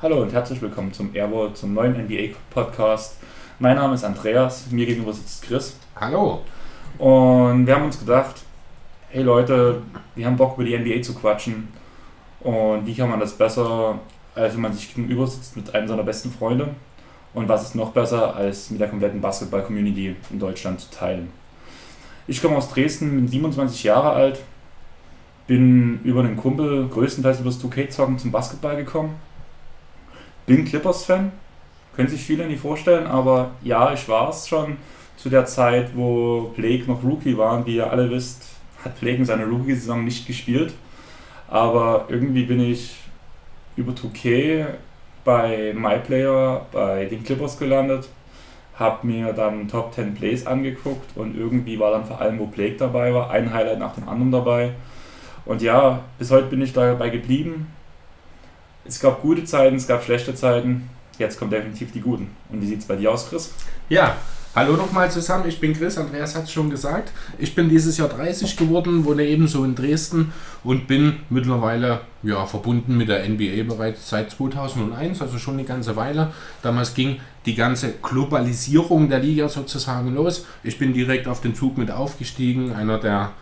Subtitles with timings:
[0.00, 3.16] Hallo und herzlich willkommen zum Airwall, zum neuen NBA-Podcast.
[3.58, 5.76] Mein Name ist Andreas, mir gegenüber sitzt Chris.
[5.96, 6.42] Hallo.
[6.98, 8.36] Und wir haben uns gedacht,
[9.08, 9.82] hey Leute,
[10.14, 11.66] wir haben Bock über die NBA zu quatschen.
[12.38, 13.98] Und wie kann man das besser,
[14.36, 16.68] als wenn man sich gegenüber sitzt mit einem seiner besten Freunde?
[17.34, 21.28] Und was ist noch besser, als mit der kompletten Basketball-Community in Deutschland zu teilen?
[22.28, 24.38] Ich komme aus Dresden, bin 27 Jahre alt,
[25.48, 29.16] bin über einen Kumpel größtenteils über das 2K-Zocken zum Basketball gekommen
[30.48, 31.30] bin Clippers-Fan,
[31.94, 34.76] können sich viele nicht vorstellen, aber ja, ich war es schon
[35.16, 37.56] zu der Zeit, wo Blake noch Rookie war.
[37.56, 38.44] Und wie ihr alle wisst,
[38.84, 40.74] hat Blake in seiner Rookie-Saison nicht gespielt.
[41.48, 42.96] Aber irgendwie bin ich
[43.76, 44.66] über 2K
[45.24, 48.08] bei MyPlayer bei den Clippers gelandet,
[48.76, 52.76] habe mir dann Top 10 Plays angeguckt und irgendwie war dann vor allem, wo Blake
[52.76, 54.72] dabei war, ein Highlight nach dem anderen dabei.
[55.44, 57.66] Und ja, bis heute bin ich dabei geblieben.
[58.88, 60.88] Es gab gute Zeiten, es gab schlechte Zeiten.
[61.18, 62.30] Jetzt kommen definitiv die guten.
[62.48, 63.52] Und wie sieht es bei dir aus, Chris?
[63.90, 64.16] Ja,
[64.54, 65.46] hallo nochmal zusammen.
[65.46, 65.98] Ich bin Chris.
[65.98, 67.12] Andreas hat es schon gesagt.
[67.36, 70.32] Ich bin dieses Jahr 30 geworden, wohne ebenso in Dresden
[70.64, 75.94] und bin mittlerweile ja, verbunden mit der NBA bereits seit 2001, also schon eine ganze
[75.94, 76.32] Weile.
[76.62, 80.46] Damals ging die ganze Globalisierung der Liga sozusagen los.
[80.62, 82.72] Ich bin direkt auf den Zug mit aufgestiegen.
[82.72, 83.32] Einer der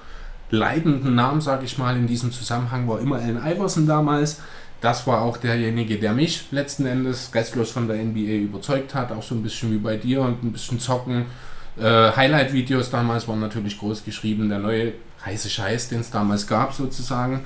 [0.50, 4.40] leitenden Namen, sage ich mal, in diesem Zusammenhang war immer Allen Iverson damals
[4.80, 9.10] das war auch derjenige, der mich letzten Endes restlos von der NBA überzeugt hat.
[9.12, 11.26] Auch so ein bisschen wie bei dir und ein bisschen zocken.
[11.78, 14.48] Äh, Highlight-Videos damals waren natürlich groß geschrieben.
[14.48, 14.92] Der neue
[15.24, 17.44] heiße Scheiß, den es damals gab, sozusagen.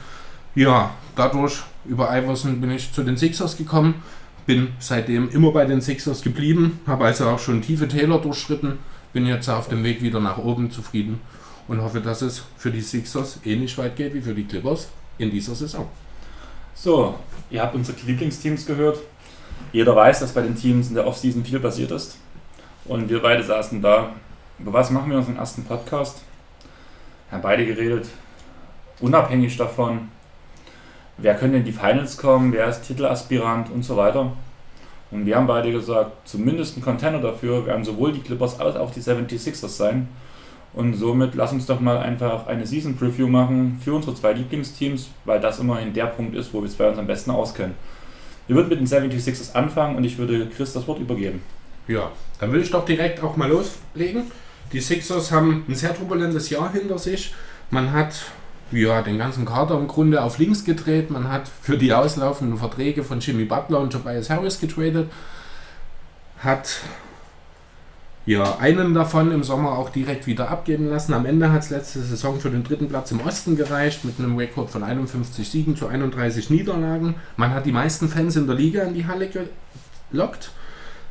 [0.54, 4.02] Ja, dadurch über Iverson bin ich zu den Sixers gekommen.
[4.46, 6.80] Bin seitdem immer bei den Sixers geblieben.
[6.86, 8.78] Habe also auch schon tiefe Täler durchschritten.
[9.12, 11.20] Bin jetzt auf dem Weg wieder nach oben zufrieden
[11.68, 15.30] und hoffe, dass es für die Sixers ähnlich weit geht wie für die Clippers in
[15.30, 15.88] dieser Saison.
[16.74, 17.14] So,
[17.50, 18.98] ihr habt unsere Lieblingsteams gehört.
[19.72, 22.18] Jeder weiß, dass bei den Teams in der Offseason viel passiert ist.
[22.86, 24.14] Und wir beide saßen da.
[24.58, 26.22] Über was machen wir unseren ersten Podcast?
[27.28, 28.08] Wir haben beide geredet,
[29.00, 30.08] unabhängig davon,
[31.16, 34.32] wer könnte in die Finals kommen, wer ist Titelaspirant und so weiter.
[35.10, 38.90] Und wir haben beide gesagt, zumindest ein Container dafür werden sowohl die Clippers als auch
[38.90, 40.08] die 76ers sein.
[40.72, 45.08] Und somit lass uns doch mal einfach eine Season Preview machen für unsere zwei Lieblingsteams,
[45.24, 47.74] weil das immerhin der Punkt ist, wo wir bei uns am besten auskennen.
[48.46, 51.42] Wir würden mit den 76ers anfangen und ich würde Chris das Wort übergeben.
[51.88, 54.24] Ja, dann will ich doch direkt auch mal loslegen.
[54.72, 57.34] Die Sixers haben ein sehr turbulentes Jahr hinter sich.
[57.70, 58.14] Man hat
[58.72, 61.10] ja, den ganzen Kader im Grunde auf links gedreht.
[61.10, 65.10] Man hat für die auslaufenden Verträge von Jimmy Butler und Tobias Harris getradet.
[66.38, 66.76] Hat
[68.26, 71.14] ja, einen davon im Sommer auch direkt wieder abgeben lassen.
[71.14, 74.36] Am Ende hat es letzte Saison für den dritten Platz im Osten gereicht, mit einem
[74.36, 77.14] Rekord von 51 Siegen zu 31 Niederlagen.
[77.36, 79.30] Man hat die meisten Fans in der Liga in die Halle
[80.10, 80.50] gelockt,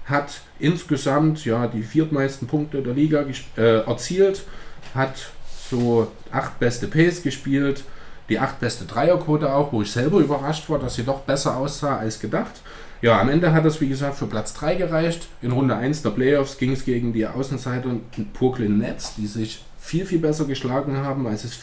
[0.05, 3.25] hat insgesamt ja, die viertmeisten Punkte der Liga
[3.57, 4.43] äh, erzielt,
[4.93, 5.31] hat
[5.69, 7.83] so acht beste Pace gespielt,
[8.29, 11.97] die acht beste Dreierquote auch, wo ich selber überrascht war, dass sie doch besser aussah
[11.97, 12.61] als gedacht.
[13.01, 15.29] Ja, am Ende hat es, wie gesagt, für Platz 3 gereicht.
[15.41, 17.89] In Runde 1 der Playoffs ging es gegen die Außenseiter
[18.33, 21.59] Brooklyn Nets, die sich viel, viel besser geschlagen haben, als es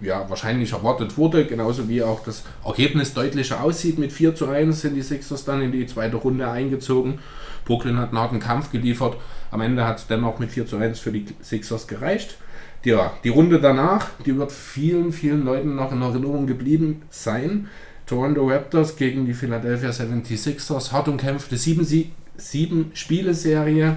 [0.00, 1.46] ja, wahrscheinlich erwartet wurde.
[1.46, 3.98] Genauso wie auch das Ergebnis deutlicher aussieht.
[3.98, 7.18] Mit 4 zu 1 sind die Sixers dann in die zweite Runde eingezogen.
[7.64, 9.16] Brooklyn hat einen harten Kampf geliefert.
[9.50, 12.36] Am Ende hat es dennoch mit 4 zu 1 für die Sixers gereicht.
[12.84, 17.68] Ja, die Runde danach, die wird vielen, vielen Leuten noch in Erinnerung geblieben sein.
[18.06, 20.92] Toronto Raptors gegen die Philadelphia 76ers.
[20.92, 23.96] Hart umkämpfte 7-Spiele-Serie.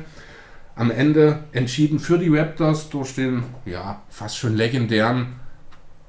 [0.76, 5.36] Am Ende entschieden für die Raptors durch den ja, fast schon legendären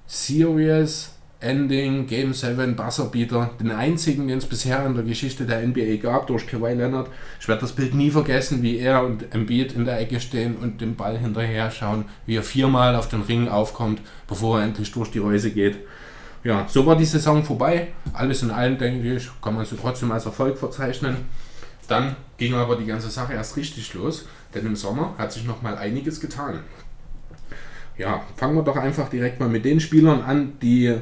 [0.07, 1.11] Series
[1.41, 3.51] Ending Game 7 Buzzerbeater.
[3.61, 7.11] Den einzigen, den es bisher in der Geschichte der NBA gab, durch Kawhi Leonard.
[7.41, 10.81] Ich werde das Bild nie vergessen, wie er und Embiid in der Ecke stehen und
[10.81, 15.11] den Ball hinterher schauen, wie er viermal auf den Ring aufkommt, bevor er endlich durch
[15.11, 15.79] die Häuser geht
[16.45, 17.89] ja, so war die Saison vorbei.
[18.13, 21.17] Alles in allem, denke ich, kann man sie trotzdem als Erfolg verzeichnen.
[21.89, 25.63] Dann ging aber die ganze Sache erst richtig los, denn im Sommer hat sich noch
[25.63, 26.61] mal einiges getan.
[27.97, 30.97] Ja, fangen wir doch einfach direkt mal mit den Spielern an, die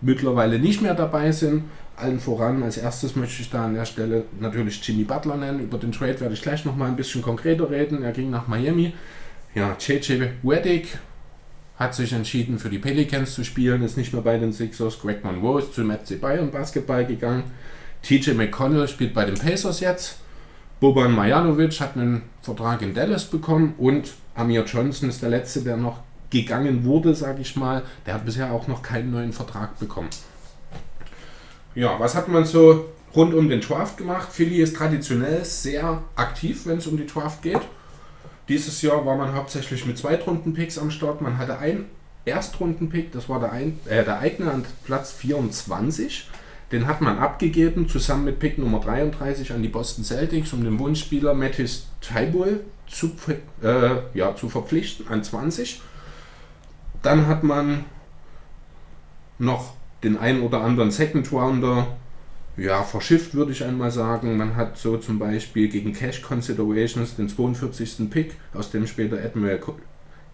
[0.00, 1.64] mittlerweile nicht mehr dabei sind.
[1.94, 5.60] Allen voran, als erstes möchte ich da an der Stelle natürlich Jimmy Butler nennen.
[5.60, 8.02] Über den Trade werde ich gleich noch mal ein bisschen konkreter reden.
[8.02, 8.94] Er ging nach Miami.
[9.54, 10.98] Ja, JJ Weddick
[11.82, 15.00] hat sich entschieden für die Pelicans zu spielen, ist nicht mehr bei den Sixers.
[15.00, 17.44] Greg Monroe ist zum FC Bayern Basketball gegangen.
[18.02, 20.18] TJ McConnell spielt bei den Pacers jetzt.
[20.80, 25.76] Boban Majanovic hat einen Vertrag in Dallas bekommen und Amir Johnson ist der letzte, der
[25.76, 26.00] noch
[26.30, 27.82] gegangen wurde, sage ich mal.
[28.06, 30.08] Der hat bisher auch noch keinen neuen Vertrag bekommen.
[31.74, 34.28] Ja, was hat man so rund um den Draft gemacht.
[34.30, 37.60] Philly ist traditionell sehr aktiv, wenn es um die Draft geht.
[38.52, 41.22] Dieses Jahr war man hauptsächlich mit Zweitrunden-Picks am Start.
[41.22, 41.86] Man hatte einen
[42.26, 46.28] Erstrunden-Pick, das war der, ein, äh, der eigene an Platz 24.
[46.70, 50.78] Den hat man abgegeben, zusammen mit Pick Nummer 33 an die Boston Celtics, um den
[50.78, 53.12] Wunschspieler Mattis Taibul zu,
[53.62, 55.80] äh, ja, zu verpflichten an 20.
[57.00, 57.86] Dann hat man
[59.38, 59.72] noch
[60.04, 61.86] den einen oder anderen Second Rounder
[62.56, 64.36] ja, verschifft, würde ich einmal sagen.
[64.36, 68.10] Man hat so zum Beispiel gegen Cash Considerations den 42.
[68.10, 69.60] Pick, aus dem später Admiral,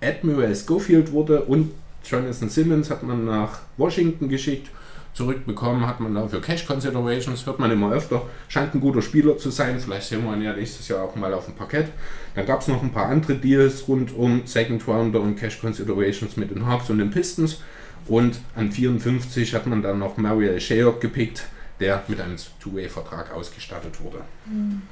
[0.01, 1.73] Admiral Schofield wurde und
[2.05, 4.69] Jonathan Simmons hat man nach Washington geschickt.
[5.15, 8.23] Zurückbekommen hat man dafür Cash Considerations, hört man immer öfter.
[8.49, 9.79] Scheint ein guter Spieler zu sein.
[9.81, 11.89] Vielleicht sehen wir ihn ja nächstes Jahr auch mal auf dem Parkett.
[12.35, 16.37] Dann gab es noch ein paar andere Deals rund um Second Rounder und Cash Considerations
[16.37, 17.61] mit den Hawks und den Pistons.
[18.07, 21.45] Und an 54 hat man dann noch Mariel Shayok gepickt
[21.81, 24.23] der mit einem Two-Way-Vertrag ausgestattet wurde.
[24.47, 24.83] Mhm.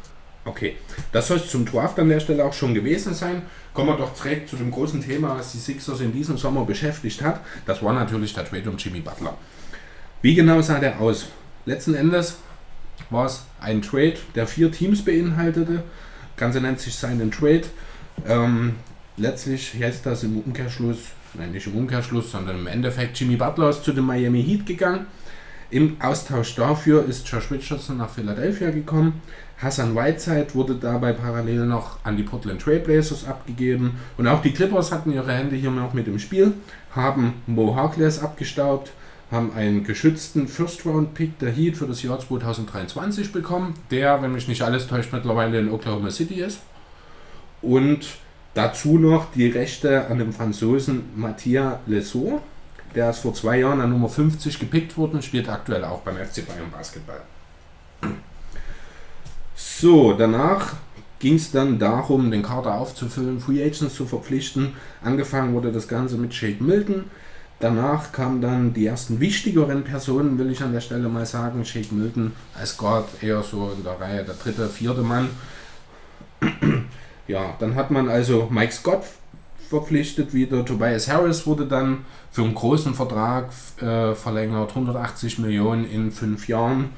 [0.44, 0.76] Okay,
[1.10, 3.42] das soll es zum Draft an der Stelle auch schon gewesen sein.
[3.74, 7.20] Kommen wir doch direkt zu dem großen Thema, was die Sixers in diesem Sommer beschäftigt
[7.22, 7.40] hat.
[7.66, 9.36] Das war natürlich der Trade um Jimmy Butler.
[10.22, 11.26] Wie genau sah der aus?
[11.64, 12.36] Letzten Endes
[13.10, 15.82] war es ein Trade, der vier Teams beinhaltete.
[16.36, 17.64] Ganze nennt sich seinen Trade.
[18.26, 18.76] Ähm,
[19.16, 20.98] letztlich heißt das im Umkehrschluss,
[21.34, 25.06] nein, nicht im Umkehrschluss, sondern im Endeffekt, Jimmy Butler ist zu den Miami Heat gegangen.
[25.70, 29.20] Im Austausch dafür ist Josh Richardson nach Philadelphia gekommen.
[29.58, 33.98] Hassan Whiteside wurde dabei parallel noch an die Portland Trailblazers abgegeben.
[34.16, 36.52] Und auch die Clippers hatten ihre Hände hier noch mit im Spiel,
[36.94, 38.92] haben Mo Harkless abgestaubt,
[39.32, 44.62] haben einen geschützten First-Round-Pick der Heat für das Jahr 2023 bekommen, der, wenn mich nicht
[44.62, 46.60] alles täuscht, mittlerweile in Oklahoma City ist.
[47.60, 48.06] Und
[48.54, 52.40] dazu noch die Rechte an dem Franzosen Mathias Lesaux
[52.96, 56.46] der ist vor zwei Jahren an Nummer 50 gepickt worden, spielt aktuell auch beim FC
[56.46, 57.20] Bayern Basketball.
[59.54, 60.74] So, danach
[61.18, 64.72] ging es dann darum, den Kader aufzufüllen, Free Agents zu verpflichten.
[65.02, 67.04] Angefangen wurde das Ganze mit Shake Milton.
[67.60, 71.64] Danach kamen dann die ersten wichtigeren Personen, will ich an der Stelle mal sagen.
[71.64, 75.28] Shake Milton als Guard eher so in der Reihe der dritte, vierte Mann.
[77.28, 79.04] ja, dann hat man also Mike Scott
[79.68, 80.64] verpflichtet wieder.
[80.64, 86.90] Tobias Harris wurde dann für einen großen Vertrag äh, verlängert, 180 Millionen in fünf Jahren.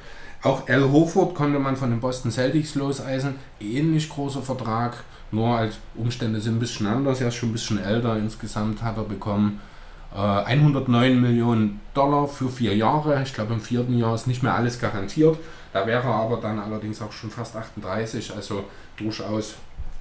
[0.43, 3.35] Auch Al Hoford konnte man von den Boston Celtics loseisen.
[3.61, 7.21] Ähnlich großer Vertrag, nur als Umstände sind ein bisschen anders.
[7.21, 8.17] Er ist schon ein bisschen älter.
[8.17, 9.61] Insgesamt hat er bekommen
[10.15, 13.21] äh, 109 Millionen Dollar für vier Jahre.
[13.23, 15.39] Ich glaube, im vierten Jahr ist nicht mehr alles garantiert.
[15.73, 18.35] Da wäre er aber dann allerdings auch schon fast 38.
[18.35, 18.65] Also
[18.97, 19.57] durchaus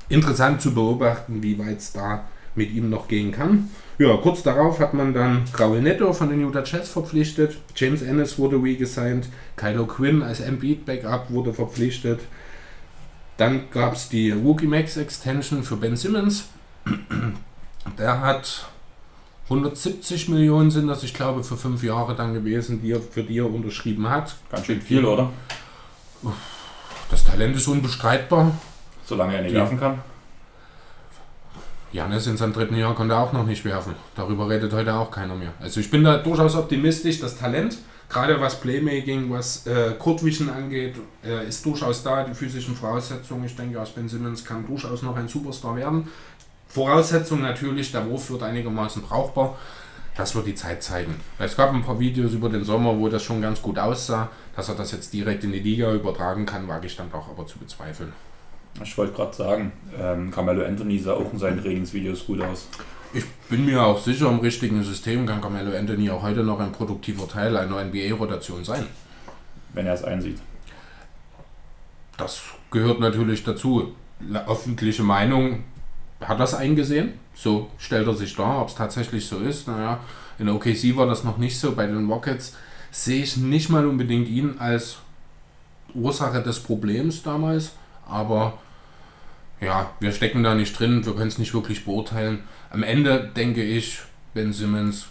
[0.10, 2.26] interessant zu beobachten, wie weit es da
[2.58, 3.70] mit ihm noch gehen kann.
[4.00, 8.38] Ja, kurz darauf hat man dann Raul Netto von den Utah Jazz verpflichtet, James Ennis
[8.38, 12.20] wurde re-gesigned, Kylo Quinn als Embiid-Backup wurde verpflichtet.
[13.38, 16.50] Dann gab es die Rookie Max Extension für Ben Simmons.
[17.98, 18.68] Der hat
[19.46, 23.38] 170 Millionen sind das, ich glaube, für fünf Jahre dann gewesen, die er, für die
[23.40, 24.36] er unterschrieben hat.
[24.52, 25.32] Ganz schön viel, oder?
[27.10, 28.52] Das Talent ist unbestreitbar.
[29.06, 30.00] Solange er nicht werfen kann.
[31.92, 33.96] Janis in seinem dritten Jahr konnte auch noch nicht werfen.
[34.16, 35.54] Darüber redet heute auch keiner mehr.
[35.60, 37.20] Also ich bin da durchaus optimistisch.
[37.20, 37.78] Das Talent,
[38.10, 40.96] gerade was Playmaking, was äh, Courtvision angeht,
[41.26, 42.24] äh, ist durchaus da.
[42.24, 46.08] Die physischen Voraussetzungen, ich denke, aus Ben Simmons kann durchaus noch ein Superstar werden.
[46.68, 49.58] Voraussetzung natürlich, der Wurf wird einigermaßen brauchbar.
[50.18, 51.16] Das wird die Zeit zeigen.
[51.38, 54.30] Es gab ein paar Videos über den Sommer, wo das schon ganz gut aussah.
[54.56, 57.46] Dass er das jetzt direkt in die Liga übertragen kann, wage ich dann auch aber
[57.46, 58.12] zu bezweifeln.
[58.84, 62.68] Ich wollte gerade sagen, ähm, Carmelo Anthony sah auch in seinen Trainingsvideos gut aus.
[63.14, 66.72] Ich bin mir auch sicher, im richtigen System kann Carmelo Anthony auch heute noch ein
[66.72, 68.86] produktiver Teil einer NBA-Rotation sein.
[69.74, 70.40] Wenn er es einsieht.
[72.18, 72.42] Das
[72.72, 73.94] gehört natürlich dazu.
[74.48, 75.64] Öffentliche Meinung
[76.22, 77.14] hat das eingesehen.
[77.34, 79.68] So stellt er sich dar, ob es tatsächlich so ist.
[79.68, 80.00] Naja,
[80.40, 81.76] in OKC war das noch nicht so.
[81.76, 82.56] Bei den Rockets
[82.92, 84.98] sehe ich nicht mal unbedingt ihn als
[85.94, 87.74] Ursache des Problems damals.
[88.08, 88.58] Aber
[89.60, 92.44] ja, wir stecken da nicht drin, wir können es nicht wirklich beurteilen.
[92.70, 94.00] Am Ende denke ich,
[94.34, 95.08] Ben Simmons,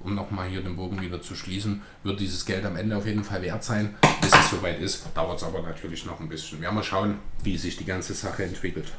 [0.00, 3.24] um nochmal hier den Bogen wieder zu schließen, wird dieses Geld am Ende auf jeden
[3.24, 3.94] Fall wert sein.
[4.20, 6.58] Bis es soweit ist, dauert es aber natürlich noch ein bisschen.
[6.58, 8.92] Wir werden mal schauen, wie sich die ganze Sache entwickelt.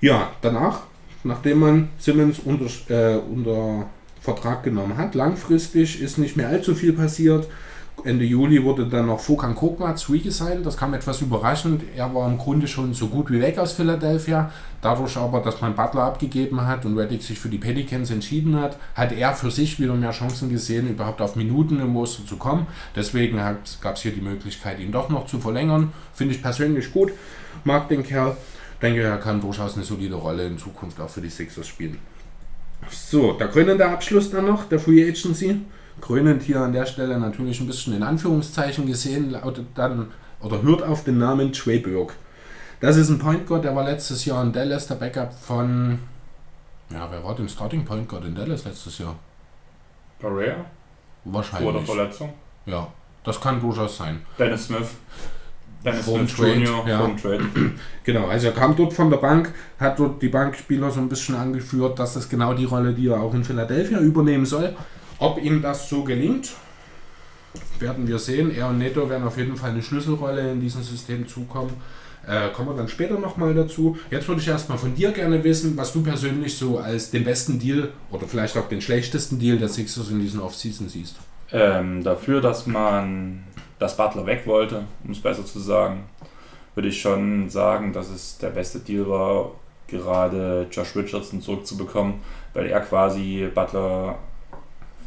[0.00, 0.80] Ja, danach,
[1.22, 3.88] nachdem man Simmons unter, äh, unter
[4.20, 7.46] Vertrag genommen hat, langfristig ist nicht mehr allzu viel passiert.
[8.04, 10.64] Ende Juli wurde dann noch Fokan Kokmaz re-gesigned.
[10.64, 11.82] Das kam etwas überraschend.
[11.96, 14.52] Er war im Grunde schon so gut wie weg aus Philadelphia.
[14.80, 18.76] Dadurch aber, dass man Butler abgegeben hat und Reddick sich für die Pelicans entschieden hat,
[18.94, 22.66] hat er für sich wieder mehr Chancen gesehen, überhaupt auf Minuten im Muster zu kommen.
[22.94, 23.38] Deswegen
[23.80, 25.92] gab es hier die Möglichkeit, ihn doch noch zu verlängern.
[26.12, 27.12] Finde ich persönlich gut.
[27.64, 28.36] Mag den Kerl.
[28.82, 31.98] Denke, er kann durchaus eine solide Rolle in Zukunft auch für die Sixers spielen.
[32.90, 35.62] So, der krönende Abschluss dann noch, der Free Agency.
[36.00, 40.08] Krönend hier an der Stelle natürlich ein bisschen in Anführungszeichen gesehen, lautet dann
[40.40, 42.14] oder hört auf den Namen Burke.
[42.80, 45.98] Das ist ein Point Guard, der war letztes Jahr in Dallas, der Backup von.
[46.90, 49.16] Ja, wer war denn Starting Point Guard in Dallas letztes Jahr?
[50.20, 50.56] Barrea?
[51.24, 51.64] Wahrscheinlich.
[51.64, 52.34] Vor der Verletzung?
[52.66, 52.88] Ja,
[53.24, 54.22] das kann durchaus sein.
[54.38, 54.88] Dennis Smith.
[55.84, 56.88] Dennis Vom Smith Trade, Jr.
[56.88, 57.08] ja.
[57.20, 57.44] Trade.
[58.04, 61.34] Genau, also er kam dort von der Bank, hat dort die Bankspieler so ein bisschen
[61.34, 64.76] angeführt, dass das genau die Rolle, die er auch in Philadelphia übernehmen soll.
[65.18, 66.52] Ob ihm das so gelingt,
[67.78, 68.54] werden wir sehen.
[68.54, 71.72] Er und Neto werden auf jeden Fall eine Schlüsselrolle in diesem System zukommen.
[72.26, 73.96] Äh, kommen wir dann später nochmal dazu.
[74.10, 77.58] Jetzt würde ich erstmal von dir gerne wissen, was du persönlich so als den besten
[77.58, 81.16] Deal oder vielleicht auch den schlechtesten Deal der Sixers in diesen Offseason siehst.
[81.52, 83.44] Ähm, dafür, dass man
[83.78, 86.04] das Butler weg wollte, um es besser zu sagen,
[86.74, 89.52] würde ich schon sagen, dass es der beste Deal war,
[89.86, 92.14] gerade Josh Richardson zurückzubekommen,
[92.54, 94.18] weil er quasi Butler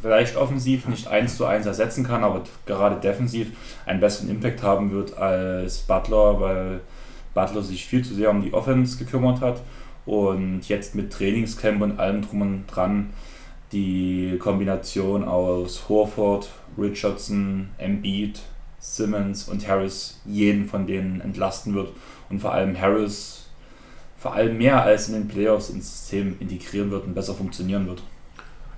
[0.01, 3.51] vielleicht offensiv nicht eins zu eins ersetzen kann, aber gerade defensiv
[3.85, 6.79] einen besseren Impact haben wird als Butler, weil
[7.33, 9.61] Butler sich viel zu sehr um die Offense gekümmert hat
[10.05, 13.09] und jetzt mit Trainingscamp und allem drum und dran
[13.71, 18.41] die Kombination aus Horford, Richardson, Embiid,
[18.79, 21.91] Simmons und Harris jeden von denen entlasten wird
[22.29, 23.45] und vor allem Harris
[24.17, 28.03] vor allem mehr als in den Playoffs ins System integrieren wird und besser funktionieren wird.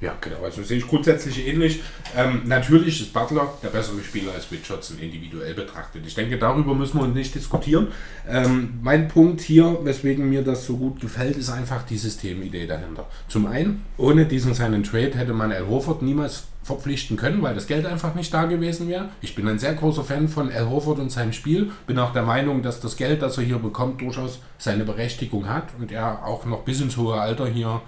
[0.02, 0.44] Ja, genau.
[0.44, 1.82] Also sehe ich grundsätzlich ähnlich.
[2.18, 6.04] Ähm, natürlich ist Butler der bessere Spieler als Richardson individuell betrachtet.
[6.08, 7.90] Ich denke, darüber müssen wir nicht diskutieren.
[8.28, 13.06] Ähm, mein Punkt hier, weswegen mir das so gut gefällt, ist einfach die Systemidee dahinter.
[13.28, 17.68] Zum einen, ohne diesen seinen Trade hätte man Al Horford niemals verpflichten können, weil das
[17.68, 19.10] Geld einfach nicht da gewesen wäre.
[19.22, 21.72] Ich bin ein sehr großer Fan von Al Horford und seinem Spiel.
[21.86, 25.66] Bin auch der Meinung, dass das Geld, das er hier bekommt, durchaus seine Berechtigung hat
[25.80, 27.82] und er auch noch bis ins hohe Alter hier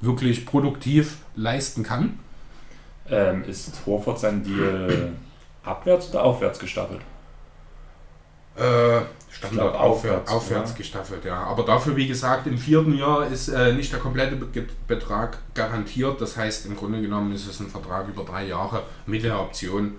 [0.00, 2.18] wirklich produktiv leisten kann.
[3.10, 5.12] Ähm, ist Horford sein Deal
[5.64, 7.00] abwärts oder aufwärts gestaffelt?
[8.56, 9.00] Äh,
[9.30, 10.76] Standard glaub, aufwärts, aufwärts, ja.
[10.76, 11.44] gestaffelt, ja.
[11.44, 16.20] Aber dafür, wie gesagt, im vierten Jahr ist äh, nicht der komplette Be Betrag garantiert.
[16.20, 19.92] Das heißt, im Grunde genommen ist es ein Vertrag über drei Jahre mit der Option,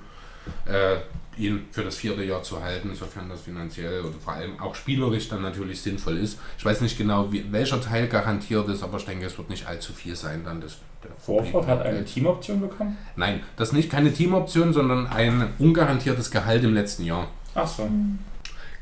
[0.66, 0.98] äh,
[1.40, 5.30] ihn für das vierte Jahr zu halten, sofern das finanziell oder vor allem auch spielerisch
[5.30, 6.38] dann natürlich sinnvoll ist.
[6.58, 9.66] Ich weiß nicht genau, wie, welcher Teil garantiert ist, aber ich denke, es wird nicht
[9.68, 10.60] allzu viel sein dann.
[10.62, 12.04] Das, der Horford hat eine.
[12.04, 12.98] Teamoption bekommen?
[13.16, 17.28] Nein, das ist nicht keine Teamoption, sondern ein ungarantiertes Gehalt im letzten Jahr.
[17.56, 17.90] Ach so.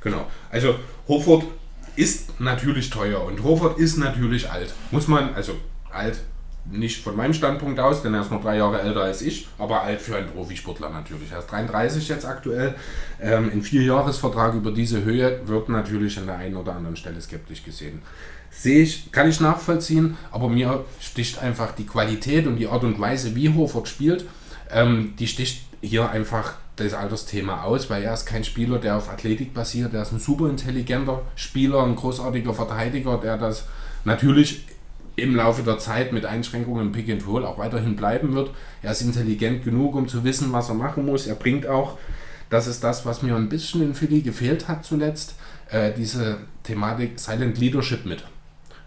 [0.01, 0.25] Genau.
[0.49, 0.75] Also
[1.07, 1.45] Hofort
[1.95, 4.73] ist natürlich teuer und Hofort ist natürlich alt.
[4.91, 5.53] Muss man, also
[5.91, 6.19] alt
[6.71, 9.81] nicht von meinem Standpunkt aus, denn er ist noch drei Jahre älter als ich, aber
[9.81, 11.31] alt für einen Profisportler natürlich.
[11.31, 12.75] Er ist 33 jetzt aktuell.
[13.21, 17.63] Ähm, ein Vierjahresvertrag über diese Höhe wird natürlich an der einen oder anderen Stelle skeptisch
[17.63, 18.01] gesehen.
[18.49, 22.99] Sehe ich, kann ich nachvollziehen, aber mir sticht einfach die Qualität und die Art und
[22.99, 24.25] Weise, wie Hofort spielt,
[24.71, 29.09] ähm, die sticht hier einfach das Altersthema aus, weil er ist kein Spieler, der auf
[29.09, 33.65] Athletik basiert, er ist ein super intelligenter Spieler, ein großartiger Verteidiger, der das
[34.05, 34.65] natürlich
[35.17, 38.51] im Laufe der Zeit mit Einschränkungen im Pick and Roll auch weiterhin bleiben wird.
[38.83, 41.25] Er ist intelligent genug, um zu wissen, was er machen muss.
[41.25, 41.97] Er bringt auch,
[42.49, 45.33] das ist das, was mir ein bisschen in Philly gefehlt hat zuletzt,
[45.71, 48.23] äh, diese Thematik Silent Leadership mit.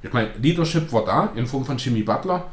[0.03, 2.47] Ich meine, Leadership war da in Form von Jimmy Butler.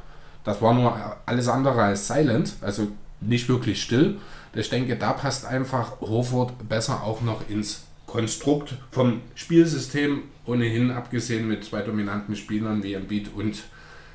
[0.44, 2.88] Das war nur alles andere als silent, also
[3.22, 4.18] nicht wirklich still.
[4.56, 11.48] Ich denke, da passt einfach Horford besser auch noch ins Konstrukt vom Spielsystem, ohnehin abgesehen
[11.48, 13.64] mit zwei dominanten Spielern wie Embiid und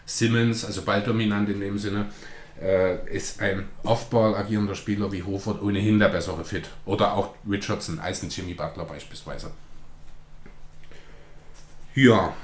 [0.07, 2.07] Simmons, also balldominant in dem Sinne,
[2.61, 6.69] äh, ist ein Off-Ball agierender Spieler wie Horford ohnehin der bessere Fit.
[6.85, 9.51] Oder auch Richardson als ein Jimmy Butler beispielsweise.
[11.95, 12.35] Ja,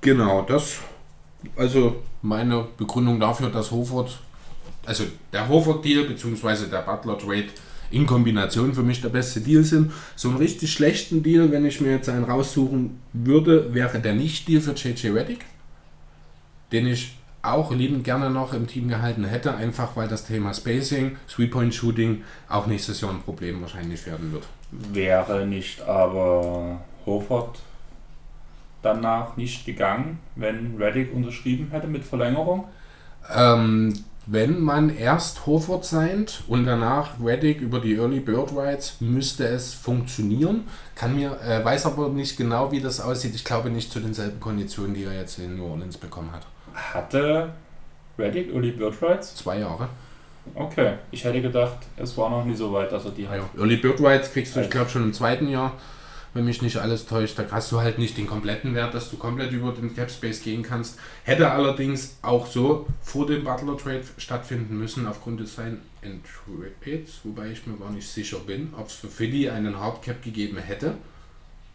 [0.00, 0.80] genau, das
[1.56, 4.18] also meine Begründung dafür, dass Horford,
[4.86, 6.66] also der Horford-Deal bzw.
[6.70, 7.48] der Butler-Trade
[7.94, 9.92] in Kombination für mich der beste Deal sind.
[10.16, 14.60] So einen richtig schlechten Deal, wenn ich mir jetzt einen raussuchen würde, wäre der Nicht-Deal
[14.60, 15.44] für JJ Reddick,
[16.72, 21.16] den ich auch liebend gerne noch im Team gehalten hätte, einfach weil das Thema Spacing,
[21.28, 24.44] Three-Point-Shooting auch nächstes Jahr ein Problem wahrscheinlich werden wird.
[24.70, 27.58] Wäre nicht aber Horford
[28.82, 32.64] danach nicht gegangen, wenn Reddick unterschrieben hätte mit Verlängerung?
[33.34, 33.92] Ähm,
[34.26, 39.74] wenn man erst Horford signed und danach Reddick über die Early Bird Rights, müsste es
[39.74, 40.64] funktionieren.
[40.94, 43.34] Kann mir, äh, weiß aber nicht genau, wie das aussieht.
[43.34, 46.46] Ich glaube nicht zu denselben Konditionen, die er jetzt in New Orleans bekommen hat.
[46.74, 47.50] Hatte
[48.18, 49.34] Reddick Early Bird Rights?
[49.34, 49.88] Zwei Jahre.
[50.54, 53.36] Okay, ich hätte gedacht, es war noch nie so weit, dass er die hat.
[53.36, 55.72] Ja, Early Bird Rights kriegst du, ich glaube, schon im zweiten Jahr,
[56.34, 57.38] wenn mich nicht alles täuscht.
[57.38, 60.42] Da hast du halt nicht den kompletten Wert, dass du komplett über den Cap Space
[60.42, 60.98] gehen kannst.
[61.22, 66.24] Hätte allerdings auch so vor dem Butler Trade stattfinden müssen, aufgrund des Sign and
[67.22, 70.96] wobei ich mir gar nicht sicher bin, ob es für Philly einen Hardcap gegeben hätte,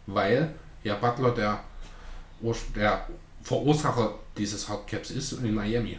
[0.06, 1.60] weil ja Butler der,
[2.76, 3.06] der
[3.42, 5.98] Verursacher dieses Hardcaps ist in Miami.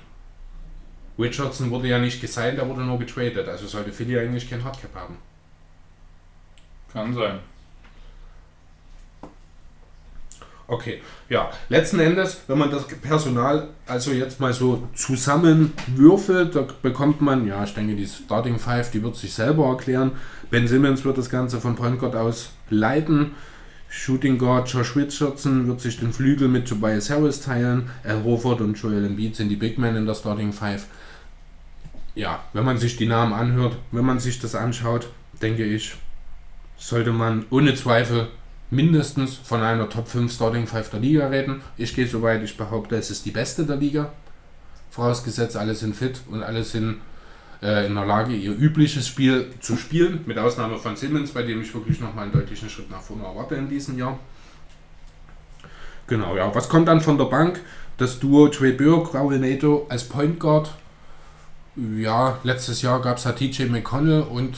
[1.19, 3.47] Richardson wurde ja nicht gesigned, er wurde nur getradet.
[3.47, 5.17] Also sollte Philly eigentlich kein Hardcap haben.
[6.91, 7.39] Kann sein.
[10.71, 11.51] Okay, ja.
[11.67, 17.61] Letzten Endes, wenn man das Personal also jetzt mal so zusammenwürfelt, da bekommt man, ja,
[17.65, 20.13] ich denke, die Starting Five, die wird sich selber erklären.
[20.49, 23.31] Ben Simmons wird das Ganze von Point Guard aus leiten.
[23.89, 27.89] Shooting Guard Josh Richardson wird sich den Flügel mit Tobias Harris teilen.
[28.05, 30.85] Al Horford und Joel Embiid sind die Big Men in der Starting Five.
[32.15, 35.09] Ja, wenn man sich die Namen anhört, wenn man sich das anschaut,
[35.41, 35.95] denke ich,
[36.77, 38.29] sollte man ohne Zweifel
[38.71, 41.61] mindestens von einer Top 5 Starting 5 der Liga reden.
[41.77, 44.11] Ich gehe so weit, ich behaupte, es ist die beste der Liga.
[44.89, 46.97] Vorausgesetzt, alle sind fit und alle sind
[47.61, 50.21] äh, in der Lage, ihr übliches Spiel zu spielen.
[50.25, 53.55] Mit Ausnahme von Simmons, bei dem ich wirklich nochmal einen deutlichen Schritt nach vorne erwarte
[53.55, 54.17] in diesem Jahr.
[56.07, 56.53] Genau, ja.
[56.55, 57.61] Was kommt dann von der Bank?
[57.97, 60.73] Das Duo Trey Burke, Raul Neto als Point Guard.
[61.75, 64.57] Ja, letztes Jahr gab es halt TJ McConnell und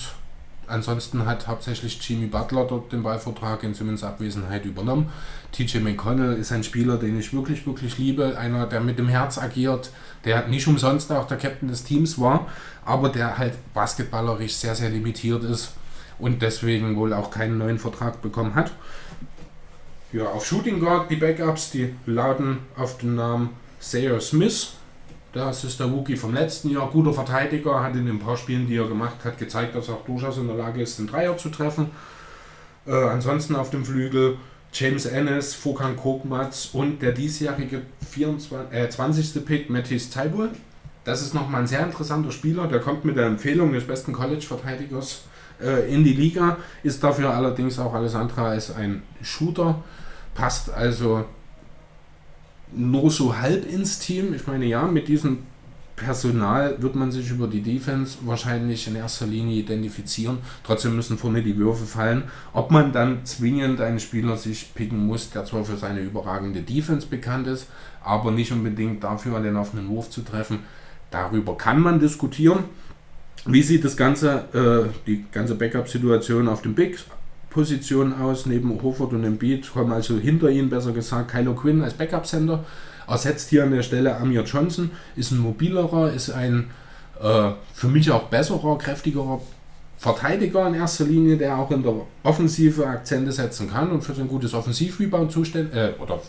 [0.73, 5.11] Ansonsten hat hauptsächlich Jimmy Butler dort den Ballvertrag in Simmons Abwesenheit übernommen.
[5.51, 8.37] TJ McConnell ist ein Spieler, den ich wirklich, wirklich liebe.
[8.39, 9.91] Einer, der mit dem Herz agiert,
[10.25, 12.47] der nicht umsonst auch der Captain des Teams war,
[12.85, 15.73] aber der halt basketballerisch sehr, sehr limitiert ist
[16.17, 18.71] und deswegen wohl auch keinen neuen Vertrag bekommen hat.
[20.11, 23.49] Ja, auf Shooting Guard die Backups, die lauten auf den Namen
[23.79, 24.73] Sayer Smith.
[25.33, 26.89] Das ist der Rookie vom letzten Jahr.
[26.91, 30.05] Guter Verteidiger, hat in den paar Spielen, die er gemacht hat, gezeigt, dass er auch
[30.05, 31.89] durchaus in der Lage ist, den Dreier zu treffen.
[32.85, 34.37] Äh, ansonsten auf dem Flügel
[34.71, 39.43] James Ennis, Fokan Kokmatz und der diesjährige 24, äh, 20.
[39.43, 40.49] Pick Mattis Taibul.
[41.03, 42.67] Das ist nochmal ein sehr interessanter Spieler.
[42.67, 45.23] Der kommt mit der Empfehlung des besten College-Verteidigers
[45.61, 49.83] äh, in die Liga, ist dafür allerdings auch alles andere als ein Shooter.
[50.35, 51.25] Passt also
[52.75, 54.33] nur so halb ins Team.
[54.33, 55.39] Ich meine, ja, mit diesem
[55.95, 60.39] Personal wird man sich über die Defense wahrscheinlich in erster Linie identifizieren.
[60.63, 62.23] Trotzdem müssen vorne die Würfe fallen.
[62.51, 67.05] Ob man dann zwingend einen Spieler sich picken muss, der zwar für seine überragende Defense
[67.05, 67.67] bekannt ist,
[68.03, 70.59] aber nicht unbedingt dafür, den offenen Wurf zu treffen,
[71.11, 72.63] darüber kann man diskutieren.
[73.45, 76.97] Wie sieht das Ganze, äh, die ganze Backup-Situation auf dem Big
[77.53, 81.93] Position aus, neben Hofford und Embiid, kommen also hinter ihnen, besser gesagt, Kylo Quinn als
[81.93, 82.63] Backup-Center,
[83.07, 86.69] ersetzt hier an der Stelle Amir Johnson, ist ein mobilerer, ist ein
[87.21, 89.41] äh, für mich auch besserer, kräftigerer
[89.97, 94.27] Verteidiger in erster Linie, der auch in der Offensive Akzente setzen kann und für sein
[94.27, 96.19] gutes Offensivrebound zuständig äh, oder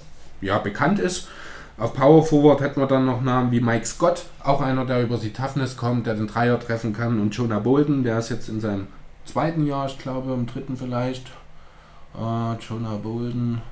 [0.41, 1.29] ja, bekannt ist.
[1.77, 5.17] Auf Power Forward hätten wir dann noch Namen wie Mike Scott, auch einer, der über
[5.17, 8.61] die Toughness kommt, der den Dreier treffen kann, und Jonah Bolden, der ist jetzt in
[8.61, 8.87] seinem
[9.25, 11.29] zweiten Jahr, ich glaube im dritten vielleicht.
[12.15, 13.63] Äh, Jonah Bolden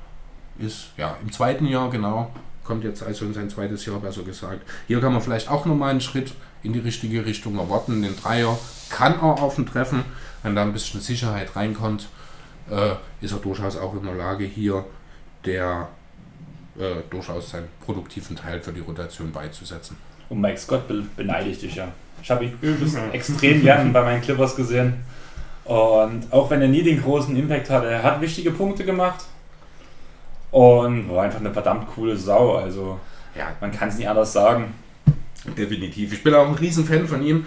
[0.58, 2.30] ist ja im zweiten Jahr, genau.
[2.64, 4.62] Kommt jetzt also in sein zweites Jahr, besser gesagt.
[4.86, 8.02] Hier kann man vielleicht auch nochmal einen Schritt in die richtige Richtung erwarten.
[8.02, 8.56] Den Dreier
[8.88, 10.04] kann er auf dem Treffen,
[10.42, 12.08] wenn da ein bisschen Sicherheit reinkommt,
[12.70, 14.84] äh, ist er durchaus auch in der Lage, hier
[15.44, 15.88] der
[16.78, 19.96] äh, durchaus seinen produktiven Teil für die Rotation beizusetzen.
[20.28, 21.88] Und Mike Scott be beneide ich dich ja.
[22.22, 25.04] Ich habe ihn übelst extrem gern bei meinen Clippers gesehen.
[25.64, 29.24] Und auch wenn er nie den großen Impact hatte, er hat wichtige Punkte gemacht.
[30.50, 32.56] Und war einfach eine verdammt coole Sau.
[32.56, 32.98] Also,
[33.36, 34.74] Ja, man kann es nicht anders sagen.
[35.56, 36.12] Definitiv.
[36.12, 37.46] Ich bin auch ein Riesenfan von ihm.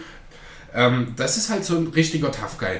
[0.73, 2.79] Ähm, das ist halt so ein richtiger Tough Guy.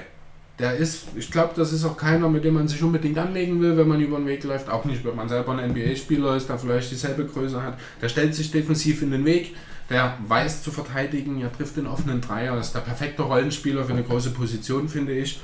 [0.58, 3.78] Der ist, ich glaube, das ist auch keiner, mit dem man sich unbedingt anlegen will,
[3.78, 4.70] wenn man über den Weg läuft.
[4.70, 7.78] Auch nicht, wenn man selber ein NBA-Spieler ist, der vielleicht dieselbe Größe hat.
[8.02, 9.56] Der stellt sich defensiv in den Weg.
[9.90, 12.56] Der weiß zu verteidigen, er trifft den offenen Dreier.
[12.56, 15.40] Das ist der perfekte Rollenspieler für eine große Position, finde ich.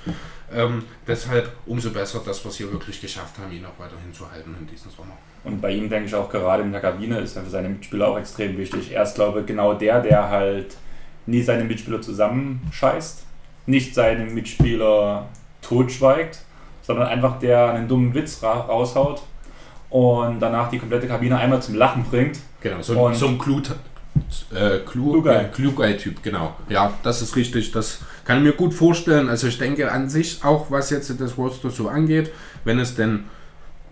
[0.53, 4.29] Ähm, deshalb umso besser, dass wir es hier wirklich geschafft haben, ihn auch weiterhin zu
[4.29, 5.13] halten in diesem Sommer.
[5.43, 8.07] Und bei ihm denke ich auch gerade in der Kabine ist er für seine Mitspieler
[8.09, 8.91] auch extrem wichtig.
[8.91, 10.75] Er ist, glaube ich, genau der, der halt
[11.27, 13.23] nie seine Mitspieler zusammenscheißt,
[13.67, 15.29] nicht seine Mitspieler
[15.61, 16.39] totschweigt,
[16.81, 19.21] sondern einfach der einen dummen Witz ra raushaut
[19.89, 22.39] und danach die komplette Kabine einmal zum Lachen bringt.
[22.61, 23.37] Genau, so, Und- so ein
[24.53, 26.55] äh, Klugei-Typ, genau.
[26.69, 27.71] Ja, das ist richtig.
[27.71, 29.29] Das kann ich mir gut vorstellen.
[29.29, 32.31] Also ich denke an sich auch, was jetzt das Roster so angeht,
[32.63, 33.25] wenn es denn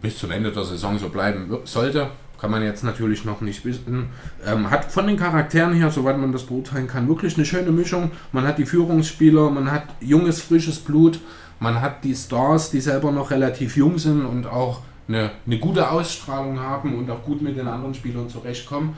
[0.01, 4.09] bis zum Ende der Saison so bleiben sollte, kann man jetzt natürlich noch nicht wissen.
[4.45, 8.11] Ähm, hat von den Charakteren her, soweit man das beurteilen kann, wirklich eine schöne Mischung.
[8.31, 11.19] Man hat die Führungsspieler, man hat junges, frisches Blut,
[11.59, 15.89] man hat die Stars, die selber noch relativ jung sind und auch eine, eine gute
[15.89, 18.95] Ausstrahlung haben und auch gut mit den anderen Spielern zurechtkommen.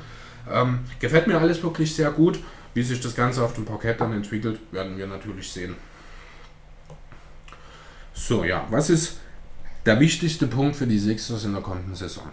[0.54, 2.40] Ähm, gefällt mir alles wirklich sehr gut.
[2.74, 5.76] Wie sich das Ganze auf dem Parkett dann entwickelt, werden wir natürlich sehen.
[8.14, 9.18] So, ja, was ist
[9.86, 12.24] der wichtigste Punkt für die Sixers in der kommenden Saison?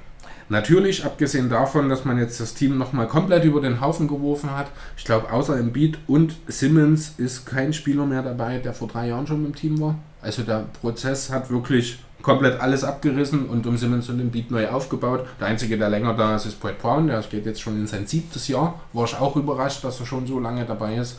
[0.50, 4.70] Natürlich, abgesehen davon, dass man jetzt das Team nochmal komplett über den Haufen geworfen hat,
[4.96, 9.26] ich glaube, außer Embiid und Simmons ist kein Spieler mehr dabei, der vor drei Jahren
[9.26, 9.98] schon im Team war.
[10.22, 15.26] Also der Prozess hat wirklich komplett alles abgerissen und um Simmons und Embiid neu aufgebaut.
[15.40, 17.07] Der einzige, der länger da ist, ist Brett Brown.
[17.07, 18.81] Der geht jetzt schon in sein siebtes Jahr.
[18.92, 21.18] War ich auch überrascht, dass er schon so lange dabei ist.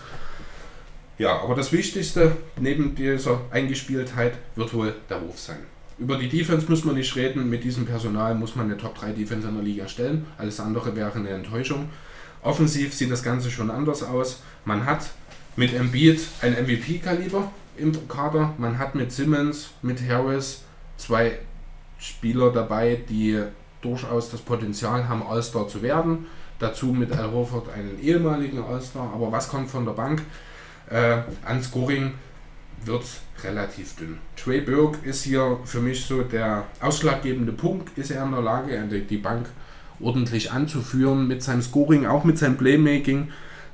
[1.17, 5.57] Ja, aber das Wichtigste neben dieser Eingespieltheit wird wohl der Wurf sein.
[5.97, 7.49] Über die Defense muss man nicht reden.
[7.49, 10.25] Mit diesem Personal muss man eine Top 3 Defense in der Liga stellen.
[10.38, 11.89] Alles andere wäre eine Enttäuschung.
[12.41, 14.41] Offensiv sieht das Ganze schon anders aus.
[14.63, 15.09] Man hat
[15.57, 18.53] mit Embiid ein MVP-Kaliber im Kader.
[18.57, 20.63] Man hat mit Simmons, mit Harris
[20.99, 21.39] zwei
[21.97, 23.41] Spieler dabei, die
[23.81, 26.27] durchaus das Potenzial haben, All-Star zu werden.
[26.59, 29.12] Dazu mit Al Horford einen ehemaligen All-Star.
[29.13, 30.21] Aber was kommt von der Bank?
[30.89, 32.13] Äh, an Scoring
[32.83, 33.05] wird
[33.43, 34.17] relativ dünn.
[34.35, 37.97] Trey Burke ist hier für mich so der ausschlaggebende Punkt.
[37.97, 39.47] Ist er in der Lage, die Bank
[39.99, 43.29] ordentlich anzuführen mit seinem Scoring, auch mit seinem Playmaking?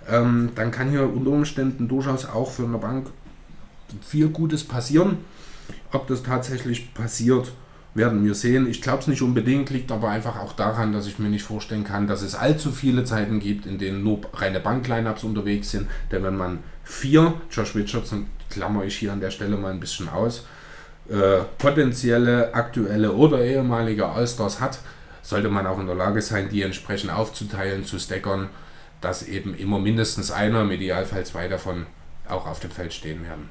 [0.07, 3.07] Ähm, dann kann hier unter Umständen durchaus auch für eine Bank
[4.01, 5.17] viel Gutes passieren.
[5.91, 7.51] Ob das tatsächlich passiert,
[7.95, 8.69] werden wir sehen.
[8.69, 11.85] Ich glaube es nicht unbedingt, liegt aber einfach auch daran, dass ich mir nicht vorstellen
[11.85, 15.87] kann, dass es allzu viele Zeiten gibt, in denen nur reine Bank-Lineups unterwegs sind.
[16.11, 20.09] Denn wenn man vier, Josh Richardson klammer ich hier an der Stelle mal ein bisschen
[20.09, 20.45] aus,
[21.09, 24.79] äh, potenzielle, aktuelle oder ehemalige Allstars hat,
[25.21, 28.49] sollte man auch in der Lage sein, die entsprechend aufzuteilen, zu stackern,
[29.01, 31.85] dass eben immer mindestens einer, im Idealfall zwei davon,
[32.27, 33.49] auch auf dem Feld stehen werden.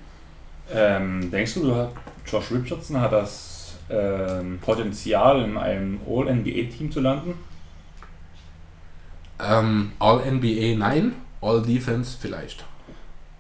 [0.72, 1.88] Ähm, denkst du,
[2.26, 7.34] Josh Richardson hat das ähm, Potenzial, in einem All-NBA-Team zu landen?
[9.38, 12.64] Ähm, All-NBA nein, All-Defense vielleicht.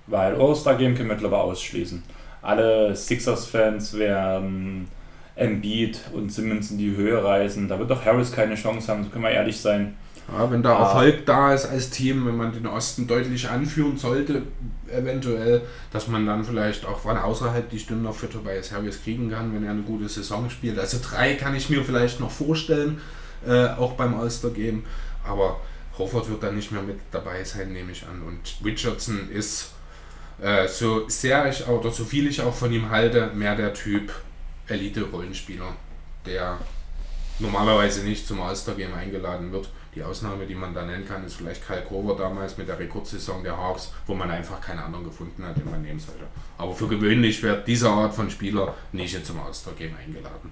[0.06, 2.02] Weil All-Star-Game können wir glaube ausschließen.
[2.42, 4.88] Alle Sixers-Fans werden
[5.34, 7.68] Embiid und Simmons in die Höhe reißen.
[7.68, 9.96] Da wird doch Harris keine Chance haben, so können wir ehrlich sein.
[10.32, 14.42] Ja, wenn da Erfolg da ist als Team, wenn man den Osten deutlich anführen sollte,
[14.90, 19.30] eventuell, dass man dann vielleicht auch von außerhalb die Stimmen noch für Tobias Harris kriegen
[19.30, 20.78] kann, wenn er eine gute Saison spielt.
[20.78, 23.00] Also drei kann ich mir vielleicht noch vorstellen,
[23.46, 24.84] äh, auch beim All-Star-Game.
[25.28, 25.60] Aber
[25.98, 28.22] Hofford wird dann nicht mehr mit dabei sein, nehme ich an.
[28.22, 29.72] Und Richardson ist
[30.40, 34.10] äh, so sehr ich oder so viel ich auch von ihm halte, mehr der Typ
[34.68, 35.76] Elite-Rollenspieler,
[36.26, 36.58] der
[37.38, 39.68] normalerweise nicht zum All-Star-Game eingeladen wird.
[39.94, 43.44] Die Ausnahme, die man da nennen kann, ist vielleicht Kyle Grover damals mit der Rekordsaison
[43.44, 46.24] der Hawks, wo man einfach keinen anderen gefunden hat, den man nehmen sollte.
[46.58, 50.50] Aber für gewöhnlich wird diese Art von Spieler nicht zum All-Star-Game eingeladen.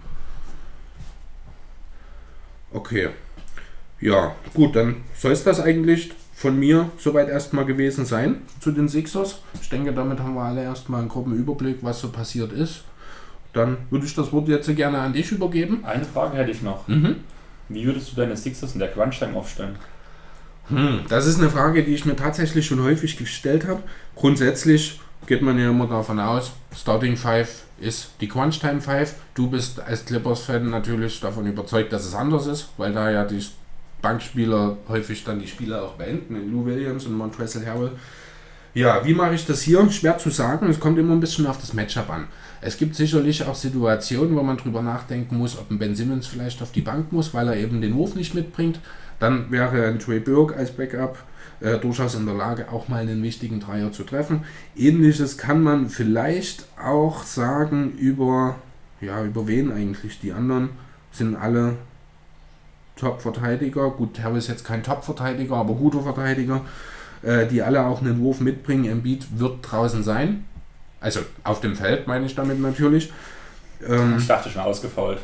[2.73, 3.11] Okay.
[4.01, 8.89] Ja, gut, dann soll es das eigentlich von mir soweit erstmal gewesen sein zu den
[8.89, 9.41] Sixers.
[9.61, 12.85] Ich denke, damit haben wir alle erstmal einen groben Überblick, was so passiert ist.
[13.53, 15.85] Dann würde ich das Wort jetzt gerne an dich übergeben.
[15.85, 16.89] Eine Frage hätte ich noch.
[16.89, 17.17] Mhm.
[17.75, 19.77] Wie würdest du deine Sixers in der Crunch-Time aufstellen?
[20.69, 23.83] Hm, das ist eine Frage, die ich mir tatsächlich schon häufig gestellt habe.
[24.15, 29.15] Grundsätzlich geht man ja immer davon aus, Starting Five ist die Crunch Time 5.
[29.35, 33.45] Du bist als Clippers-Fan natürlich davon überzeugt, dass es anders ist, weil da ja die
[34.01, 37.93] Bankspieler häufig dann die Spiele auch beenden, mit Lou Williams und Montrezl Harrell.
[38.75, 39.89] Ja, wie mache ich das hier?
[39.91, 40.71] Schwer zu sagen.
[40.71, 42.29] Es kommt immer ein bisschen auf das Matchup an.
[42.65, 46.63] Es gibt sicherlich auch Situationen, wo man drüber nachdenken muss, ob ein Ben Simmons vielleicht
[46.63, 48.79] auf die Bank muss, weil er eben den Wurf nicht mitbringt.
[49.19, 51.19] Dann wäre ein Trey Burke als Backup
[51.59, 54.45] äh, durchaus in der Lage, auch mal einen wichtigen Dreier zu treffen.
[54.77, 58.55] Ähnliches kann man vielleicht auch sagen über,
[59.01, 60.21] ja, über wen eigentlich?
[60.21, 60.71] Die anderen
[61.11, 61.75] sind alle
[62.95, 63.91] Top-Verteidiger.
[63.91, 66.61] Gut, Terry ist jetzt kein Top-Verteidiger, aber guter Verteidiger,
[67.23, 68.85] äh, die alle auch einen Wurf mitbringen.
[68.85, 70.45] Embiid wird draußen sein.
[71.03, 73.13] Also auf dem Feld meine ich damit natürlich.
[73.87, 75.19] Ähm, ich dachte schon ausgefault.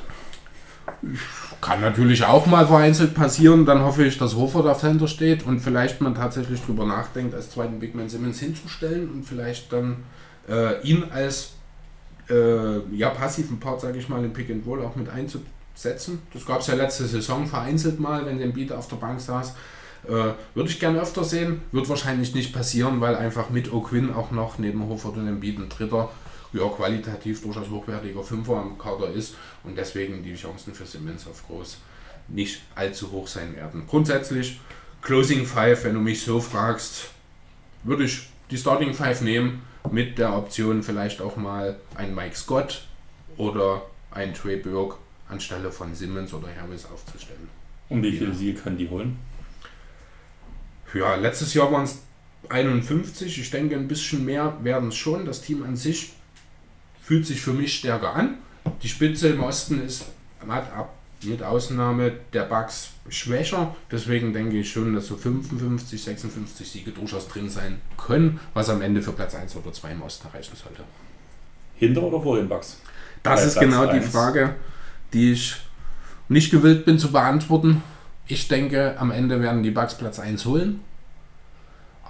[1.61, 3.65] Kann natürlich auch mal vereinzelt passieren.
[3.65, 7.51] Dann hoffe ich, dass Hofer da Center steht und vielleicht man tatsächlich drüber nachdenkt, als
[7.51, 9.99] zweiten Big Man Simmons hinzustellen und vielleicht dann
[10.49, 11.53] äh, ihn als
[12.29, 16.21] äh, ja, passiven Part, sage ich mal, im Pick and Roll auch mit einzubauen setzen.
[16.33, 19.55] Das gab es ja letzte Saison vereinzelt mal, wenn der Beat auf der Bank saß.
[20.07, 24.31] Äh, Würde ich gerne öfter sehen, wird wahrscheinlich nicht passieren, weil einfach mit O'Quinn auch
[24.31, 26.11] noch neben Hofer und Embiid ein dritter,
[26.53, 29.35] ja, qualitativ durchaus hochwertiger Fünfer am Kader ist
[29.65, 31.79] und deswegen die Chancen für Simmons auf groß
[32.29, 33.85] nicht allzu hoch sein werden.
[33.87, 34.61] Grundsätzlich,
[35.03, 37.11] Closing Five, wenn du mich so fragst,
[37.85, 42.87] würde ich die Starting Five nehmen mit der Option vielleicht auch mal ein Mike Scott
[43.37, 44.97] oder ein Trey Burke
[45.29, 47.49] anstelle von Simmons oder Harris aufzustellen.
[47.89, 48.37] Und wie viele ja.
[48.37, 49.19] Siege können die holen?
[50.95, 51.99] Ja, letztes Jahr waren es
[52.49, 53.39] 51.
[53.39, 55.27] Ich denke, ein bisschen mehr werden es schon.
[55.27, 56.13] Das Team an sich
[57.03, 58.39] fühlt sich für mich stärker an.
[58.83, 60.07] Die Spitze im Osten ist
[61.25, 63.75] mit Ausnahme der Bugs schwächer.
[63.91, 68.83] Deswegen denke ich schon, dass so 55, 56 Siege durchaus drin sein können, was am
[68.83, 70.85] Ende für Platz 1 oder 2 im Osten reichen sollte.
[71.77, 72.81] Hinter oder vor den Bugs?
[73.23, 74.05] Das Bei ist Platz genau 1.
[74.05, 74.55] die Frage,
[75.13, 75.57] die ich
[76.29, 77.83] nicht gewillt bin zu beantworten.
[78.29, 80.81] Ich denke, am Ende werden die Bugs Platz 1 holen.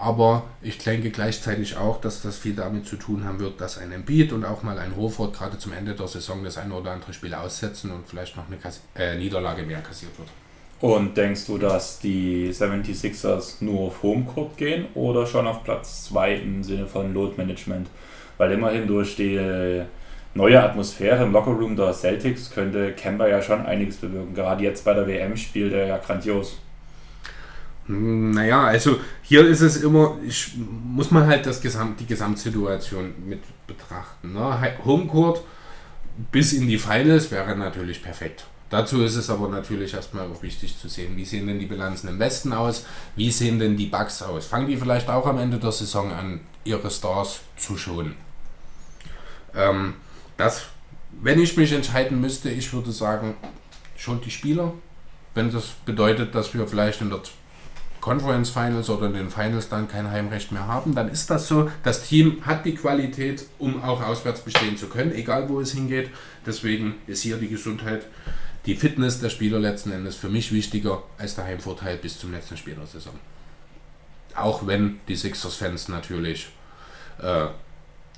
[0.01, 3.91] Aber ich denke gleichzeitig auch, dass das viel damit zu tun haben wird, dass ein
[3.91, 7.13] Embiid und auch mal ein Hofort gerade zum Ende der Saison das eine oder andere
[7.13, 10.29] Spiel aussetzen und vielleicht noch eine Kass äh, Niederlage mehr kassiert wird.
[10.81, 16.35] Und denkst du, dass die 76ers nur auf Homecourt gehen oder schon auf Platz 2
[16.35, 17.89] im Sinne von Load Management?
[18.37, 19.83] Weil immerhin durch die
[20.35, 24.35] neue Atmosphäre im Lockerroom der Celtics könnte Kemba ja schon einiges bewirken.
[24.35, 26.59] Gerade jetzt bei der WM spielt er ja grandios.
[27.87, 30.53] Hm, naja, also hier ist es immer, ich,
[30.85, 34.33] muss man halt das Gesamt, die Gesamtsituation mit betrachten.
[34.33, 34.75] Ne?
[34.85, 35.43] Homecourt
[36.31, 38.45] bis in die Finals wäre natürlich perfekt.
[38.71, 42.09] Dazu ist es aber natürlich erstmal auch wichtig zu sehen, wie sehen denn die Bilanzen
[42.09, 42.85] im Westen aus,
[43.17, 44.47] wie sehen denn die Bugs aus.
[44.47, 48.15] Fangen die vielleicht auch am Ende der Saison an, ihre Stars zu schonen.
[49.55, 49.95] Ähm,
[50.39, 50.67] das,
[51.21, 53.35] wenn ich mich entscheiden müsste, ich würde sagen,
[53.97, 54.73] schon die Spieler.
[55.35, 57.21] Wenn das bedeutet, dass wir vielleicht in der
[58.01, 61.71] Conference Finals oder in den Finals dann kein Heimrecht mehr haben, dann ist das so.
[61.83, 66.11] Das Team hat die Qualität, um auch auswärts bestehen zu können, egal wo es hingeht.
[66.47, 68.07] Deswegen ist hier die Gesundheit,
[68.65, 72.57] die Fitness der Spieler letzten Endes für mich wichtiger als der Heimvorteil bis zum letzten
[72.57, 73.15] Spiel der Saison.
[74.37, 76.49] Auch wenn die Sixers-Fans natürlich
[77.21, 77.49] äh,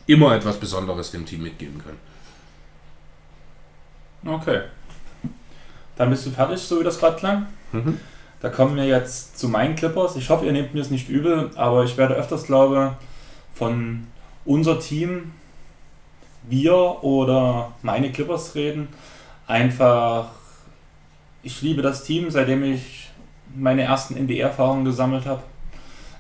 [0.06, 2.09] immer etwas Besonderes dem Team mitgeben können.
[4.24, 4.62] Okay.
[5.96, 7.46] Dann bist du fertig, so wie das gerade klang.
[7.72, 7.98] Mhm.
[8.40, 10.16] Da kommen wir jetzt zu meinen Clippers.
[10.16, 12.96] Ich hoffe, ihr nehmt mir es nicht übel, aber ich werde öfters, glaube
[13.54, 14.06] von
[14.44, 15.32] unser Team,
[16.48, 18.88] wir oder meine Clippers reden.
[19.46, 20.30] Einfach,
[21.42, 23.10] ich liebe das Team, seitdem ich
[23.54, 25.42] meine ersten NBA-Erfahrungen gesammelt habe.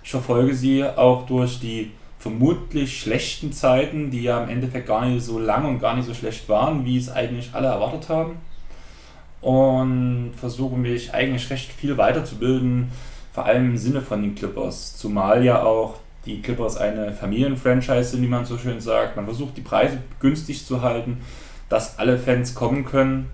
[0.02, 5.24] Ich verfolge sie auch durch die vermutlich schlechten Zeiten, die ja im Endeffekt gar nicht
[5.24, 8.36] so lang und gar nicht so schlecht waren, wie es eigentlich alle erwartet haben
[9.40, 12.90] und versuche mich eigentlich recht viel weiterzubilden,
[13.32, 14.96] vor allem im Sinne von den Clippers.
[14.96, 19.16] Zumal ja auch die Clippers eine Familienfranchise sind, wie man so schön sagt.
[19.16, 21.22] Man versucht die Preise günstig zu halten,
[21.70, 23.30] dass alle Fans kommen können.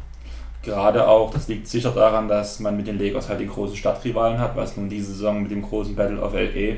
[0.62, 4.38] Gerade auch, das liegt sicher daran, dass man mit den Lakers halt die großen Stadtrivalen
[4.38, 6.76] hat, was nun diese Saison mit dem großen Battle of LA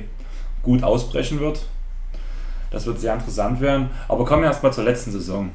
[0.63, 1.67] gut ausbrechen wird.
[2.71, 3.91] Das wird sehr interessant werden.
[4.09, 5.51] Aber kommen wir erstmal zur letzten Saison.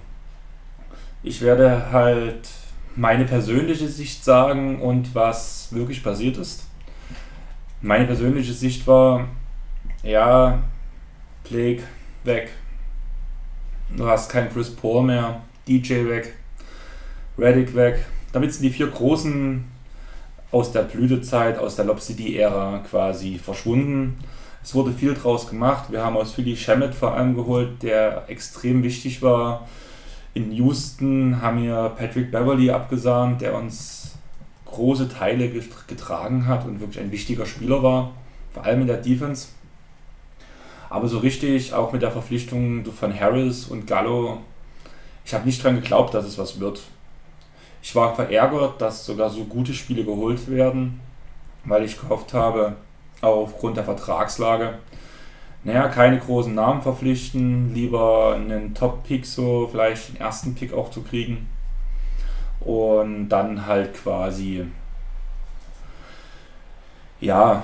[1.21, 2.49] Ich werde halt
[2.95, 6.67] meine persönliche Sicht sagen und was wirklich passiert ist.
[7.81, 9.27] Meine persönliche Sicht war,
[10.03, 10.61] ja,
[11.49, 11.83] Blake
[12.23, 12.51] weg.
[13.95, 16.33] Du hast keinen Chris Paul mehr, DJ weg,
[17.37, 18.05] Reddick weg.
[18.31, 19.63] Damit sind die vier großen
[20.51, 24.19] aus der Blütezeit, aus der Lob City-Ära quasi verschwunden.
[24.63, 25.91] Es wurde viel draus gemacht.
[25.91, 29.67] Wir haben aus Philly Shemet vor allem geholt, der extrem wichtig war
[30.33, 34.13] in Houston haben wir Patrick Beverly abgesahnt, der uns
[34.65, 38.11] große Teile getragen hat und wirklich ein wichtiger Spieler war,
[38.51, 39.49] vor allem in der Defense.
[40.89, 44.39] Aber so richtig, auch mit der Verpflichtung von Harris und Gallo,
[45.25, 46.81] ich habe nicht dran geglaubt, dass es was wird.
[47.81, 50.99] Ich war verärgert, dass sogar so gute Spiele geholt werden,
[51.65, 52.75] weil ich gehofft habe,
[53.29, 54.79] aufgrund der Vertragslage,
[55.63, 61.01] naja, keine großen Namen verpflichten, lieber einen Top-Pick so, vielleicht den ersten Pick auch zu
[61.01, 61.47] kriegen.
[62.59, 64.65] Und dann halt quasi,
[67.21, 67.63] ja,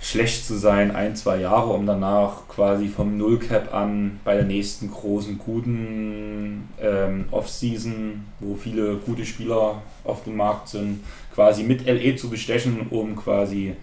[0.00, 4.90] schlecht zu sein, ein, zwei Jahre, um danach quasi vom Nullcap an bei der nächsten
[4.90, 11.02] großen, guten ähm, Off-Season, wo viele gute Spieler auf dem Markt sind,
[11.34, 13.74] quasi mit LE zu bestechen, um quasi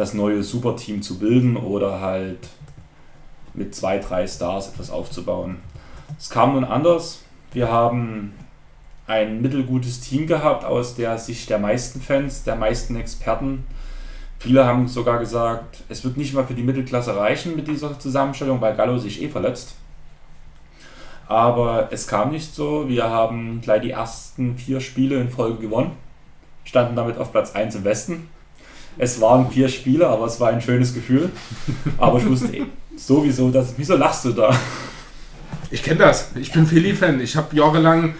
[0.00, 2.48] das neue Superteam zu bilden oder halt
[3.54, 5.58] mit zwei, drei Stars etwas aufzubauen.
[6.18, 7.22] Es kam nun anders.
[7.52, 8.32] Wir haben
[9.06, 13.64] ein mittelgutes Team gehabt aus der Sicht der meisten Fans, der meisten Experten,
[14.40, 18.58] Viele haben sogar gesagt, es wird nicht mal für die Mittelklasse reichen mit dieser Zusammenstellung,
[18.62, 19.74] weil Gallo sich eh verletzt.
[21.28, 22.88] Aber es kam nicht so.
[22.88, 25.92] Wir haben gleich die ersten vier Spiele in Folge gewonnen,
[26.64, 28.30] standen damit auf Platz 1 im Westen.
[28.98, 31.30] Es waren vier Spiele, aber es war ein schönes Gefühl.
[31.98, 33.74] Aber ich wusste eh sowieso, dass.
[33.76, 34.54] Wieso lachst du da?
[35.70, 36.30] Ich kenne das.
[36.34, 37.20] Ich bin Philly-Fan.
[37.20, 38.14] Ich habe jahrelang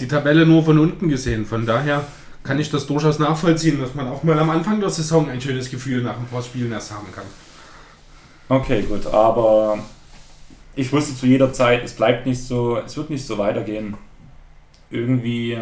[0.00, 1.44] die Tabelle nur von unten gesehen.
[1.44, 2.04] Von daher
[2.42, 5.70] kann ich das durchaus nachvollziehen, dass man auch mal am Anfang der Saison ein schönes
[5.70, 7.24] Gefühl nach ein paar Spielen erst haben kann.
[8.48, 9.06] Okay, gut.
[9.06, 9.78] Aber
[10.74, 13.96] ich wusste zu jeder Zeit, es bleibt nicht so, es wird nicht so weitergehen.
[14.90, 15.58] Irgendwie,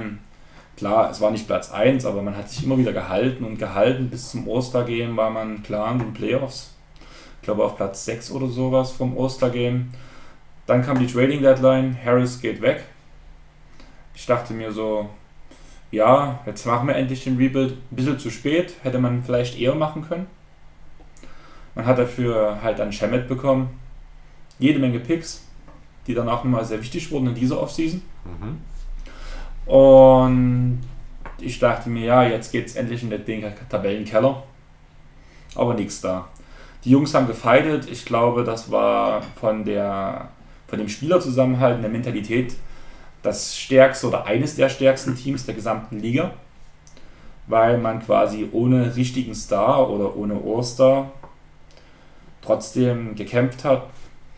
[0.81, 4.09] klar, es war nicht Platz 1, aber man hat sich immer wieder gehalten und gehalten.
[4.09, 6.75] Bis zum Ostergame war man klar in den Playoffs.
[7.37, 9.89] Ich glaube auf Platz 6 oder sowas vom Ostergame.
[10.65, 12.85] Dann kam die Trading Deadline, Harris geht weg.
[14.15, 15.11] Ich dachte mir so,
[15.91, 17.73] ja, jetzt machen wir endlich den Rebuild.
[17.73, 20.29] Ein bisschen zu spät, hätte man vielleicht eher machen können.
[21.75, 23.69] Man hat dafür halt dann Shemet bekommen,
[24.59, 25.47] jede Menge Picks,
[26.07, 28.01] die dann auch nochmal sehr wichtig wurden in dieser Offseason.
[28.25, 28.70] Mhm.
[29.67, 30.81] Und
[31.41, 34.43] ich dachte mir, ja, jetzt geht es endlich in den Tabellenkeller.
[35.55, 36.29] Aber nichts da.
[36.85, 37.89] Die Jungs haben gefeitet.
[37.91, 40.29] Ich glaube, das war von, der,
[40.69, 42.55] von dem Spielerzusammenhalt und der Mentalität
[43.23, 46.33] das stärkste oder eines der stärksten Teams der gesamten Liga.
[47.47, 51.11] Weil man quasi ohne richtigen Star oder ohne All-Star
[52.43, 53.85] trotzdem gekämpft hat,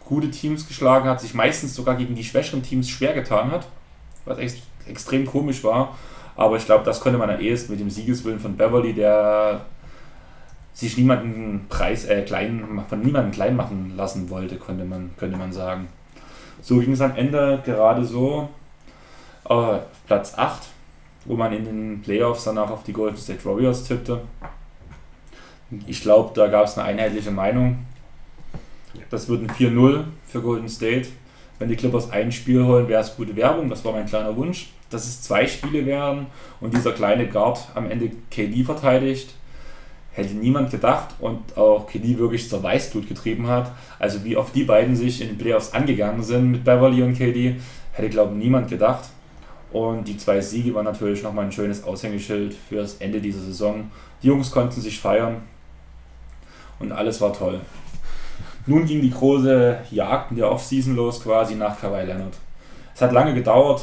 [0.04, 3.68] gute Teams geschlagen hat, sich meistens sogar gegen die schwächeren Teams schwer getan hat,
[4.24, 5.96] was echt extrem komisch war.
[6.36, 9.66] Aber ich glaube, das konnte man am ehesten mit dem Siegeswillen von Beverly, der
[10.72, 15.52] sich niemanden Preis, äh, klein, von niemandem klein machen lassen wollte, könnte man, könnte man
[15.52, 15.88] sagen.
[16.62, 18.48] So ging es am Ende gerade so
[19.48, 20.62] äh, Platz 8,
[21.26, 24.22] wo man in den Playoffs danach auf die Golden State Warriors tippte.
[25.86, 27.86] Ich glaube, da gab es eine einheitliche Meinung.
[29.10, 31.08] Das wird ein 4-0 für Golden State.
[31.62, 33.70] Wenn die Clippers ein Spiel holen, wäre es gute Werbung.
[33.70, 34.70] Das war mein kleiner Wunsch.
[34.90, 36.26] Dass es zwei Spiele wären
[36.60, 39.32] und dieser kleine Guard am Ende KD verteidigt,
[40.10, 43.70] hätte niemand gedacht und auch KD wirklich zur Weißblut getrieben hat.
[44.00, 47.54] Also wie oft die beiden sich in den Playoffs angegangen sind mit Beverly und KD,
[47.92, 49.10] hätte glaube ich niemand gedacht.
[49.70, 53.88] Und die zwei Siege waren natürlich nochmal ein schönes Aushängeschild für das Ende dieser Saison.
[54.20, 55.42] Die Jungs konnten sich feiern
[56.80, 57.60] und alles war toll.
[58.66, 62.34] Nun ging die große Jagd in der Offseason los, quasi nach Kawhi Leonard.
[62.94, 63.82] Es hat lange gedauert.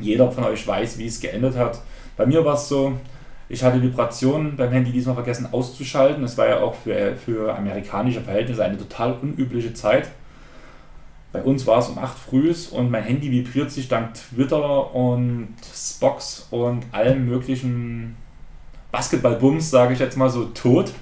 [0.00, 1.80] Jeder von euch weiß, wie es geendet hat.
[2.16, 2.94] Bei mir war es so,
[3.48, 6.22] ich hatte Vibrationen beim Handy diesmal vergessen auszuschalten.
[6.24, 10.08] Es war ja auch für, für amerikanische Verhältnisse eine total unübliche Zeit.
[11.32, 15.54] Bei uns war es um 8 früh und mein Handy vibriert sich dank Twitter und
[15.74, 18.16] Spox und allem möglichen
[18.92, 20.92] Basketballbums, sage ich jetzt mal so, tot.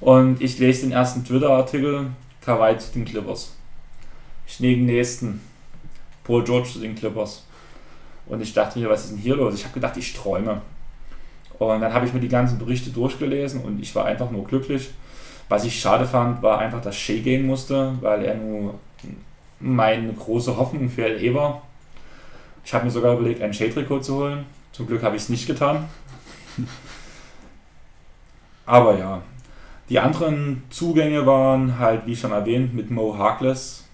[0.00, 3.54] Und ich lese den ersten Twitter-Artikel, Kawhi zu den Clippers.
[4.46, 5.40] Ich nehme den nächsten,
[6.24, 7.44] Paul George zu den Clippers.
[8.26, 9.54] Und ich dachte mir, was ist denn hier los?
[9.54, 10.60] Ich habe gedacht, ich träume.
[11.58, 14.90] Und dann habe ich mir die ganzen Berichte durchgelesen und ich war einfach nur glücklich.
[15.48, 18.78] Was ich schade fand, war einfach, dass Shea gehen musste, weil er nur
[19.58, 21.62] meine große Hoffnung für LE war.
[22.64, 24.44] Ich habe mir sogar überlegt, ein Shea-Trikot zu holen.
[24.72, 25.88] Zum Glück habe ich es nicht getan.
[28.66, 29.22] Aber ja,
[29.88, 33.84] die anderen Zugänge waren halt, wie schon erwähnt, mit Mo Harkless.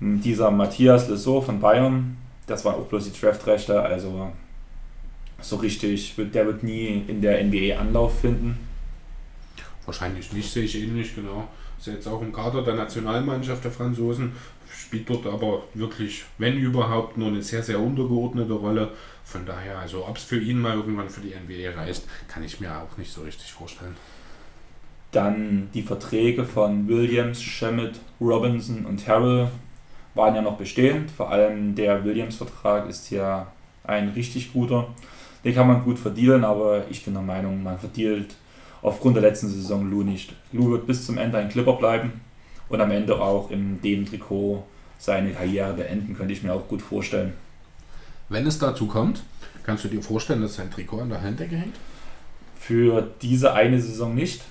[0.00, 4.30] Dieser Matthias Lesot von Bayern, das waren auch bloß die Draftrechte, also
[5.40, 8.58] so richtig, der wird nie in der NBA Anlauf finden.
[9.86, 11.48] Wahrscheinlich nicht, sehe ich ähnlich, genau.
[11.78, 14.32] Ist jetzt auch im Kader der Nationalmannschaft der Franzosen,
[14.72, 18.92] spielt dort aber wirklich, wenn überhaupt, nur eine sehr, sehr untergeordnete Rolle.
[19.24, 22.60] Von daher, also ob es für ihn mal irgendwann für die NBA reißt, kann ich
[22.60, 23.94] mir auch nicht so richtig vorstellen.
[25.12, 29.48] Dann die Verträge von Williams, Schemmett, Robinson und Harrell
[30.14, 31.10] waren ja noch bestehend.
[31.10, 33.46] Vor allem der Williams-Vertrag ist ja
[33.84, 34.88] ein richtig guter.
[35.44, 38.34] Den kann man gut verdienen, aber ich bin der Meinung, man verdient
[38.82, 40.32] aufgrund der letzten Saison Lou nicht.
[40.52, 42.20] Lou wird bis zum Ende ein Clipper bleiben
[42.68, 44.64] und am Ende auch in dem Trikot
[44.98, 47.32] seine Karriere beenden, könnte ich mir auch gut vorstellen.
[48.28, 49.22] Wenn es dazu kommt,
[49.62, 51.76] kannst du dir vorstellen, dass sein Trikot an der Handdecke hängt?
[52.58, 54.42] Für diese eine Saison nicht.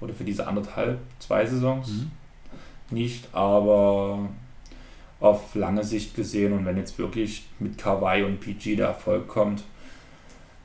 [0.00, 2.10] Oder für diese anderthalb, zwei Saisons mhm.
[2.90, 4.28] nicht, aber
[5.20, 9.62] auf lange Sicht gesehen und wenn jetzt wirklich mit Kawaii und PG der Erfolg kommt,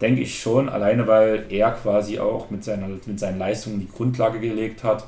[0.02, 4.39] denke ich schon, alleine weil er quasi auch mit, seiner, mit seinen Leistungen die Grundlage
[4.39, 5.06] gelegt hat,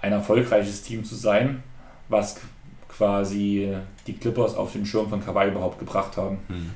[0.00, 1.62] ein erfolgreiches Team zu sein,
[2.08, 2.38] was
[2.88, 3.74] quasi
[4.06, 6.38] die Clippers auf den Schirm von Kawhi überhaupt gebracht haben.
[6.48, 6.70] Hm.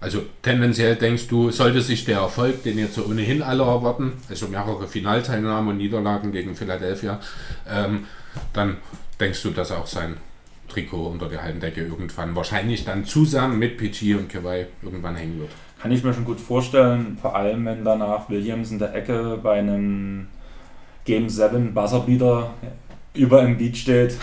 [0.00, 4.48] Also tendenziell denkst du, sollte sich der Erfolg, den jetzt so ohnehin alle erwarten, also
[4.48, 7.20] mehrere Finalteilnahmen und Niederlagen gegen Philadelphia,
[7.70, 8.06] ähm,
[8.52, 8.78] dann
[9.20, 10.16] denkst du, dass auch sein
[10.68, 15.50] Trikot unter der Halbdecke irgendwann wahrscheinlich dann zusammen mit PG und Kawhi irgendwann hängen wird.
[15.82, 19.58] Kann ich mir schon gut vorstellen, vor allem wenn danach Williams in der Ecke bei
[19.58, 20.28] einem
[21.04, 22.50] Game 7 Buzzerbeater
[23.14, 24.16] über im Beat steht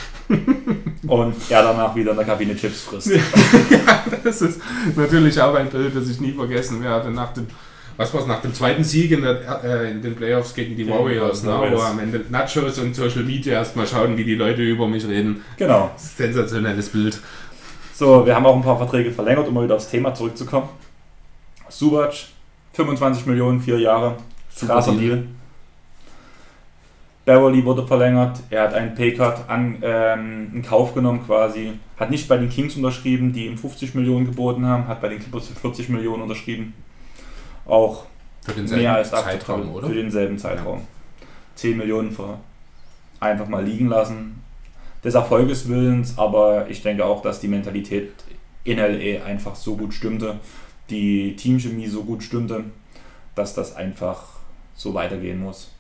[1.08, 3.12] und er danach wieder in der Kabine Chips frisst.
[3.70, 4.62] ja, das ist
[4.96, 7.12] natürlich auch ein Bild, das ich nie vergessen werde.
[7.12, 7.48] Nach dem,
[7.98, 11.44] was war nach dem zweiten Sieg in, der, äh, in den Playoffs gegen die Warriors,
[11.44, 15.06] ne, wo am Ende Nachos und Social Media erstmal schauen, wie die Leute über mich
[15.06, 15.44] reden.
[15.58, 15.92] Genau.
[15.98, 17.20] Sensationelles Bild.
[17.94, 20.70] So, wir haben auch ein paar Verträge verlängert, um mal wieder aufs Thema zurückzukommen.
[21.70, 22.14] Subac,
[22.74, 24.18] 25 Millionen, vier Jahre.
[24.58, 25.02] Krasser Deal.
[25.02, 25.24] Deal.
[27.30, 32.28] Beverly wurde verlängert, er hat einen Paycut an, ähm, in Kauf genommen quasi, hat nicht
[32.28, 35.54] bei den Kings unterschrieben, die ihm 50 Millionen geboten haben, hat bei den Clippers für
[35.54, 36.74] 40 Millionen unterschrieben.
[37.68, 38.06] Auch
[38.56, 39.90] mehr als Zeitraum, oder?
[39.90, 40.80] Für denselben Zeitraum.
[40.80, 41.28] Ja.
[41.54, 42.40] 10 Millionen für
[43.20, 44.42] einfach mal liegen lassen.
[45.04, 48.12] Des Erfolges willens, aber ich denke auch, dass die Mentalität
[48.64, 50.40] in LA einfach so gut stimmte,
[50.90, 52.66] die Teamchemie so gut stimmte,
[53.36, 54.24] dass das einfach
[54.76, 55.72] so weitergehen muss.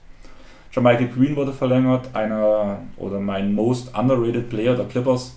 [0.81, 5.35] Michael Green wurde verlängert, einer oder mein most underrated Player der Clippers.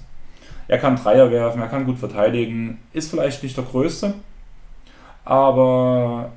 [0.69, 4.15] Er kann Dreier werfen, er kann gut verteidigen, ist vielleicht nicht der Größte,
[5.25, 6.31] aber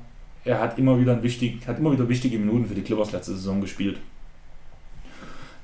[0.44, 3.60] er hat immer wieder, wichtig, hat immer wieder wichtige Minuten für die Clippers letzte Saison
[3.60, 3.98] gespielt.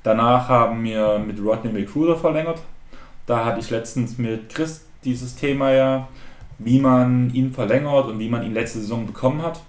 [0.03, 2.61] Danach haben wir mit Rodney McCruder verlängert.
[3.25, 6.07] Da hatte ich letztens mit Chris dieses Thema ja,
[6.59, 9.61] wie man ihn verlängert und wie man ihn letzte Saison bekommen hat.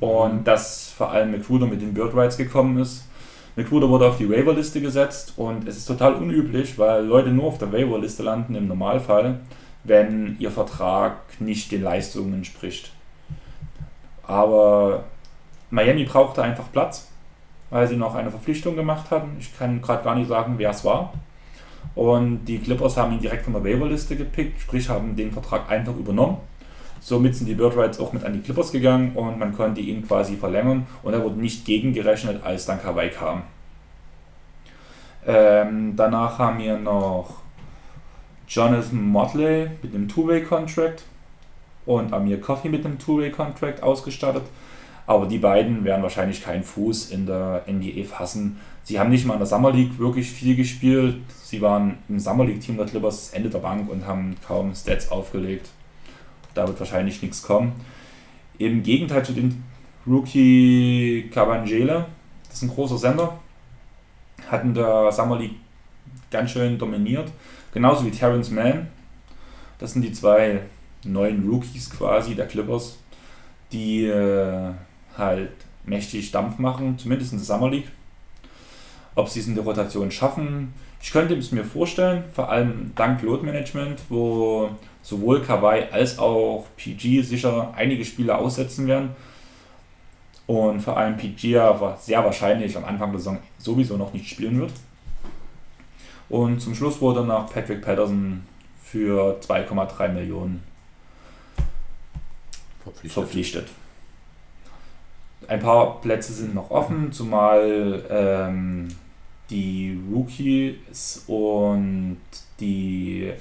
[0.00, 3.08] Und dass vor allem McCruder mit den Bird Rights gekommen ist.
[3.56, 7.58] McCruder wurde auf die Waiver-Liste gesetzt und es ist total unüblich, weil Leute nur auf
[7.58, 9.40] der Waiver-Liste landen im Normalfall,
[9.84, 12.90] wenn ihr Vertrag nicht den Leistungen entspricht.
[14.26, 15.04] Aber
[15.70, 17.08] Miami brauchte einfach Platz,
[17.70, 19.36] weil sie noch eine Verpflichtung gemacht hatten.
[19.38, 21.12] Ich kann gerade gar nicht sagen, wer es war.
[21.94, 25.96] Und die Clippers haben ihn direkt von der Waiver-Liste gepickt, sprich haben den Vertrag einfach
[25.96, 26.38] übernommen
[27.04, 30.08] Somit sind die Bird Rights auch mit an die Clippers gegangen und man konnte ihn
[30.08, 33.42] quasi verlängern und er wurde nicht gegengerechnet, als dann Kawhi kam.
[35.26, 37.42] Ähm, danach haben wir noch
[38.48, 41.02] Jonathan Motley mit einem Two-Way-Contract
[41.84, 44.44] und Amir Coffey mit einem Two-Way-Contract ausgestattet.
[45.06, 48.58] Aber die beiden werden wahrscheinlich keinen Fuß in der NBA fassen.
[48.84, 51.16] Sie haben nicht mal in der Summer League wirklich viel gespielt.
[51.42, 55.70] Sie waren im Summer League-Team der Clippers Ende der Bank und haben kaum Stats aufgelegt.
[56.52, 57.72] Da wird wahrscheinlich nichts kommen.
[58.58, 59.64] Im Gegenteil zu den
[60.06, 62.06] Rookie Cabangela,
[62.46, 63.38] das ist ein großer Sender,
[64.50, 65.56] hat in der Summer League
[66.30, 67.32] ganz schön dominiert.
[67.72, 68.88] Genauso wie Terrence Mann.
[69.78, 70.60] Das sind die zwei
[71.04, 72.98] neuen Rookies quasi der Clippers,
[73.72, 74.72] die äh,
[75.16, 75.52] halt
[75.84, 77.88] mächtig Dampf machen, zumindest in der Summer League.
[79.16, 83.22] Ob sie es in der Rotation schaffen, ich könnte es mir vorstellen, vor allem dank
[83.22, 84.70] Load Management, wo
[85.02, 89.10] sowohl Kawhi als auch PG sicher einige Spiele aussetzen werden.
[90.46, 94.58] Und vor allem PG aber sehr wahrscheinlich am Anfang der Saison sowieso noch nicht spielen
[94.58, 94.72] wird.
[96.28, 98.42] Und zum Schluss wurde nach Patrick Patterson
[98.82, 100.62] für 2,3 Millionen
[102.82, 103.12] verpflichtet.
[103.12, 103.68] verpflichtet.
[105.48, 108.88] Ein paar Plätze sind noch offen, zumal ähm,
[109.50, 112.18] die Rookies und
[112.60, 113.32] die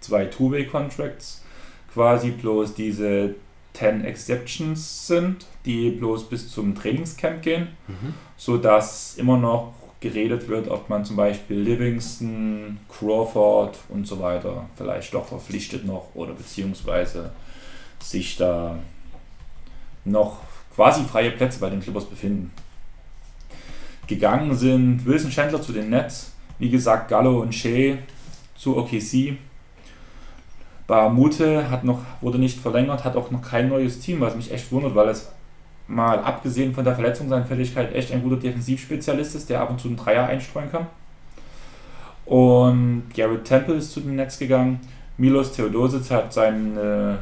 [0.00, 1.42] zwei Two-Way-Contracts
[1.92, 3.34] quasi bloß diese
[3.74, 8.14] 10 Exceptions sind, die bloß bis zum Trainingscamp gehen, mhm.
[8.36, 15.14] sodass immer noch geredet wird, ob man zum Beispiel Livingston, Crawford und so weiter vielleicht
[15.14, 17.32] doch verpflichtet noch oder beziehungsweise
[18.00, 18.78] sich da
[20.04, 20.40] noch
[20.74, 22.52] quasi freie Plätze bei den Clippers befinden.
[24.06, 27.96] Gegangen sind Wilson Chandler zu den Nets, wie gesagt Gallo und Shea
[28.56, 29.36] zu OKC
[30.86, 34.70] Bahamute hat noch, wurde nicht verlängert, hat auch noch kein neues Team, was mich echt
[34.70, 35.30] wundert, weil es
[35.88, 39.96] mal abgesehen von der Verletzungsanfälligkeit echt ein guter Defensivspezialist ist, der ab und zu einen
[39.96, 40.86] Dreier einstreuen kann.
[42.26, 44.80] Und Garrett Temple ist zu den Nets gegangen.
[45.16, 47.18] Milos Theodosic hat seine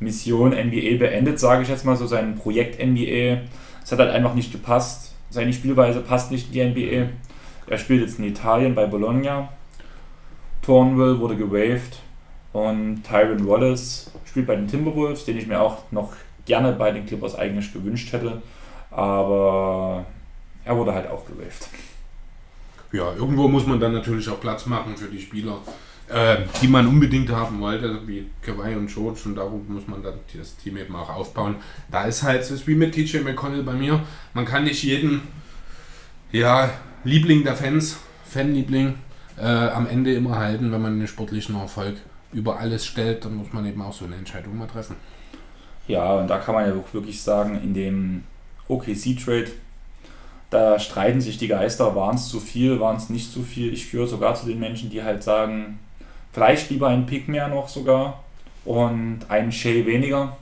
[0.00, 3.42] Mission NBA beendet, sage ich jetzt mal so, sein Projekt NBA.
[3.82, 5.11] Es hat halt einfach nicht gepasst.
[5.32, 7.08] Seine Spielweise passt nicht in die NBA.
[7.66, 9.48] Er spielt jetzt in Italien bei Bologna.
[10.60, 12.00] Thornville wurde gewaved.
[12.52, 16.12] Und Tyron Wallace spielt bei den Timberwolves, den ich mir auch noch
[16.44, 18.42] gerne bei den Clippers eigentlich gewünscht hätte.
[18.90, 20.04] Aber
[20.66, 21.66] er wurde halt auch gewaved.
[22.92, 25.56] Ja, irgendwo muss man dann natürlich auch Platz machen für die Spieler,
[26.08, 30.14] äh, die man unbedingt haben wollte, wie Kawhi und George und darum muss man dann
[30.36, 31.56] das Team eben auch aufbauen.
[31.90, 34.02] Da ist halt, es wie mit TJ McConnell bei mir,
[34.34, 35.22] man kann nicht jeden
[36.32, 36.70] ja,
[37.04, 38.94] Liebling der Fans, Fanliebling,
[39.38, 41.96] äh, am Ende immer halten, wenn man den sportlichen Erfolg
[42.32, 44.96] über alles stellt, dann muss man eben auch so eine Entscheidung mal treffen.
[45.86, 48.24] Ja, und da kann man ja auch wirklich sagen, in dem
[48.68, 49.48] OKC-Trade,
[50.50, 53.72] da streiten sich die Geister, waren es zu viel, waren es nicht zu viel.
[53.72, 55.78] Ich gehöre sogar zu den Menschen, die halt sagen,
[56.32, 58.22] vielleicht lieber einen Pick mehr noch sogar
[58.64, 60.36] und einen Shea weniger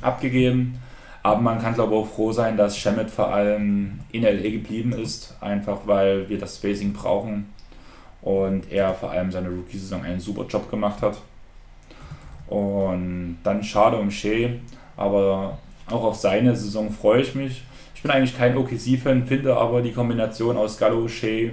[0.00, 0.80] abgegeben.
[1.22, 4.92] Aber man kann glaube ich auch froh sein, dass Shemet vor allem in LA geblieben
[4.92, 7.52] ist, einfach weil wir das Spacing brauchen
[8.22, 11.16] und er vor allem seine Rookie-Saison einen super Job gemacht hat.
[12.48, 14.50] Und dann schade um Shea,
[14.96, 15.58] aber
[15.90, 17.62] auch auf seine Saison freue ich mich.
[17.94, 21.50] Ich bin eigentlich kein OKC-Fan, finde aber die Kombination aus Gallo, Shea,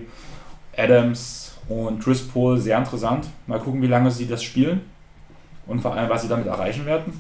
[0.78, 3.28] Adams und Chris Paul sehr interessant.
[3.48, 4.82] Mal gucken, wie lange sie das spielen
[5.68, 7.14] und vor allem, was sie damit erreichen werden.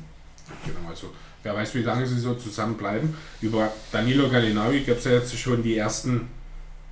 [0.65, 1.07] Genau, also
[1.43, 3.15] wer weiß, wie lange sie so zusammenbleiben.
[3.41, 6.27] Über Danilo Gallinari gab es ja jetzt schon die ersten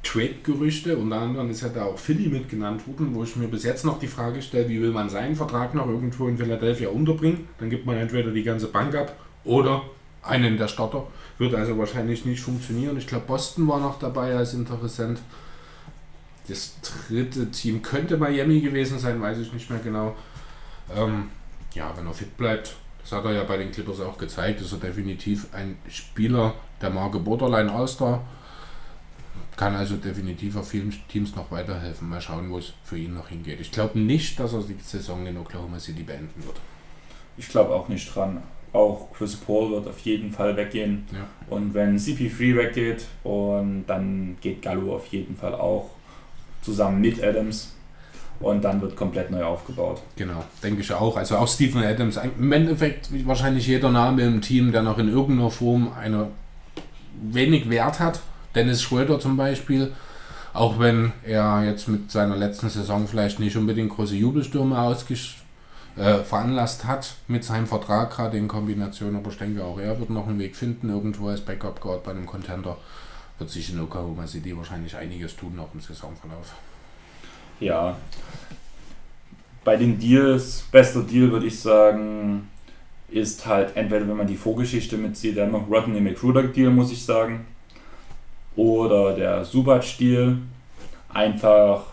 [0.04, 0.98] Trade-Gerüchte.
[0.98, 4.00] Unter anderem ist ja da auch Philly mitgenannt worden, wo ich mir bis jetzt noch
[4.00, 7.48] die Frage stelle, wie will man seinen Vertrag noch irgendwo in Philadelphia unterbringen?
[7.60, 9.84] Dann gibt man entweder die ganze Bank ab oder
[10.24, 11.08] einen der Starter.
[11.38, 12.98] Wird also wahrscheinlich nicht funktionieren.
[12.98, 15.20] Ich glaube, Boston war noch dabei als Interessent.
[16.52, 20.16] Das dritte Team könnte Miami gewesen sein, weiß ich nicht mehr genau.
[20.96, 21.30] Ähm,
[21.74, 24.72] ja, wenn er fit bleibt, das hat er ja bei den Clippers auch gezeigt, ist
[24.72, 28.22] er definitiv ein Spieler der Marke Borderline All-Star
[29.62, 32.10] kann also definitiv auf vielen Teams noch weiterhelfen.
[32.10, 33.60] Mal schauen, wo es für ihn noch hingeht.
[33.60, 36.60] Ich glaube nicht, dass er die Saison in Oklahoma City beenden wird.
[37.38, 38.42] Ich glaube auch nicht dran.
[38.74, 41.06] Auch Chris Paul wird auf jeden Fall weggehen.
[41.12, 41.28] Ja.
[41.56, 45.92] Und wenn CP3 weggeht, und dann geht Gallo auf jeden Fall auch
[46.62, 47.74] zusammen mit Adams.
[48.40, 50.02] Und dann wird komplett neu aufgebaut.
[50.16, 51.16] Genau, denke ich auch.
[51.16, 55.52] Also auch Stephen Adams, im Endeffekt wahrscheinlich jeder Name im Team, der noch in irgendeiner
[55.52, 56.30] Form eine
[57.22, 58.20] wenig Wert hat
[58.56, 59.94] Dennis Schröder zum Beispiel,
[60.54, 65.42] auch wenn er jetzt mit seiner letzten Saison vielleicht nicht unbedingt große Jubelstürme ausgesch
[65.96, 70.10] äh, veranlasst hat mit seinem Vertrag gerade in Kombination, aber ich denke auch er wird
[70.10, 72.78] noch einen Weg finden, irgendwo als Backup Guard bei einem Contender
[73.38, 76.54] wird sich in Oklahoma City wahrscheinlich einiges tun noch im Saisonverlauf.
[77.60, 77.98] Ja,
[79.64, 82.50] bei den Deals, bester Deal würde ich sagen,
[83.10, 87.04] ist halt entweder wenn man die Vorgeschichte mitzieht, dann noch Rodney McRuder Deal, muss ich
[87.04, 87.46] sagen
[88.56, 90.38] oder der Subat-Stil.
[91.10, 91.86] Einfach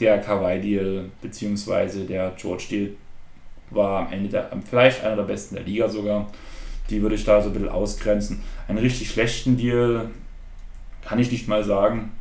[0.00, 2.04] der Kawhi-Deal bzw.
[2.04, 2.90] der George-Deal
[3.70, 6.30] war am Ende der, vielleicht einer der besten der Liga sogar.
[6.90, 8.42] Die würde ich da so ein bisschen ausgrenzen.
[8.68, 10.10] Einen richtig schlechten Deal
[11.02, 12.12] kann ich nicht mal sagen.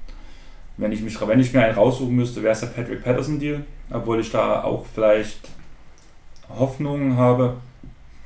[0.77, 3.63] Wenn ich, mich, wenn ich mir einen raussuchen müsste, wäre es der Patrick Patterson Deal,
[3.91, 5.49] obwohl ich da auch vielleicht
[6.49, 7.55] Hoffnungen habe,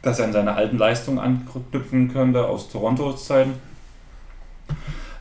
[0.01, 3.53] dass er an seine alten Leistungen anknüpfen könnte aus Torontos Zeiten.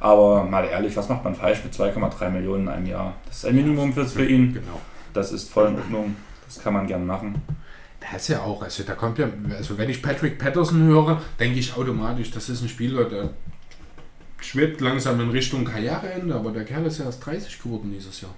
[0.01, 3.15] Aber mal ehrlich, was macht man falsch mit 2,3 Millionen in einem Jahr?
[3.27, 4.55] Das ist ein Minimum fürs für ihn.
[4.55, 4.81] Genau.
[5.13, 6.17] Das ist voll in Ordnung.
[6.47, 7.43] Das kann man gern machen.
[8.01, 11.59] Das ist ja auch, also da kommt ja, also wenn ich Patrick Patterson höre, denke
[11.59, 13.31] ich automatisch, das ist ein Spieler, der
[14.41, 18.35] schwebt langsam in Richtung Karriereende, aber der Kerl ist ja erst 30 geworden dieses Jahr.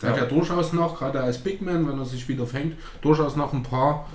[0.00, 0.16] Der ja.
[0.16, 3.52] hat ja durchaus noch, gerade als Big Man, wenn er sich wieder fängt, durchaus noch
[3.52, 4.08] ein paar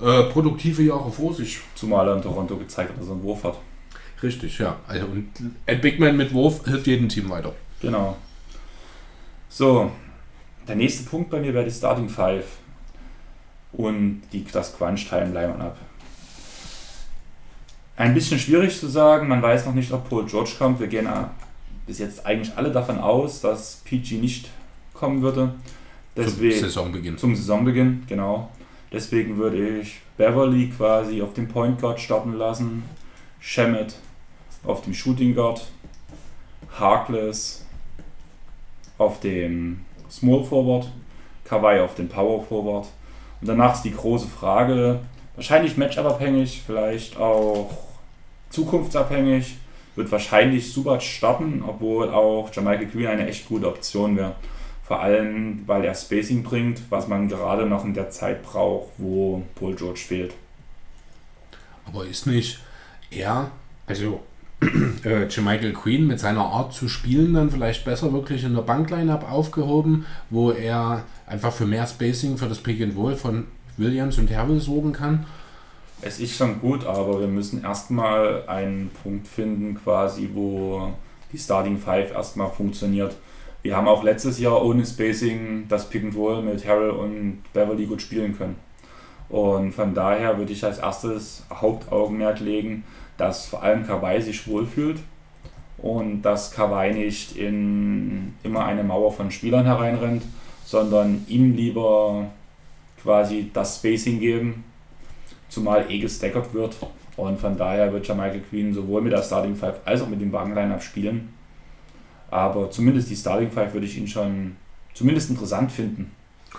[0.00, 1.60] äh, produktive Jahre vor sich.
[1.74, 3.58] Zumal er in Toronto gezeigt hat, dass er einen Wurf hat.
[4.22, 4.76] Richtig, ja.
[4.86, 5.28] Also, und
[5.66, 7.54] Ed Bigman mit Wurf hilft jedem Team weiter.
[7.80, 8.16] Genau.
[9.48, 9.90] So,
[10.66, 12.44] der nächste Punkt bei mir wäre die Starting Five
[13.76, 15.76] und die, das Crunch-Time Line-Up.
[17.96, 20.80] Ein bisschen schwierig zu sagen, man weiß noch nicht, ob Paul George kommt.
[20.80, 21.08] Wir gehen
[21.86, 24.48] bis jetzt eigentlich alle davon aus, dass PG nicht
[24.92, 25.54] kommen würde.
[26.16, 27.18] Deswegen, zum Saisonbeginn.
[27.18, 28.50] Zum Saisonbeginn, genau.
[28.92, 32.84] Deswegen würde ich Beverly quasi auf dem Point Guard starten lassen,
[33.40, 33.96] Shemet
[34.64, 35.66] auf dem Shooting Guard,
[36.78, 37.66] Harkless
[38.98, 40.90] auf dem Small Forward,
[41.44, 42.86] Kawhi auf dem Power Forward.
[43.44, 45.00] Und danach ist die große Frage,
[45.34, 47.76] wahrscheinlich Matchup-abhängig, vielleicht auch
[48.48, 49.58] zukunftsabhängig,
[49.96, 54.34] wird wahrscheinlich Subac starten, obwohl auch Jamaica Green eine echt gute Option wäre.
[54.82, 59.42] Vor allem, weil er Spacing bringt, was man gerade noch in der Zeit braucht, wo
[59.56, 60.32] Paul George fehlt.
[61.84, 62.60] Aber ist nicht
[63.10, 63.50] er,
[63.86, 64.22] also
[65.04, 69.30] äh, Michael Queen mit seiner Art zu spielen dann vielleicht besser wirklich in der Bankline-Up
[69.30, 73.46] aufgehoben, wo er einfach für mehr Spacing für das Pick and Roll von
[73.76, 75.26] Williams und Hervel sorgen kann.
[76.02, 80.92] Es ist schon gut, aber wir müssen erstmal einen Punkt finden, quasi, wo
[81.32, 83.16] die Starting Five erstmal funktioniert.
[83.62, 87.86] wir haben auch letztes Jahr ohne Spacing das Pick and Roll mit Harrell und Beverly
[87.86, 88.56] gut spielen können.
[89.30, 92.84] Und von daher würde ich als erstes Hauptaugenmerk legen,
[93.16, 94.98] dass vor allem Kawhi sich wohlfühlt
[95.78, 100.22] und dass Kawhi nicht in immer eine Mauer von Spielern hereinrennt,
[100.64, 102.30] sondern ihm lieber
[103.02, 104.64] quasi das Spacing geben,
[105.48, 106.76] zumal eh gestackert wird.
[107.16, 110.32] Und von daher wird Michael Queen sowohl mit der Starting Five als auch mit dem
[110.32, 111.32] Wagenline spielen.
[112.30, 114.56] Aber zumindest die Starting Five würde ich ihn schon
[114.94, 116.10] zumindest interessant finden.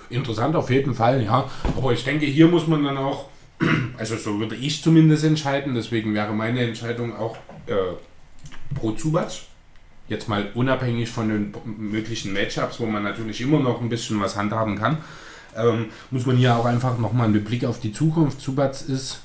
[0.09, 1.49] Interessant auf jeden Fall, ja.
[1.75, 3.25] Aber ich denke, hier muss man dann auch,
[3.97, 7.35] also so würde ich zumindest entscheiden, deswegen wäre meine Entscheidung auch
[7.67, 7.73] äh,
[8.75, 9.31] pro Zubac.
[10.07, 14.35] Jetzt mal unabhängig von den möglichen Matchups, wo man natürlich immer noch ein bisschen was
[14.35, 14.97] handhaben kann,
[15.55, 18.41] ähm, muss man hier auch einfach nochmal einen Blick auf die Zukunft.
[18.41, 19.21] Zubac ist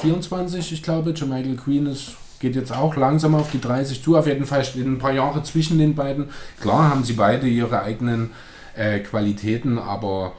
[0.00, 4.16] 24, ich glaube, Michael Queen ist geht jetzt auch langsam auf die 30 zu.
[4.16, 6.30] Auf jeden Fall stehen ein paar Jahre zwischen den beiden.
[6.60, 8.30] Klar haben sie beide ihre eigenen
[8.76, 10.32] äh, Qualitäten, aber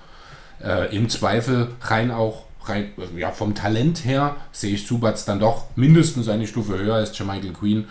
[0.63, 5.65] äh, im Zweifel rein auch rein, ja, vom Talent her sehe ich Subats dann doch
[5.75, 7.87] mindestens eine Stufe höher als Jermichael Queen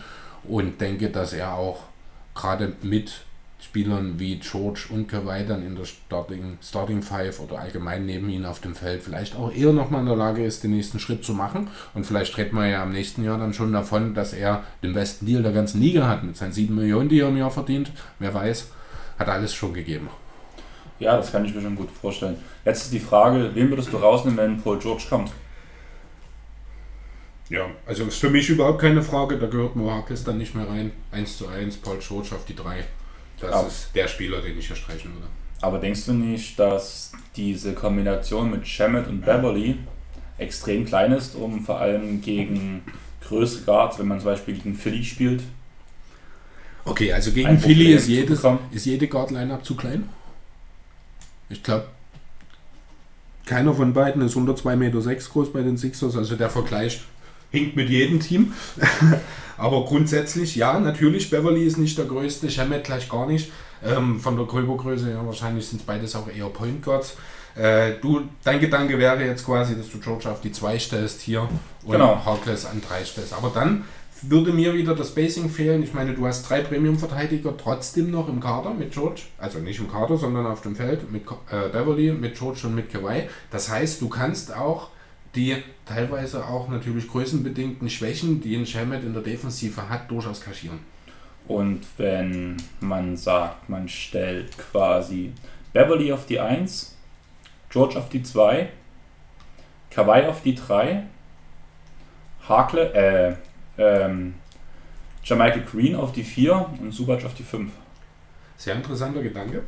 [0.49, 1.85] und denke, dass er auch
[2.35, 3.25] gerade mit
[3.61, 8.47] Spielern wie George und Kawhi dann in der Starting, Starting Five oder allgemein neben ihnen
[8.47, 11.35] auf dem Feld vielleicht auch eher nochmal in der Lage ist, den nächsten Schritt zu
[11.35, 11.69] machen.
[11.93, 15.27] Und vielleicht redet man ja im nächsten Jahr dann schon davon, dass er den besten
[15.27, 17.91] Deal der ganzen Liga hat mit seinen 7 Millionen, die er im Jahr verdient.
[18.21, 18.71] Wer weiß,
[19.19, 20.09] hat alles schon gegeben.
[21.01, 22.37] Ja, das kann ich mir schon gut vorstellen.
[22.65, 25.33] Jetzt ist die Frage, wen würdest du rausnehmen, wenn Paul George kommt?
[27.51, 30.93] Ja, also ist für mich überhaupt keine Frage, da gehört Mohakis dann nicht mehr rein.
[31.13, 32.85] 1 zu 1, Paul George auf die 3.
[33.41, 35.29] Das aber, ist der Spieler, den ich hier streichen würde.
[35.61, 39.77] Aber denkst du nicht, dass diese Kombination mit Shemet und Beverly
[40.37, 42.83] extrem klein ist, um vor allem gegen
[43.27, 45.43] größere Guards, wenn man zum Beispiel gegen Philly spielt?
[46.85, 50.09] Okay, also gegen Philly ist, jedes, ist jede Guard-Line-Up zu klein?
[51.51, 51.87] Ich glaube,
[53.47, 57.01] keiner von beiden ist unter 2,6 Meter sechs groß bei den Sixers, also der Vergleich
[57.51, 58.53] hinkt mit jedem Team.
[59.59, 63.51] Aber grundsätzlich, ja, natürlich, Beverly ist nicht der größte, Shemet gleich gar nicht.
[63.85, 67.17] Ähm, von der Körpergröße her wahrscheinlich sind es beides auch eher Point Guards.
[67.57, 71.43] Äh, du, dein Gedanke wäre jetzt quasi, dass du George auf die 2 stellst hier
[71.85, 72.25] und genau.
[72.25, 73.33] Harkless an 3 stellst.
[73.33, 73.85] Aber dann
[74.23, 75.83] würde mir wieder das Spacing fehlen.
[75.83, 79.23] Ich meine, du hast drei Premium-Verteidiger trotzdem noch im Kader mit George.
[79.39, 82.93] Also nicht im Kader, sondern auf dem Feld mit äh, Beverly, mit George und mit
[82.93, 83.29] Kawhi.
[83.51, 84.89] Das heißt, du kannst auch
[85.35, 90.81] die teilweise auch natürlich größenbedingten Schwächen, die ein Shemet in der Defensive hat, durchaus kaschieren.
[91.47, 95.33] Und wenn man sagt, man stellt quasi
[95.73, 96.97] Beverly auf die 1,
[97.71, 98.69] George auf die 2,
[99.91, 101.05] Kawhi auf die 3,
[102.49, 103.37] Hakle, äh,
[103.79, 104.35] ähm,
[105.25, 107.71] Jamichael Green auf die 4 und Subac auf die 5.
[108.57, 109.63] Sehr interessanter Gedanke.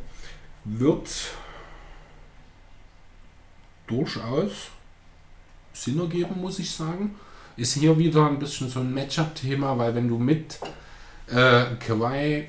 [0.64, 1.08] Wird
[3.86, 4.70] durchaus
[5.80, 7.14] Sinn ergeben, muss ich sagen.
[7.56, 10.58] Ist hier wieder ein bisschen so ein Matchup-Thema, weil wenn du mit
[11.28, 12.48] äh, Kawhi,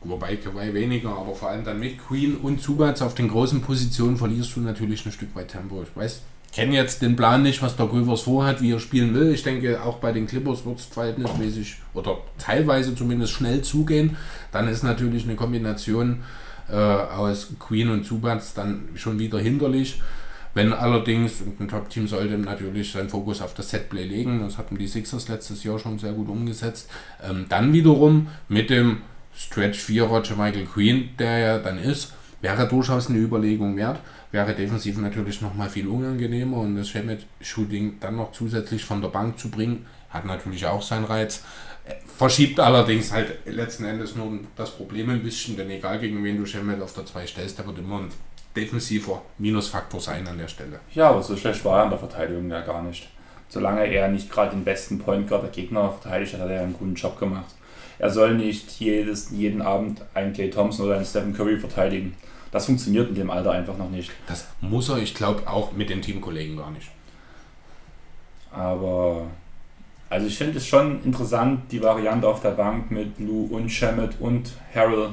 [0.00, 4.16] wobei Kawhi weniger, aber vor allem dann mit Queen und Zubats auf den großen Positionen
[4.16, 5.82] verlierst du natürlich ein Stück weit Tempo.
[5.82, 6.22] Ich weiß,
[6.52, 9.32] kenne jetzt den Plan nicht, was der Rivers vorhat, wie er spielen will.
[9.32, 14.16] Ich denke, auch bei den Clippers wird es verhältnismäßig oder teilweise zumindest schnell zugehen.
[14.52, 16.22] Dann ist natürlich eine Kombination
[16.68, 20.00] äh, aus Queen und Zubats dann schon wieder hinderlich.
[20.54, 24.86] Wenn allerdings, ein Top-Team sollte natürlich seinen Fokus auf das Setplay legen, das hatten die
[24.86, 26.88] Sixers letztes Jahr schon sehr gut umgesetzt,
[27.22, 29.02] ähm, dann wiederum mit dem
[29.36, 34.00] Stretch 4 Roger Michael Queen, der ja dann ist, wäre durchaus eine Überlegung wert.
[34.30, 39.38] Wäre defensiv natürlich nochmal viel unangenehmer und das Shemet-Shooting dann noch zusätzlich von der Bank
[39.38, 41.42] zu bringen, hat natürlich auch seinen Reiz.
[42.16, 46.46] Verschiebt allerdings halt letzten Endes nur das Problem ein bisschen, denn egal gegen wen du
[46.46, 48.08] Shemet auf der 2 stellst, der wird immer ein
[48.56, 50.80] defensiver Minusfaktor sein an der Stelle.
[50.92, 53.08] Ja, aber so schlecht war er in der Verteidigung ja gar nicht.
[53.48, 56.74] Solange er nicht gerade den besten Point Guard der Gegner verteidigt hat, hat er einen
[56.74, 57.54] guten Job gemacht.
[57.98, 62.14] Er soll nicht jedes, jeden Abend einen Clay Thompson oder einen Stephen Curry verteidigen.
[62.50, 64.10] Das funktioniert in dem Alter einfach noch nicht.
[64.26, 66.90] Das muss er, ich glaube, auch mit den Teamkollegen gar nicht.
[68.50, 69.26] Aber
[70.08, 74.20] also ich finde es schon interessant, die Variante auf der Bank mit Lou und Shemet
[74.20, 75.10] und Harrell.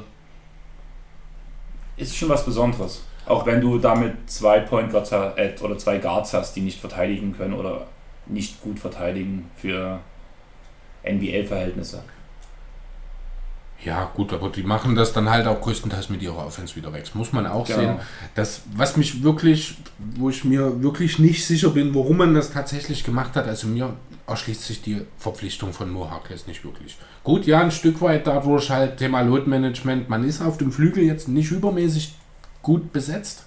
[1.97, 3.03] Ist schon was Besonderes.
[3.25, 7.35] Auch wenn du damit zwei Point Guards äh, oder zwei Guards hast, die nicht verteidigen
[7.35, 7.87] können oder
[8.25, 9.99] nicht gut verteidigen für
[11.03, 12.03] NBA-Verhältnisse.
[13.83, 17.03] Ja, gut, aber die machen das dann halt auch größtenteils mit ihrer Offense wieder weg.
[17.05, 17.79] Das muss man auch genau.
[17.79, 17.95] sehen.
[18.35, 23.03] Das, was mich wirklich, wo ich mir wirklich nicht sicher bin, warum man das tatsächlich
[23.03, 23.93] gemacht hat, also mir
[24.27, 26.95] erschließt sich die Verpflichtung von Mo Harkless nicht wirklich.
[27.23, 30.09] Gut, ja, ein Stück weit dadurch halt Thema Load-Management.
[30.09, 32.13] Man ist auf dem Flügel jetzt nicht übermäßig
[32.61, 33.45] gut besetzt.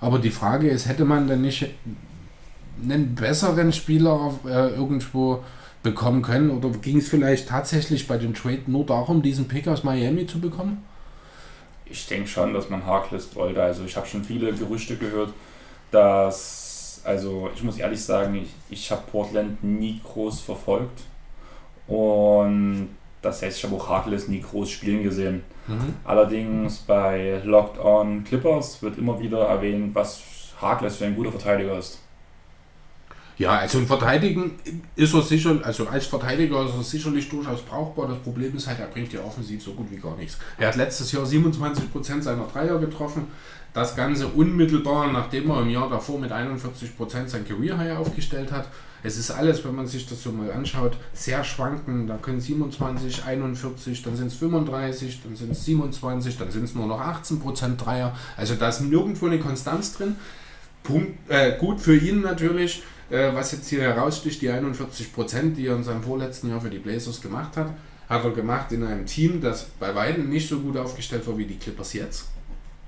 [0.00, 1.66] Aber die Frage ist, hätte man denn nicht
[2.82, 5.42] einen besseren Spieler äh, irgendwo
[5.82, 6.50] bekommen können?
[6.50, 10.40] Oder ging es vielleicht tatsächlich bei dem Trade nur darum, diesen Pick aus Miami zu
[10.40, 10.84] bekommen?
[11.84, 13.62] Ich denke schon, dass man Harkless wollte.
[13.62, 15.32] Also ich habe schon viele Gerüchte gehört,
[15.90, 21.02] dass, also ich muss ehrlich sagen, ich, ich habe Portland nie groß verfolgt.
[21.86, 22.90] Und
[23.22, 25.42] das heißt, ich habe auch Harkless nie groß spielen gesehen.
[25.68, 25.94] Mhm.
[26.04, 30.22] Allerdings bei Locked On Clippers wird immer wieder erwähnt, was
[30.60, 32.00] Harkless für ein guter Verteidiger ist.
[33.38, 34.58] Ja, also ein Verteidigen
[34.96, 38.08] ist er sicher, also als Verteidiger ist er sicherlich durchaus brauchbar.
[38.08, 40.38] Das Problem ist halt, er bringt ja offensiv so gut wie gar nichts.
[40.56, 43.28] Er hat letztes Jahr 27% seiner Dreier getroffen.
[43.72, 48.66] Das Ganze unmittelbar, nachdem er im Jahr davor mit 41% sein Career High aufgestellt hat.
[49.02, 52.06] Es ist alles, wenn man sich das so mal anschaut, sehr schwanken.
[52.06, 56.74] Da können 27, 41, dann sind es 35, dann sind es 27, dann sind es
[56.74, 58.16] nur noch 18% Dreier.
[58.36, 60.16] Also da ist nirgendwo eine Konstanz drin.
[60.82, 65.66] Punkt, äh, gut für ihn natürlich äh, was jetzt hier heraussticht, die 41 Prozent, die
[65.66, 67.72] er in seinem vorletzten Jahr für die Blazers gemacht hat,
[68.08, 71.46] hat er gemacht in einem Team, das bei weitem nicht so gut aufgestellt war wie
[71.46, 72.26] die Clippers jetzt.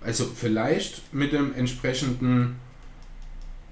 [0.02, 2.56] Also vielleicht mit dem entsprechenden,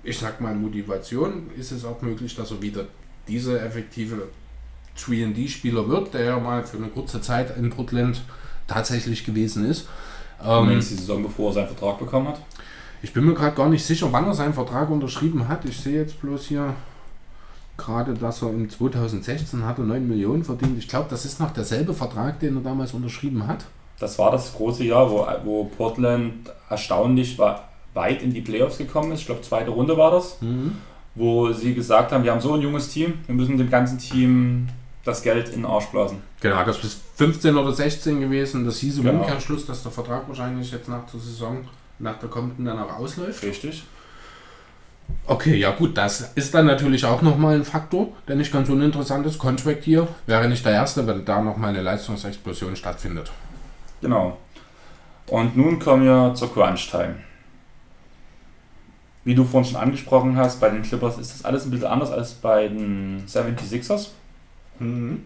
[0.02, 2.84] ich sag mal, Motivation ist es auch möglich, dass er wieder
[3.26, 4.28] dieser effektive
[4.96, 8.22] 3D-Spieler wird, der ja mal für eine kurze Zeit in Portland
[8.66, 9.88] tatsächlich gewesen ist.
[10.44, 12.40] Ähm, die Saison, bevor er seinen Vertrag bekommen hat?
[13.02, 15.64] Ich bin mir gerade gar nicht sicher, wann er seinen Vertrag unterschrieben hat.
[15.64, 16.74] Ich sehe jetzt bloß hier
[17.76, 20.78] gerade, dass er im 2016 hat er 9 Millionen verdient.
[20.78, 23.66] Ich glaube, das ist noch derselbe Vertrag, den er damals unterschrieben hat.
[24.00, 29.12] Das war das große Jahr, wo, wo Portland erstaunlich war, weit in die Playoffs gekommen
[29.12, 29.20] ist.
[29.20, 30.40] Ich glaube, zweite Runde war das.
[30.40, 30.78] Mhm.
[31.14, 34.68] Wo sie gesagt haben, wir haben so ein junges Team, wir müssen dem ganzen Team
[35.04, 36.18] das Geld in den Arsch blasen.
[36.40, 38.64] Genau, das ist 15 oder 16 gewesen.
[38.64, 39.20] Das hieß im genau.
[39.20, 41.64] Umkehrschluss, dass der Vertrag wahrscheinlich jetzt nach der Saison
[41.98, 43.42] nach der kommenden dann auch ausläuft.
[43.42, 43.84] Richtig.
[45.26, 49.26] Okay, ja gut, das ist dann natürlich auch nochmal ein Faktor, der nicht ganz uninteressant
[49.26, 49.38] ist.
[49.38, 53.32] Contract hier wäre nicht der erste, wenn da nochmal eine Leistungsexplosion stattfindet.
[54.00, 54.36] Genau.
[55.26, 57.16] Und nun kommen wir zur Crunch Time.
[59.28, 62.10] Wie du vorhin schon angesprochen hast, bei den Clippers ist das alles ein bisschen anders
[62.10, 64.12] als bei den 76ers.
[64.78, 65.24] Mhm.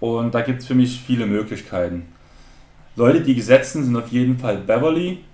[0.00, 2.06] Und da gibt es für mich viele Möglichkeiten.
[2.96, 5.24] Leute, die gesetzt sind, sind auf jeden Fall Beverly,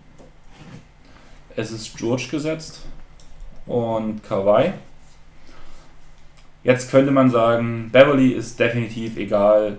[1.55, 2.81] es ist George gesetzt
[3.67, 4.73] und Kawhi.
[6.65, 9.79] Jetzt könnte man sagen, Beverly ist definitiv egal,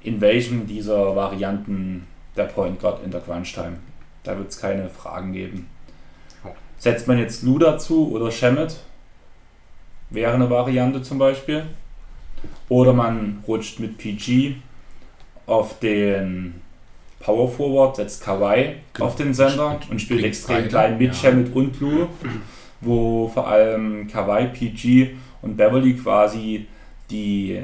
[0.00, 3.76] in welchem dieser Varianten der Point Guard in der Crunch Time.
[4.24, 5.77] Da wird es keine Fragen geben.
[6.78, 8.76] Setzt man jetzt Lou dazu oder Shemet,
[10.10, 11.64] wäre eine Variante zum Beispiel.
[12.68, 14.54] Oder man rutscht mit PG
[15.46, 16.60] auf den
[17.20, 19.06] Power Forward, setzt Kawhi genau.
[19.06, 21.32] auf den Sender und spielt extrem klein mit ja.
[21.32, 22.08] mit und Blue,
[22.80, 26.66] wo vor allem Kawhi, PG und Beverly quasi
[27.10, 27.60] die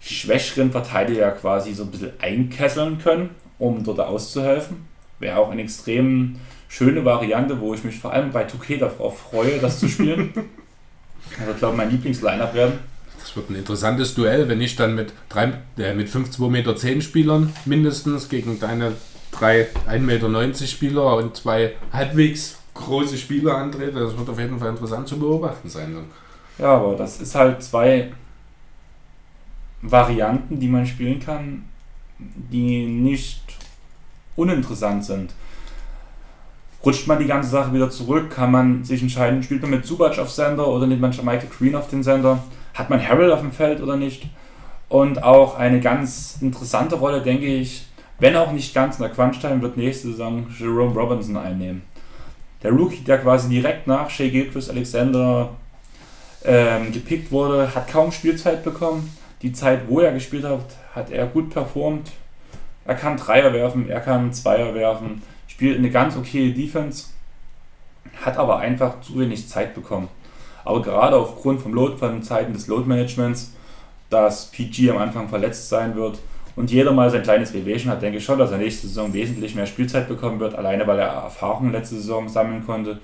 [0.00, 4.88] schwächeren Verteidiger quasi so ein bisschen einkesseln können, um dort auszuhelfen.
[5.18, 6.36] Wäre auch eine extrem
[6.70, 10.32] schöne Variante, wo ich mich vor allem bei 2K darauf freue, das zu spielen.
[11.38, 12.78] also ich glaube, mein Lieblings-Lineup werden.
[13.22, 17.02] Es wird ein interessantes Duell, wenn ich dann mit, drei, äh, mit 5 2,10 Meter
[17.02, 18.92] Spielern mindestens gegen deine
[19.32, 23.98] drei 1,90 Meter Spieler und zwei halbwegs große Spieler antrete.
[24.00, 25.96] Das wird auf jeden Fall interessant zu beobachten sein.
[26.58, 28.12] Ja, aber das ist halt zwei
[29.82, 31.64] Varianten, die man spielen kann,
[32.18, 33.42] die nicht
[34.36, 35.34] uninteressant sind.
[36.84, 40.18] Rutscht man die ganze Sache wieder zurück, kann man sich entscheiden, spielt man mit Subac
[40.18, 42.38] auf Sender oder nimmt man Michael Green auf den Sender
[42.74, 44.26] hat man Harold auf dem Feld oder nicht?
[44.88, 47.86] Und auch eine ganz interessante Rolle, denke ich,
[48.18, 51.82] wenn auch nicht ganz in der Crunch-Time, wird nächste Saison Jerome Robinson einnehmen.
[52.62, 55.50] Der Rookie, der quasi direkt nach Shea Gilchrist Alexander
[56.44, 59.14] ähm, gepickt wurde, hat kaum Spielzeit bekommen.
[59.42, 62.10] Die Zeit, wo er gespielt hat, hat er gut performt.
[62.84, 65.22] Er kann Dreier werfen, er kann Zweier werfen,
[65.60, 67.08] spielt eine ganz okay Defense,
[68.24, 70.08] hat aber einfach zu wenig Zeit bekommen.
[70.64, 73.52] Aber gerade aufgrund vom Load von Zeiten des Load Managements,
[74.08, 76.18] dass PG am Anfang verletzt sein wird
[76.56, 79.54] und jeder mal sein kleines Wehwehchen hat, denke ich schon, dass er nächste Saison wesentlich
[79.54, 82.98] mehr Spielzeit bekommen wird, alleine weil er Erfahrungen letzte Saison sammeln konnte.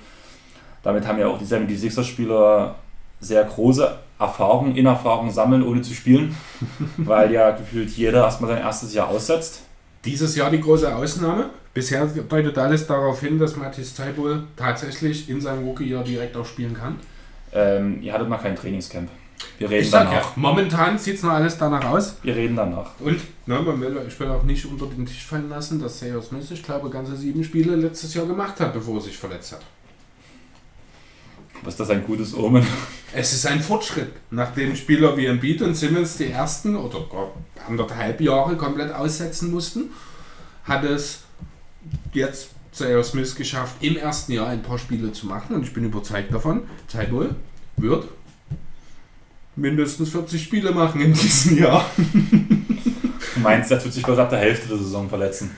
[0.82, 2.76] Damit haben ja auch die 76er-Spieler
[3.20, 6.34] sehr große Erfahrungen, Innerfahrungen sammeln, ohne zu spielen,
[6.96, 9.60] weil ja gefühlt jeder erstmal sein erstes Jahr aussetzt.
[10.06, 11.50] Dieses Jahr die große Ausnahme.
[11.76, 16.72] Bisher deutet alles darauf hin, dass Matthias Zeibol tatsächlich in seinem Rookie-Jahr direkt auch spielen
[16.72, 16.98] kann.
[17.52, 19.10] Ähm, ihr hattet noch kein Trainingscamp.
[19.58, 20.10] Wir reden Ich danach.
[20.10, 22.16] ja, momentan sieht es noch alles danach aus.
[22.22, 22.92] Wir reden danach.
[22.98, 26.28] Und ne, man will, ich will auch nicht unter den Tisch fallen lassen, dass Sejos
[26.28, 29.60] Smith, ich glaube, ganze sieben Spiele letztes Jahr gemacht hat, bevor er sich verletzt hat.
[31.62, 32.66] Was ist das ein gutes Omen?
[33.12, 34.12] Es ist ein Fortschritt.
[34.30, 37.00] Nachdem Spieler wie Embiid und Simmons die ersten oder
[37.68, 39.90] anderthalb Jahre komplett aussetzen mussten,
[40.64, 41.25] hat es
[42.16, 45.54] jetzt Zaire Smith geschafft, im ersten Jahr ein paar Spiele zu machen.
[45.54, 47.34] Und ich bin überzeugt davon, Zeitwohl
[47.76, 48.08] wird
[49.54, 51.84] mindestens 40 Spiele machen in diesem Jahr.
[51.98, 55.50] Du meinst, er tut sich bloß ab der Hälfte der Saison verletzen?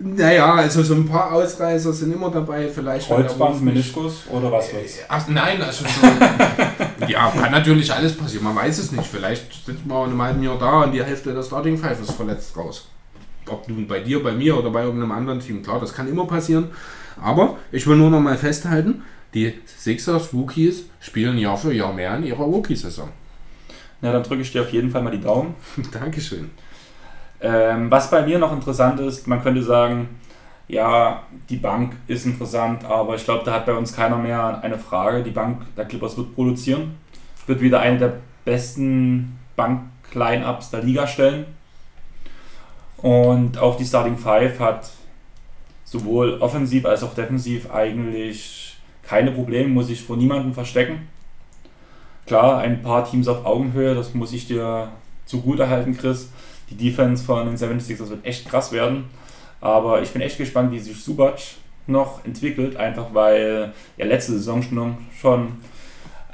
[0.00, 2.68] Naja, also so ein paar Ausreißer sind immer dabei.
[2.68, 4.98] Vielleicht Kreuzband, Meniskus oder was wird's?
[5.08, 8.44] Ach, nein, also so, ja, kann natürlich alles passieren.
[8.44, 9.08] Man weiß es nicht.
[9.10, 12.12] Vielleicht sitzt man in einem halben Jahr da und die Hälfte der Starting Five ist
[12.12, 12.86] verletzt raus.
[13.50, 15.62] Ob nun bei dir, bei mir oder bei irgendeinem anderen Team.
[15.62, 16.68] Klar, das kann immer passieren.
[17.20, 19.02] Aber ich will nur noch mal festhalten,
[19.34, 23.08] die Sixers Rookies spielen Jahr für Jahr mehr in ihrer Rookie-Saison.
[24.00, 25.54] Ja, dann drücke ich dir auf jeden Fall mal die Daumen.
[25.92, 26.50] Dankeschön.
[27.40, 30.08] Ähm, was bei mir noch interessant ist, man könnte sagen,
[30.68, 34.78] ja, die Bank ist interessant, aber ich glaube, da hat bei uns keiner mehr eine
[34.78, 35.22] Frage.
[35.22, 36.96] Die Bank der Clippers wird produzieren,
[37.46, 38.12] wird wieder eine der
[38.44, 41.46] besten Bank-Line-Ups der Liga stellen.
[43.02, 44.90] Und auch die Starting Five hat
[45.84, 51.08] sowohl offensiv als auch defensiv eigentlich keine Probleme, muss ich vor niemandem verstecken.
[52.26, 54.88] Klar, ein paar Teams auf Augenhöhe, das muss ich dir
[55.24, 56.30] zugutehalten, Chris.
[56.68, 59.04] Die Defense von den 76ers wird echt krass werden.
[59.60, 61.38] Aber ich bin echt gespannt, wie sich Subac
[61.86, 65.52] noch entwickelt, einfach weil er letzte Saison schon- schon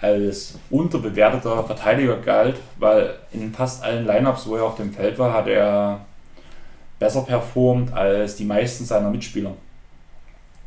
[0.01, 5.33] als unterbewerteter Verteidiger galt, weil in fast allen Lineups, wo er auf dem Feld war,
[5.33, 6.05] hat er
[7.05, 9.53] besser performt als die meisten seiner Mitspieler.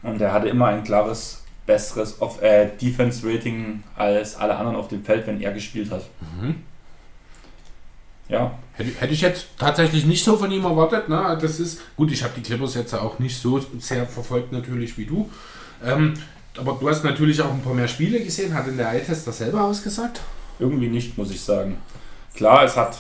[0.04, 5.04] Und er hatte immer ein klares, besseres Off äh, Defense-Rating als alle anderen auf dem
[5.04, 6.04] Feld, wenn er gespielt hat.
[6.40, 6.58] Mhm.
[8.30, 11.10] Ja, Hätte, hätte ich jetzt tatsächlich nicht so von ihm erwartet.
[11.10, 11.38] Ne?
[11.42, 15.06] Das ist gut, ich habe die Clippers jetzt auch nicht so sehr verfolgt natürlich wie
[15.06, 15.28] du.
[15.84, 16.14] Ähm,
[16.56, 18.54] aber du hast natürlich auch ein paar mehr Spiele gesehen.
[18.54, 20.22] Hat in der Eye-Test das selber ausgesagt?
[20.60, 21.78] Irgendwie nicht, muss ich sagen.
[22.36, 23.00] Klar, es hat.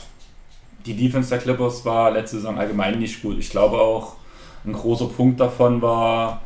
[0.87, 3.37] Die Defense der Clippers war letzte Saison allgemein nicht gut.
[3.39, 4.15] Ich glaube auch,
[4.65, 6.41] ein großer Punkt davon war,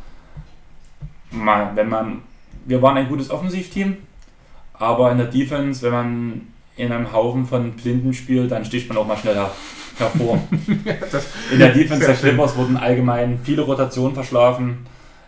[1.30, 2.22] wenn man.
[2.64, 3.96] Wir waren ein gutes Offensivteam,
[4.74, 6.40] aber in der Defense, wenn man
[6.76, 9.50] in einem Haufen von Blinden spielt, dann sticht man auch mal schnell her,
[9.98, 10.42] hervor.
[11.52, 12.14] In der Defense der.
[12.14, 14.86] Clippers wurden allgemein viele Rotationen verschlafen.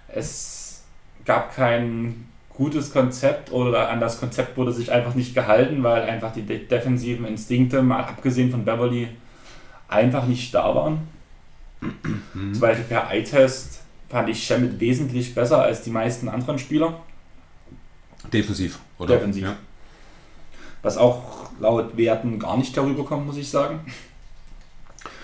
[0.09, 0.85] Es
[1.25, 2.27] gab kein
[2.57, 6.67] gutes Konzept oder an das Konzept wurde sich einfach nicht gehalten, weil einfach die de
[6.67, 9.09] defensiven Instinkte, mal abgesehen von Beverly,
[9.89, 11.09] einfach nicht da waren.
[12.33, 17.01] Zum Beispiel per Eye-Test fand ich Shemet wesentlich besser als die meisten anderen Spieler,
[18.33, 19.15] defensiv, oder?
[19.17, 19.45] Defensiv.
[19.45, 19.57] Ja.
[20.83, 23.81] was auch laut Werten gar nicht darüber kommt, muss ich sagen.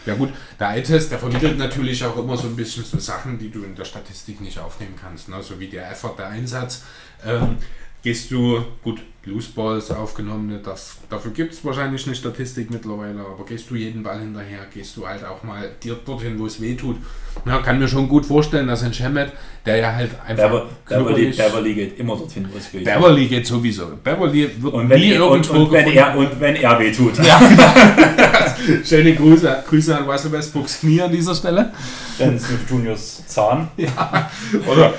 [0.06, 3.50] Ja gut, der Eye-Test, der vermittelt natürlich auch immer so ein bisschen so Sachen, die
[3.50, 5.28] du in der Statistik nicht aufnehmen kannst.
[5.28, 5.42] Ne?
[5.42, 6.82] So wie der Effort, der Einsatz.
[7.24, 7.58] Ähm,
[8.02, 13.44] gehst du, gut, Loose Balls aufgenommen, das, dafür gibt es wahrscheinlich eine Statistik mittlerweile, aber
[13.46, 16.74] gehst du jeden Ball hinterher, gehst du halt auch mal dir dorthin, wo es weh
[16.74, 16.96] tut.
[17.44, 19.30] Ja, kann mir schon gut vorstellen, dass ein Shemet,
[19.66, 22.82] der ja halt einfach Bever Beverly, Beverly geht immer dorthin, wo es will.
[22.82, 23.88] Beverly geht sowieso.
[24.02, 25.98] Beverly wird Und wenn, nie er, und, irgendwo und, wenn gefunden.
[25.98, 27.12] er, und wenn er weh tut.
[28.84, 31.72] Schöne Grüße, Grüße an Russell Westbrooks Knie an dieser Stelle.
[32.18, 33.68] Dann Smith Juniors Zahn.
[34.66, 34.92] Oder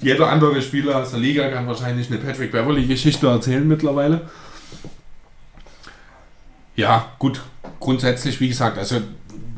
[0.00, 4.28] jeder andere Spieler aus der Liga kann wahrscheinlich eine Patrick Beverly-Geschichte erzählen mittlerweile.
[6.76, 7.42] Ja, gut,
[7.80, 9.00] grundsätzlich, wie gesagt, also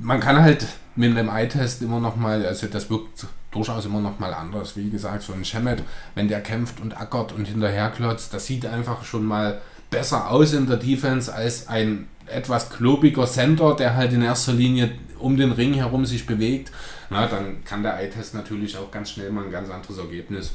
[0.01, 4.19] man kann halt mit einem Eye-Test immer noch mal, also das wirkt durchaus immer noch
[4.19, 4.77] mal anders.
[4.77, 5.83] Wie gesagt, so ein Shemet,
[6.15, 10.67] wenn der kämpft und ackert und hinterherklotzt, das sieht einfach schon mal besser aus in
[10.67, 15.75] der Defense als ein etwas klobiger Center, der halt in erster Linie um den Ring
[15.75, 16.71] herum sich bewegt.
[17.11, 20.53] Na, dann kann der Eye-Test natürlich auch ganz schnell mal ein ganz anderes Ergebnis äh,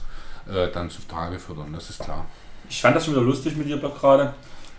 [0.74, 2.26] dann zutage fördern, das ist klar.
[2.70, 4.34] Ich fand das schon wieder lustig mit dir gerade.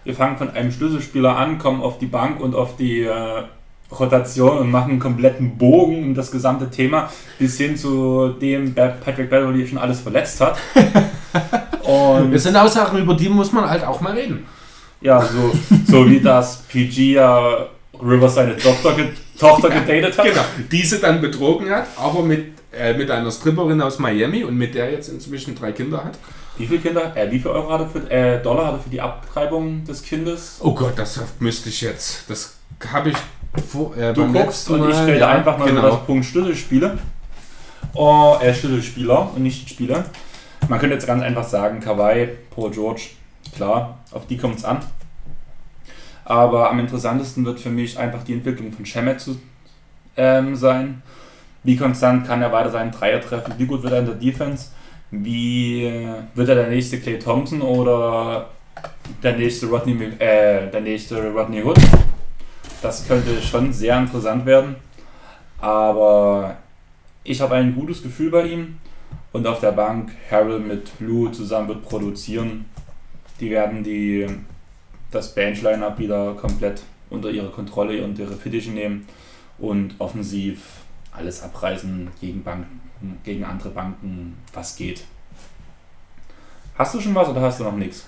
[0.05, 3.43] Wir fangen von einem Schlüsselspieler an, kommen auf die Bank und auf die äh,
[3.91, 9.31] Rotation und machen einen kompletten Bogen um das gesamte Thema bis hin zu dem Patrick
[9.31, 10.59] Beverly schon alles verletzt hat.
[11.85, 14.45] Und Das sind auch Sachen, über die muss man halt auch mal reden.
[15.01, 15.53] ja, so,
[15.87, 17.67] so wie das PG ja
[18.03, 18.97] Rivers seine Tochter,
[19.39, 20.25] Tochter gedatet hat.
[20.25, 24.75] Genau, diese dann betrogen hat, aber mit, äh, mit einer Stripperin aus Miami und mit
[24.75, 26.19] der jetzt inzwischen drei Kinder hat.
[26.59, 28.91] Wie viel Kinder, äh, wie viel Euro hat er für, äh, Dollar hat er für
[28.91, 30.59] die Abtreibung des Kindes?
[30.61, 32.57] Oh Gott, das müsste ich jetzt, das
[32.93, 33.17] habe ich
[33.69, 35.83] vor, äh, Du guckst und ich rede ja, einfach mal genau.
[35.83, 36.99] das Punkt Schlüsselspiele.
[37.95, 40.05] Oh, äh, Schlüsselspieler und nicht Spieler.
[40.69, 43.03] Man könnte jetzt ganz einfach sagen, Kawhi, Paul George,
[43.55, 44.81] klar, auf die kommt es an.
[46.25, 49.39] Aber am interessantesten wird für mich einfach die Entwicklung von Shemet zu
[50.17, 51.03] ähm, sein.
[51.67, 53.55] Wie konstant kann er weiter seinen Dreier treffen?
[53.59, 54.69] Wie gut wird er in der Defense?
[55.11, 55.91] Wie
[56.33, 58.51] wird er der nächste Clay Thompson oder
[59.21, 61.81] der nächste Rodney, äh, der nächste Rodney Hood?
[62.81, 64.77] Das könnte schon sehr interessant werden.
[65.59, 66.57] Aber
[67.25, 68.79] ich habe ein gutes Gefühl bei ihm.
[69.33, 72.67] Und auf der Bank Harold mit Lou zusammen wird produzieren.
[73.41, 74.25] Die werden die,
[75.11, 79.05] das Bench-Line-Up wieder komplett unter ihre Kontrolle und ihre Fittiche nehmen
[79.59, 80.86] und offensiv
[81.17, 82.81] alles abreißen gegen Banken,
[83.25, 85.05] gegen andere Banken, was geht.
[86.77, 88.05] Hast du schon was oder hast du noch nichts?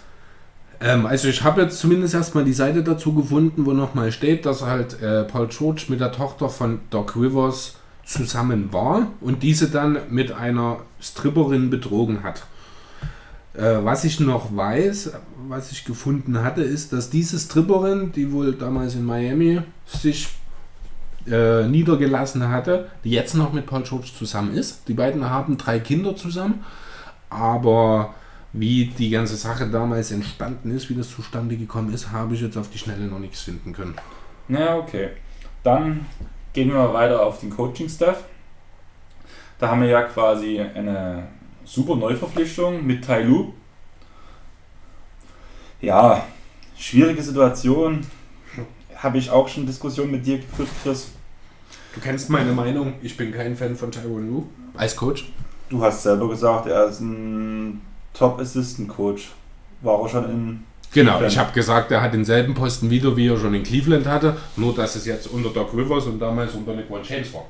[0.80, 4.62] Ähm, also ich habe jetzt zumindest erstmal die Seite dazu gefunden, wo nochmal steht, dass
[4.62, 9.98] halt äh, Paul George mit der Tochter von Doc Rivers zusammen war und diese dann
[10.10, 12.44] mit einer Stripperin betrogen hat.
[13.54, 15.12] Äh, was ich noch weiß,
[15.48, 20.28] was ich gefunden hatte, ist, dass diese Stripperin, die wohl damals in Miami sich
[21.30, 24.88] äh, niedergelassen hatte, die jetzt noch mit Paul George zusammen ist.
[24.88, 26.64] Die beiden haben drei Kinder zusammen,
[27.30, 28.14] aber
[28.52, 32.56] wie die ganze Sache damals entstanden ist, wie das zustande gekommen ist, habe ich jetzt
[32.56, 33.94] auf die Schnelle noch nichts finden können.
[34.48, 35.10] Na, okay.
[35.62, 36.06] Dann
[36.52, 38.24] gehen wir mal weiter auf den Coaching-Staff.
[39.58, 41.28] Da haben wir ja quasi eine
[41.64, 43.52] super Neuverpflichtung mit Tai Lu.
[45.80, 46.24] Ja,
[46.76, 48.06] schwierige Situation.
[48.96, 51.12] Habe ich auch schon Diskussionen mit dir geführt, Chris.
[51.98, 54.44] Du kennst meine Meinung, ich bin kein Fan von Tyron Lu
[54.76, 55.32] als Coach.
[55.68, 57.80] Du hast selber gesagt, er ist ein
[58.14, 59.32] Top Assistant Coach.
[59.82, 60.64] War er schon in.
[60.94, 61.32] Genau, Cleveland.
[61.32, 64.72] ich habe gesagt, er hat denselben Posten wieder, wie er schon in Cleveland hatte, nur
[64.76, 67.46] dass es jetzt unter Doc Rivers und damals unter LeBron James war.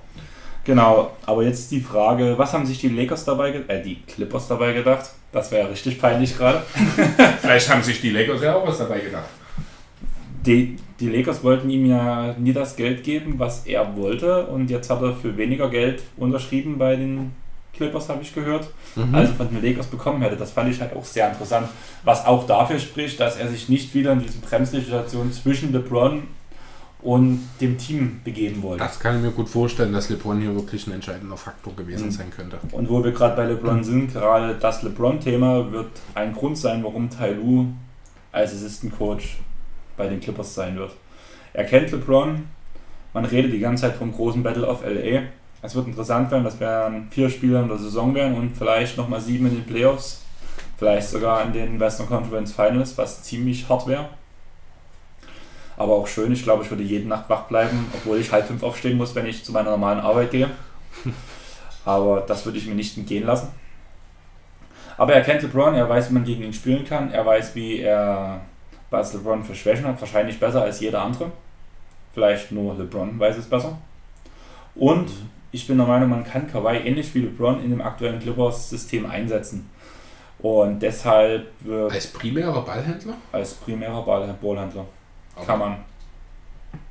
[0.64, 4.72] Genau, aber jetzt die Frage, was haben sich die Lakers dabei, äh, die Clippers dabei
[4.72, 5.10] gedacht?
[5.30, 6.62] Das wäre ja richtig peinlich gerade.
[7.42, 9.28] Vielleicht haben sich die Lakers ja auch was dabei gedacht.
[10.46, 14.90] Die, die Lakers wollten ihm ja nie das Geld geben, was er wollte und jetzt
[14.90, 17.32] hat er für weniger Geld unterschrieben bei den
[17.78, 19.14] Clippers, habe ich gehört, mhm.
[19.14, 20.36] also von den Lakers bekommen hätte.
[20.36, 21.68] Das fand ich halt auch sehr interessant.
[22.04, 26.24] Was auch dafür spricht, dass er sich nicht wieder in diese Bremssituation zwischen LeBron
[27.00, 28.82] und dem Team begeben wollte.
[28.82, 32.10] Das kann ich mir gut vorstellen, dass LeBron hier wirklich ein entscheidender Faktor gewesen mhm.
[32.10, 32.58] sein könnte.
[32.72, 33.84] Und wo wir gerade bei LeBron mhm.
[33.84, 37.66] sind, gerade das LeBron-Thema wird ein Grund sein, warum Tai Lu
[38.32, 39.38] als Assistant Coach
[39.98, 40.92] bei den Clippers sein wird.
[41.52, 42.46] Er kennt LeBron,
[43.12, 45.22] man redet die ganze Zeit vom großen Battle of LA
[45.60, 49.20] es wird interessant werden, dass wir vier Spieler in der Saison werden und vielleicht nochmal
[49.20, 50.22] sieben in den Playoffs.
[50.76, 54.08] Vielleicht sogar in den Western Conference Finals, was ziemlich hart wäre.
[55.76, 58.62] Aber auch schön, ich glaube, ich würde jede Nacht wach bleiben, obwohl ich halb fünf
[58.62, 60.50] aufstehen muss, wenn ich zu meiner normalen Arbeit gehe.
[61.84, 63.48] Aber das würde ich mir nicht entgehen lassen.
[64.96, 67.80] Aber er kennt LeBron, er weiß, wie man gegen ihn spielen kann, er weiß, wie
[67.80, 68.40] er
[68.90, 71.30] was LeBron für Schwächen hat, wahrscheinlich besser als jeder andere.
[72.14, 73.78] Vielleicht nur LeBron weiß es besser.
[74.74, 78.20] Und mhm ich bin der Meinung, man kann Kawhi ähnlich wie LeBron in dem aktuellen
[78.20, 79.68] Clippers-System einsetzen.
[80.40, 81.48] Und deshalb.
[81.90, 83.14] als primärer Ballhändler?
[83.32, 84.86] Als primärer Ballhändler.
[85.34, 85.76] Aber kann man.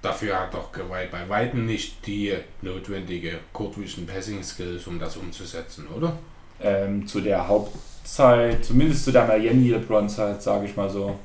[0.01, 5.15] Dafür hat doch Kawhi bei Weitem nicht die notwendige Court Vision Passing Skills, um das
[5.15, 6.17] umzusetzen, oder?
[6.59, 11.19] Ähm, zu der Hauptzeit, zumindest zu der Miami LeBron-Zeit, sage ich mal so,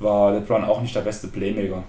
[0.00, 1.82] war LeBron auch nicht der beste Playmaker.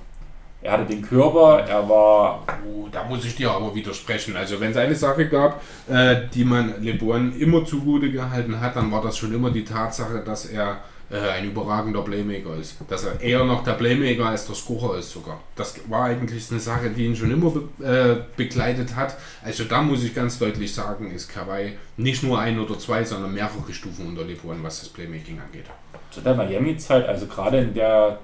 [0.61, 2.43] Er hatte den Körper, er war.
[2.67, 4.35] Oh, da muss ich dir aber widersprechen.
[4.35, 8.91] Also, wenn es eine Sache gab, äh, die man LeBron immer zugute gehalten hat, dann
[8.91, 10.79] war das schon immer die Tatsache, dass er
[11.11, 12.75] äh, ein überragender Playmaker ist.
[12.87, 15.39] Dass er eher noch der Playmaker als der Scorer ist sogar.
[15.55, 19.15] Das war eigentlich eine Sache, die ihn schon immer be äh, begleitet hat.
[19.43, 23.33] Also da muss ich ganz deutlich sagen, ist Kawhi nicht nur ein oder zwei, sondern
[23.33, 25.65] mehrere Stufen unter LeBron, was das Playmaking angeht.
[26.11, 28.19] Zu der Miami-Zeit, also gerade in der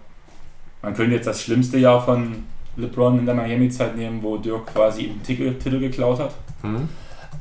[0.86, 2.44] man könnte jetzt das schlimmste Jahr von
[2.78, 6.36] LeBron in der Miami-Zeit nehmen, wo Dirk quasi den Titel, Titel geklaut hat.
[6.62, 6.88] Mhm.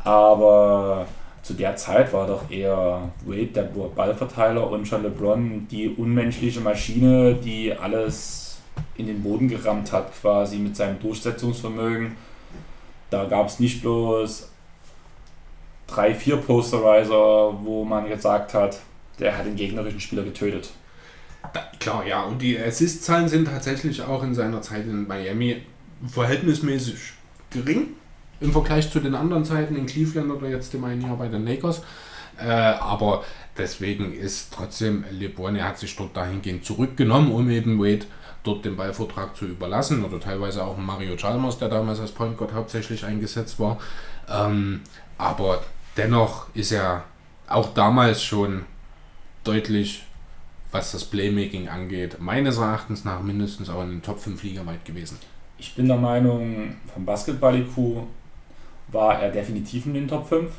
[0.03, 1.07] Aber
[1.43, 7.35] zu der Zeit war doch eher Wade der Ballverteiler und schon LeBron die unmenschliche Maschine,
[7.35, 8.61] die alles
[8.97, 12.17] in den Boden gerammt hat, quasi mit seinem Durchsetzungsvermögen.
[13.11, 14.51] Da gab es nicht bloß
[15.87, 18.79] drei, vier Posterizer, wo man gesagt hat,
[19.19, 20.71] der hat den gegnerischen Spieler getötet.
[21.53, 22.23] Da, klar, ja.
[22.23, 25.63] Und die Assist-Zahlen sind tatsächlich auch in seiner Zeit in Miami
[26.07, 27.13] verhältnismäßig
[27.51, 27.89] gering
[28.41, 31.47] im Vergleich zu den anderen Zeiten in Cleveland oder jetzt im einen Jahr bei den
[31.47, 31.83] Lakers.
[32.39, 33.25] Äh, aber
[33.57, 38.07] deswegen ist trotzdem LeBron, er hat sich dort dahingehend zurückgenommen, um eben Wade
[38.43, 42.53] dort den Ballvortrag zu überlassen oder teilweise auch Mario Chalmers, der damals als Point Guard
[42.53, 43.79] hauptsächlich eingesetzt war.
[44.29, 44.81] Ähm,
[45.17, 45.63] aber
[45.97, 47.05] dennoch ist er
[47.49, 48.65] auch damals schon
[49.45, 50.05] deutlich
[50.75, 54.85] was das Playmaking angeht, meines Erachtens nach mindestens auch in den Top 5 Liga weit
[54.85, 55.19] gewesen.
[55.57, 58.03] Ich bin der Meinung, vom Basketball-IQ
[58.89, 60.51] war er definitiv in den Top 5,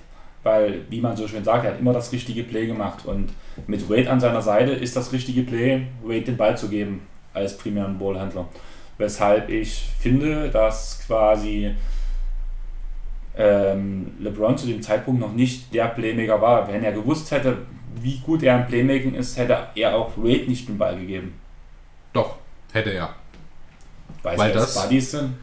[0.43, 3.33] weil, wie man so schön sagt, er hat immer das richtige Play gemacht und
[3.67, 7.01] mit Wade an seiner Seite ist das richtige Play, Wade den Ball zu geben
[7.33, 8.47] als primären Ballhändler.
[8.97, 11.75] Weshalb ich finde, dass quasi
[13.38, 16.69] ähm, LeBron zu dem Zeitpunkt noch nicht der Playmaker war.
[16.69, 17.57] Wenn er gewusst hätte,
[18.02, 21.34] wie gut er im Playmaking ist, hätte er auch Wade nicht den Ball gegeben.
[22.14, 22.36] Doch,
[22.72, 23.14] hätte er.
[24.24, 25.36] Weißt Weil das- Buddies sind?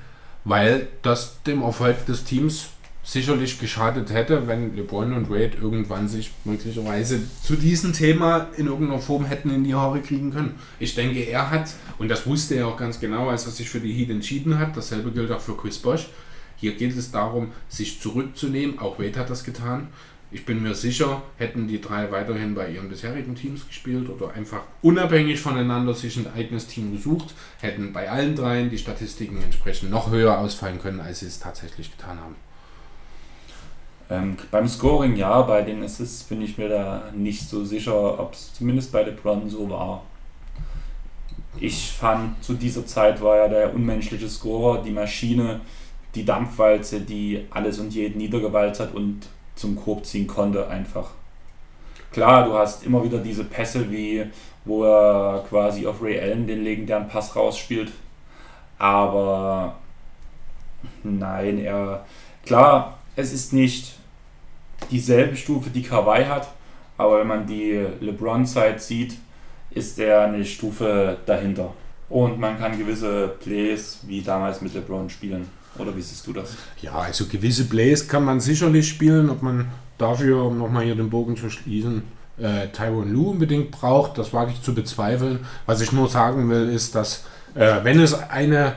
[0.45, 2.69] Weil das dem Erfolg des Teams
[3.05, 9.01] sicherlich geschadet hätte, wenn LeBron und Wade irgendwann sich möglicherweise zu diesem Thema in irgendeiner
[9.01, 10.55] Form hätten in die Haare kriegen können.
[10.79, 13.81] Ich denke, er hat, und das wusste er auch ganz genau, als er sich für
[13.81, 16.09] die Heat entschieden hat, dasselbe gilt auch für Chris Bosch.
[16.57, 18.79] Hier geht es darum, sich zurückzunehmen.
[18.79, 19.89] Auch Wade hat das getan.
[20.35, 24.63] Ich bin mir sicher, hätten die drei weiterhin bei ihren bisherigen Teams gespielt oder einfach
[24.81, 30.11] unabhängig voneinander sich ein eigenes Team gesucht, hätten bei allen dreien die Statistiken entsprechend noch
[30.11, 32.37] höher ausfallen können, als sie es tatsächlich getan haben.
[34.09, 38.33] Ähm, beim Scoring ja, bei den Assists bin ich mir da nicht so sicher, ob
[38.33, 40.03] es zumindest bei LeBron so war.
[41.61, 45.61] Ich fand, zu dieser Zeit war er der unmenschliche Scorer, die Maschine,
[46.15, 51.11] die Dampfwalze, die alles und jeden niedergewalzt hat und zum Korb ziehen konnte einfach.
[52.13, 54.27] Klar, du hast immer wieder diese Pässe, wie
[54.65, 57.93] wo er quasi auf Ray Allen den legendären Pass rausspielt.
[58.79, 59.77] Aber
[61.03, 62.05] nein, er.
[62.45, 63.95] Klar, es ist nicht
[64.91, 66.49] dieselbe Stufe, die Kawhi hat,
[66.99, 69.17] aber wenn man die LeBron-Zeit sieht,
[69.71, 71.73] ist er eine Stufe dahinter.
[72.13, 75.49] Und man kann gewisse Plays wie damals mit LeBron spielen.
[75.79, 76.57] Oder wie siehst du das?
[76.83, 81.09] Ja, also gewisse Plays kann man sicherlich spielen, ob man dafür, um nochmal hier den
[81.09, 82.03] Bogen zu schließen,
[82.39, 85.39] äh, Tyron Lue unbedingt braucht, das wage ich zu bezweifeln.
[85.65, 88.75] Was ich nur sagen will, ist, dass äh, wenn es eine,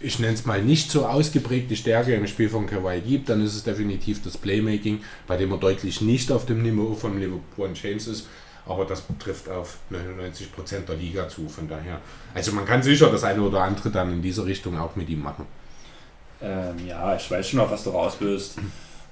[0.00, 3.54] ich nenne es mal nicht so ausgeprägte Stärke im Spiel von Kawhi gibt, dann ist
[3.54, 8.08] es definitiv das Playmaking, bei dem er deutlich nicht auf dem Niveau von LeBron James
[8.08, 8.26] ist.
[8.66, 12.00] Aber das trifft auf 99% der Liga zu, von daher.
[12.34, 15.22] Also man kann sicher das eine oder andere dann in diese Richtung auch mit ihm
[15.22, 15.46] machen.
[16.42, 18.58] Ähm, ja, ich weiß schon noch, was du rausbürst.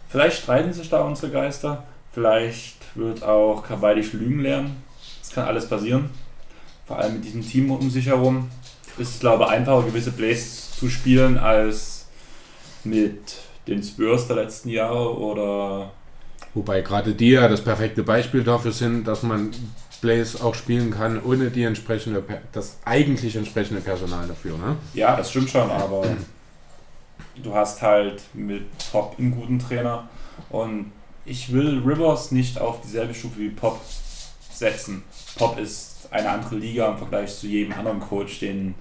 [0.08, 1.84] Vielleicht streiten sich da unsere Geister.
[2.12, 4.82] Vielleicht wird auch Kawhi dich lügen lernen.
[5.20, 6.10] Das kann alles passieren.
[6.86, 8.50] Vor allem mit diesem Team um sich herum.
[8.96, 12.06] Ist es, glaube ich, einfacher, gewisse Plays zu spielen, als
[12.84, 13.36] mit
[13.66, 15.92] den Spurs der letzten Jahre oder
[16.58, 19.52] Wobei gerade die ja das perfekte Beispiel dafür sind, dass man
[20.00, 24.58] Plays auch spielen kann, ohne die entsprechende, das eigentlich entsprechende Personal dafür.
[24.58, 24.76] Ne?
[24.92, 26.04] Ja, das stimmt schon, aber
[27.40, 30.08] du hast halt mit Pop einen guten Trainer
[30.50, 30.90] und
[31.24, 33.80] ich will Rivers nicht auf dieselbe Stufe wie Pop
[34.52, 35.04] setzen.
[35.36, 38.74] Pop ist eine andere Liga im Vergleich zu jedem anderen Coach, den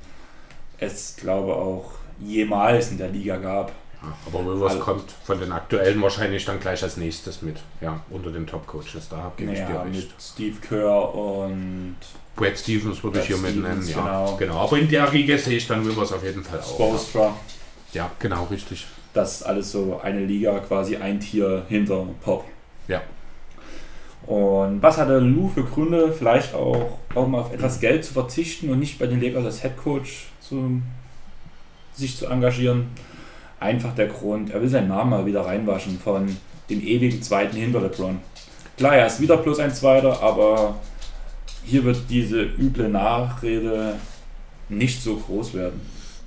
[0.80, 3.72] es, glaube auch jemals in der Liga gab.
[4.04, 7.58] Ja, aber Rivers Also- kommt von den aktuellen wahrscheinlich dann gleich als nächstes mit.
[7.82, 9.10] Ja, unter den Top-Coaches.
[9.10, 10.14] Da gebe ich dir mit recht.
[10.20, 11.96] Steve Kerr und
[12.36, 13.82] Brad Stevens würde ich Brad hier mit nennen.
[13.82, 14.36] Stevens, Ja, genau.
[14.38, 14.58] genau.
[14.60, 16.74] Aber in der Riege sehe ich dann Rivers auf jeden Fall auch.
[16.76, 17.34] Spoelstra.
[17.94, 18.86] Ja, genau, richtig.
[19.14, 22.46] Das ist alles so eine Liga, quasi ein Tier hinter Pop.
[22.88, 23.02] Ja.
[24.28, 28.70] Und was hatte Lou für Gründe, vielleicht auch, auch mal auf etwas Geld zu verzichten
[28.70, 30.82] und nicht bei den Lakers als Headcoach zu,
[31.96, 32.88] sich zu engagieren?
[33.60, 36.38] Einfach der Grund, er will seinen Namen mal wieder reinwaschen von
[36.70, 38.20] dem ewigen zweiten hinter LeBron.
[38.78, 40.76] Klar, er ist wieder plus ein Zweiter, aber
[41.64, 43.96] hier wird diese üble Nachrede
[44.70, 45.82] nicht so groß werden.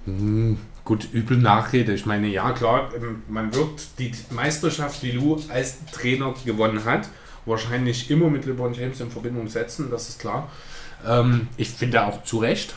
[0.05, 1.95] Hm, gut, übel Nachrede.
[1.95, 7.09] Ich meine, ja klar, ähm, man wird die Meisterschaft, die Lou als Trainer gewonnen hat,
[7.47, 10.49] wahrscheinlich immer mit LeBron James in Verbindung setzen, das ist klar.
[11.07, 12.75] Ähm, ich finde auch zu Recht.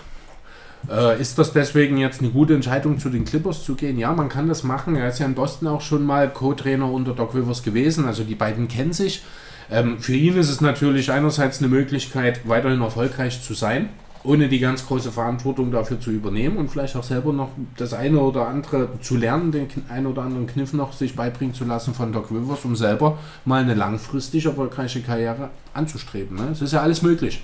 [0.90, 3.98] Äh, ist das deswegen jetzt eine gute Entscheidung, zu den Clippers zu gehen?
[3.98, 4.96] Ja, man kann das machen.
[4.96, 8.06] Er ist ja in Boston auch schon mal Co-Trainer unter Doc Rivers gewesen.
[8.06, 9.24] Also die beiden kennen sich.
[9.72, 13.90] Ähm, für ihn ist es natürlich einerseits eine Möglichkeit, weiterhin erfolgreich zu sein,
[14.24, 18.20] ohne die ganz große Verantwortung dafür zu übernehmen und vielleicht auch selber noch das eine
[18.20, 22.12] oder andere zu lernen, den einen oder anderen Kniff noch sich beibringen zu lassen von
[22.12, 26.38] Doc Rivers, um selber mal eine langfristig erfolgreiche Karriere anzustreben.
[26.38, 26.50] Ne?
[26.52, 27.44] Es ist ja alles möglich.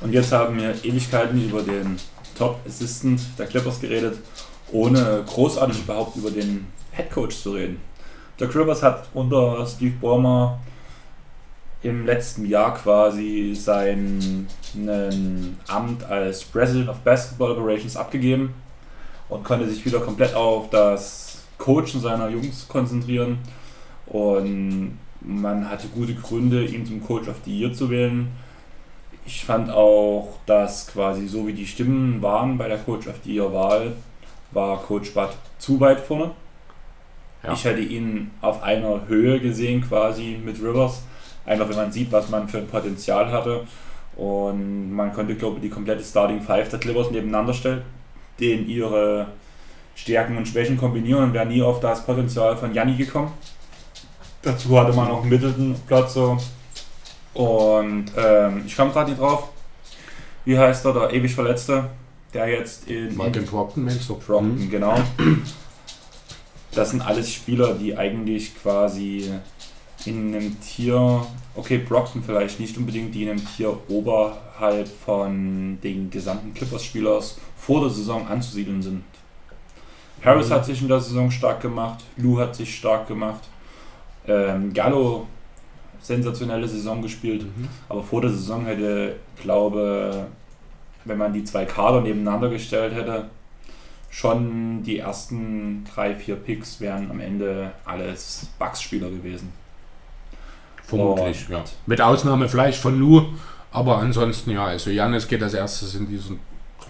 [0.00, 1.96] Und jetzt haben wir Ewigkeiten über den
[2.36, 4.18] Top Assistant der Clippers geredet,
[4.72, 7.80] ohne großartig überhaupt über den Head Coach zu reden.
[8.36, 10.58] Doc Rivers hat unter Steve Ballmer
[11.82, 14.48] im letzten Jahr quasi sein
[15.68, 18.54] Amt als President of Basketball Operations abgegeben
[19.28, 23.38] und konnte sich wieder komplett auf das Coachen seiner Jungs konzentrieren.
[24.06, 28.28] Und man hatte gute Gründe, ihn zum Coach of the Year zu wählen.
[29.26, 33.34] Ich fand auch, dass quasi so wie die Stimmen waren bei der Coach of the
[33.34, 33.92] Year Wahl,
[34.52, 36.32] war Coach Bud zu weit vorne.
[37.42, 37.52] Ja.
[37.52, 41.02] Ich hätte ihn auf einer Höhe gesehen quasi mit Rivers.
[41.46, 43.66] Einfach wenn man sieht, was man für ein Potenzial hatte.
[44.16, 47.82] Und man konnte, glaube ich, die komplette Starting Five der Clippers nebeneinander stellen,
[48.38, 49.26] denen ihre
[49.94, 53.32] Stärken und Schwächen kombinieren und wäre nie auf das Potenzial von Janni gekommen.
[54.42, 56.38] Dazu hatte man noch einen Middleton-Platz so.
[57.34, 59.48] Und ähm, ich kam gerade nicht drauf.
[60.44, 61.90] Wie heißt er, der ewig Verletzte,
[62.32, 63.16] der jetzt in.
[63.16, 64.16] Martin Brockton, meinst du?
[64.16, 64.96] Brockton, genau.
[66.72, 69.30] Das sind alles Spieler, die eigentlich quasi
[70.04, 71.24] in einem Tier,
[71.54, 77.80] okay, Brockton vielleicht nicht unbedingt, die in einem Tier oberhalb von den gesamten Clippers-Spielers vor
[77.80, 79.04] der Saison anzusiedeln sind.
[80.22, 80.52] Harris Mhm.
[80.52, 83.42] hat sich in der Saison stark gemacht, Lou hat sich stark gemacht,
[84.26, 85.26] ähm, Gallo
[86.04, 87.42] sensationelle Saison gespielt.
[87.44, 87.68] Mhm.
[87.88, 90.26] Aber vor der Saison hätte, glaube,
[91.04, 93.30] wenn man die zwei Kader nebeneinander gestellt hätte,
[94.10, 99.52] schon die ersten drei, vier Picks wären am Ende alles Bucks-Spieler gewesen.
[100.84, 101.64] Vermutlich, Und- ja.
[101.86, 103.22] Mit Ausnahme vielleicht von Lou,
[103.72, 104.66] aber ansonsten ja.
[104.66, 106.34] Also Janis geht als erstes in diese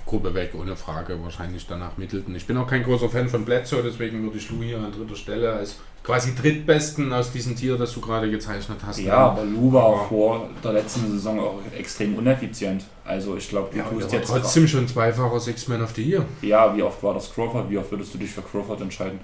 [0.07, 1.19] Gruppe weg, ohne Frage.
[1.23, 2.35] Wahrscheinlich danach Middleton.
[2.35, 5.17] Ich bin auch kein großer Fan von Bledsoe, deswegen würde ich Lou hier an dritter
[5.17, 9.01] Stelle als quasi drittbesten aus diesem Tier, das du gerade gezeichnet hast.
[9.01, 12.85] Ja, aber Lou war auch vor der letzten Saison auch extrem ineffizient.
[13.05, 16.03] Also ich glaube, du Ja, und tust jetzt trotzdem schon zweifacher Six Man of the
[16.03, 16.25] Year.
[16.43, 17.71] Ja, wie oft war das Crawford?
[17.71, 19.21] Wie oft würdest du dich für Crawford entscheiden?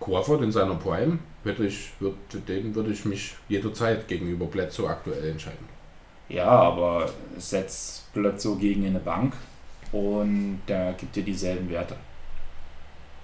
[0.00, 2.16] Crawford in seiner Prime, würde ich, würde,
[2.46, 5.66] den würde ich mich jederzeit gegenüber Bledsoe aktuell entscheiden.
[6.28, 9.32] Ja, aber setz Bledsoe gegen eine Bank
[9.92, 11.96] und der gibt dir dieselben Werte.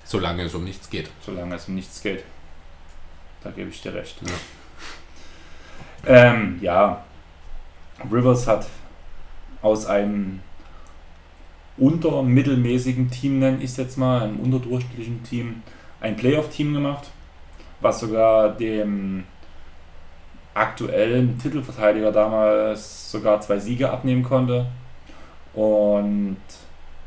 [0.05, 1.11] Solange es um nichts geht.
[1.21, 2.25] solange es um nichts geht.
[3.43, 4.17] Da gebe ich dir recht.
[6.07, 7.03] Ähm, ja,
[8.11, 8.67] Rivers hat
[9.63, 10.41] aus einem
[11.77, 15.63] untermittelmäßigen Team, nenne ich es jetzt mal, einem unterdurchschnittlichen Team,
[16.01, 17.11] ein Playoff-Team gemacht,
[17.81, 19.25] was sogar dem
[20.53, 24.67] aktuellen Titelverteidiger damals sogar zwei Siege abnehmen konnte
[25.55, 26.37] und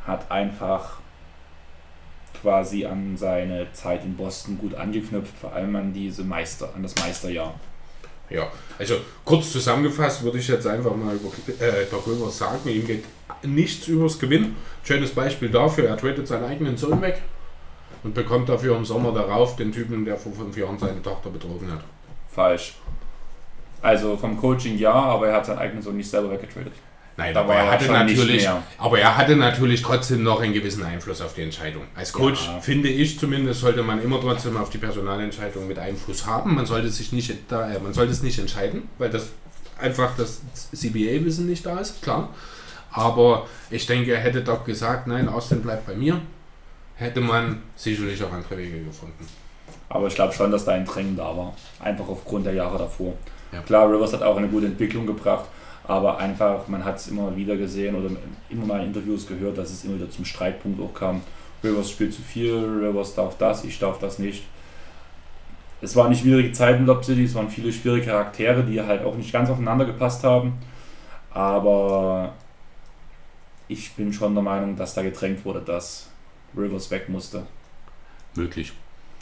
[0.06, 1.00] hat einfach
[2.42, 6.96] quasi an seine Zeit in Boston gut angeknüpft, vor allem an diese Meister, an das
[6.96, 7.56] Meisterjahr.
[8.30, 8.48] Ja,
[8.78, 11.30] also kurz zusammengefasst würde ich jetzt einfach mal über
[11.64, 13.06] äh, darüber sagen, ihm geht
[13.44, 14.56] nichts übers Gewinn.
[14.84, 17.22] Schönes Beispiel dafür, er tradet seinen eigenen Sohn weg
[18.04, 21.72] und bekommt dafür im Sommer darauf den Typen, der vor fünf Jahren seine Tochter betrogen
[21.72, 21.84] hat.
[22.30, 22.76] Falsch.
[23.82, 26.74] Also vom Coaching ja, aber er hat seinen eigenen Sohn nicht selber weggetradet.
[27.18, 31.20] Nein, aber war er hatte natürlich, aber er hatte natürlich trotzdem noch einen gewissen Einfluss
[31.20, 31.84] auf die Entscheidung.
[31.96, 32.60] Als Coach Ja.
[32.62, 36.54] finde ich zumindest sollte man immer trotzdem auf die Personalentscheidung mit Einfluss haben.
[36.54, 39.30] Man sollte sich nicht, da, äh, man sollte es nicht entscheiden, weil das
[39.80, 40.42] einfach das
[40.74, 42.30] CBA-Wissen nicht da ist, klar.
[42.92, 46.22] Aber ich denke, er hätte doch gesagt, nein, Austin bleibt bei mir,
[46.96, 49.26] hätte man sicherlich auch andere Wege gefunden.
[49.90, 51.56] Aber ich glaube schon, dass da ein Drängen da war.
[51.80, 53.14] Einfach aufgrund der Jahre davor.
[53.52, 53.62] Ja.
[53.62, 55.46] Klar, Rivers hat auch eine gute Entwicklung gebracht,
[55.88, 58.10] aber einfach, man hat es immer wieder gesehen oder
[58.50, 61.22] immer mal in Interviews gehört, dass es immer wieder zum Streitpunkt auch kam.
[61.64, 64.44] Rivers spielt zu viel, Rivers darf das, ich darf das nicht.
[65.82, 69.04] Es waren nicht schwierige Zeiten in Lob City, es waren viele schwierige Charaktere, die halt
[69.04, 70.54] auch nicht ganz aufeinander gepasst haben.
[71.32, 72.34] Aber
[73.68, 76.10] ich bin schon der Meinung, dass da gedrängt wurde, dass
[76.56, 77.44] Rivers weg musste.
[78.36, 78.74] Möglich.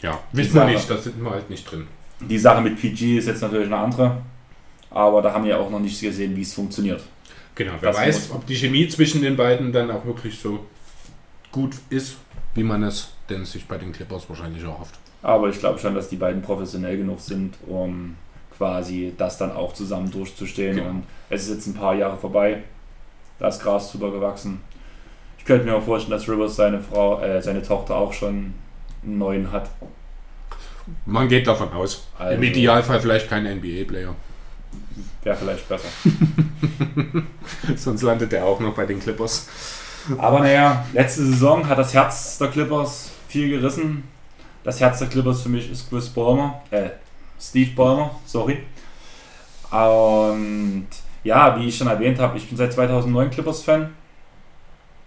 [0.02, 1.88] Ja, wissen wir nicht, da sind wir halt nicht drin.
[2.22, 4.18] Die Sache mit PG ist jetzt natürlich eine andere,
[4.96, 7.04] aber da haben wir ja auch noch nicht gesehen, wie es funktioniert.
[7.54, 10.66] Genau, wer Das weiß, ob die Chemie zwischen den beiden dann auch wirklich so
[11.52, 12.16] gut ist,
[12.54, 14.96] wie man es denn sich bei den Clippers wahrscheinlich erhofft.
[15.22, 18.16] Aber ich glaube schon, dass die beiden professionell genug sind, um
[18.58, 20.78] quasi das dann auch zusammen durchzustehen.
[20.78, 20.90] Genau.
[20.90, 22.64] Und es ist jetzt ein paar Jahre vorbei,
[23.40, 24.62] da ist Gras drüber gewachsen.
[25.38, 28.54] Ich könnte mir auch vorstellen, dass Rivers seine Frau, äh, seine Tochter auch schon
[29.04, 29.70] einen neuen hat.
[31.06, 32.08] Man geht davon aus.
[32.18, 34.16] Also- Im Idealfall vielleicht kein NBA-Player.
[35.24, 35.88] Wäre vielleicht besser.
[37.76, 39.48] Sonst landet er auch noch bei den Clippers.
[40.18, 44.04] Aber naja, letzte Saison hat das Herz der Clippers viel gerissen.
[44.64, 46.90] Das Herz der Clippers für mich ist Chris Ballmer, äh,
[47.40, 48.64] Steve Ballmer, sorry.
[49.72, 50.88] Und
[51.24, 53.94] ja, wie ich schon erwähnt habe, ich bin seit 2009 Clippers-Fan.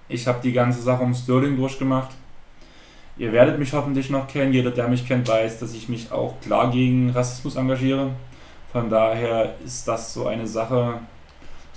[0.09, 2.11] Ich habe die ganze Sache um Sterling durchgemacht.
[3.17, 4.53] Ihr werdet mich hoffentlich noch kennen.
[4.53, 8.11] Jeder, der mich kennt, weiß, dass ich mich auch klar gegen Rassismus engagiere.
[8.73, 11.01] Von daher ist das so eine Sache,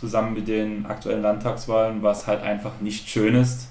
[0.01, 3.67] zusammen mit den aktuellen Landtagswahlen, was halt einfach nicht schön ist,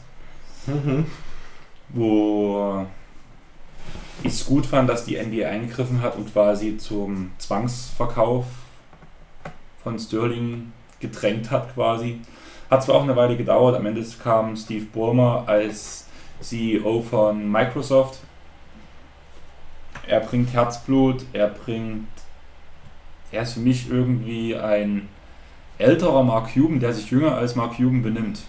[1.88, 2.86] wo
[4.22, 8.44] ich es gut fand, dass die NBA eingegriffen hat und quasi zum Zwangsverkauf
[9.82, 12.20] von Sterling gedrängt hat quasi.
[12.70, 16.06] Hat zwar auch eine Weile gedauert, am Ende kam Steve Ballmer als
[16.40, 18.20] CEO von Microsoft.
[20.06, 22.06] Er bringt Herzblut, er bringt.
[23.32, 25.08] Er ist für mich irgendwie ein
[25.78, 28.40] älterer Mark Cuban, der sich jünger als Mark Cuban benimmt.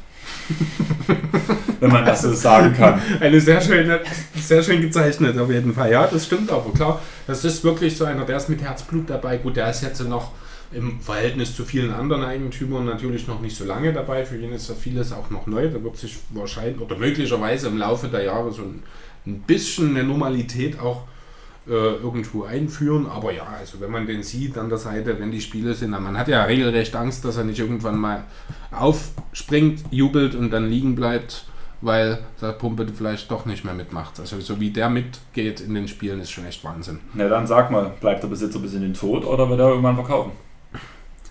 [1.79, 3.01] Wenn man das so sagen kann.
[3.19, 4.01] Eine sehr schöne,
[4.35, 5.91] sehr schön gezeichnet auf jeden Fall.
[5.91, 7.01] Ja, das stimmt aber klar.
[7.25, 9.37] Das ist wirklich so einer, der ist mit Herzblut dabei.
[9.37, 10.31] Gut, der ist jetzt noch
[10.71, 14.25] im Verhältnis zu vielen anderen Eigentümern natürlich noch nicht so lange dabei.
[14.25, 15.69] Für ihn ist ja vieles auch noch neu.
[15.69, 18.83] Da wird sich wahrscheinlich oder möglicherweise im Laufe der Jahre so ein,
[19.25, 21.20] ein bisschen eine Normalität auch äh,
[21.65, 23.05] irgendwo einführen.
[23.05, 26.17] Aber ja, also wenn man den sieht an der Seite, wenn die Spiele sind, man
[26.17, 28.23] hat ja regelrecht Angst, dass er nicht irgendwann mal
[28.71, 31.45] aufspringt, jubelt und dann liegen bleibt,
[31.81, 34.19] weil der Pumpe vielleicht doch nicht mehr mitmacht.
[34.19, 36.99] Also so wie der mitgeht in den Spielen ist schon echt Wahnsinn.
[37.13, 39.95] Na dann sag mal, bleibt der Besitzer bis in den Tod oder wird er irgendwann
[39.95, 40.31] verkaufen?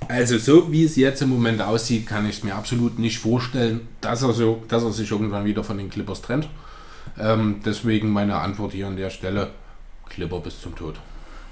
[0.08, 3.86] Also so wie es jetzt im Moment aussieht, kann ich es mir absolut nicht vorstellen,
[4.00, 6.48] dass er, so, dass er sich irgendwann wieder von den Clippers trennt.
[7.18, 9.50] Ähm, deswegen meine Antwort hier an der Stelle,
[10.10, 10.96] Clipper bis zum Tod.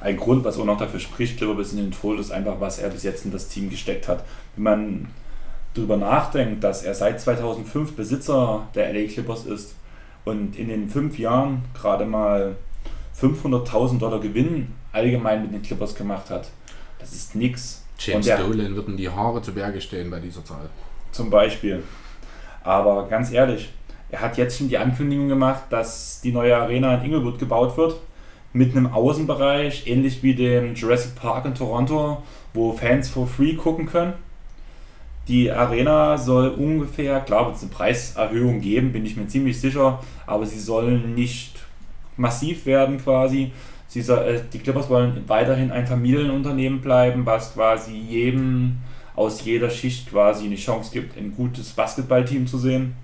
[0.01, 2.79] Ein Grund, was auch noch dafür spricht, Clipper bis in den Tod, ist einfach, was
[2.79, 4.25] er bis jetzt in das Team gesteckt hat.
[4.55, 5.09] Wenn man
[5.75, 9.75] darüber nachdenkt, dass er seit 2005 Besitzer der LA Clippers ist
[10.25, 12.57] und in den fünf Jahren gerade mal
[13.21, 16.51] 500.000 Dollar Gewinn allgemein mit den Clippers gemacht hat,
[16.99, 17.85] das ist nichts.
[17.99, 20.69] James Dolan würden die Haare zu Berge stehen bei dieser Zahl.
[21.11, 21.83] Zum Beispiel.
[22.63, 23.71] Aber ganz ehrlich,
[24.11, 27.97] er hat jetzt schon die Ankündigung gemacht, dass die neue Arena in Inglewood gebaut wird.
[28.53, 32.23] Mit einem Außenbereich, ähnlich wie dem Jurassic Park in Toronto,
[32.55, 34.15] wo Fans for free gucken können.
[35.29, 40.03] Die Arena soll ungefähr, klar wird es eine Preiserhöhung geben, bin ich mir ziemlich sicher,
[40.27, 41.61] aber sie soll nicht
[42.17, 43.53] massiv werden quasi.
[43.89, 48.79] Sie äh, die Clippers wollen weiterhin ein Familienunternehmen bleiben, was quasi jedem
[49.17, 52.95] aus jeder Schicht quasi eine Chance gibt, ein gutes Basketballteam zu sehen.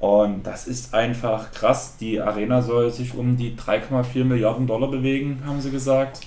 [0.00, 1.98] Und das ist einfach krass.
[1.98, 6.22] Die Arena soll sich um die 3,4 Milliarden Dollar bewegen, haben sie gesagt.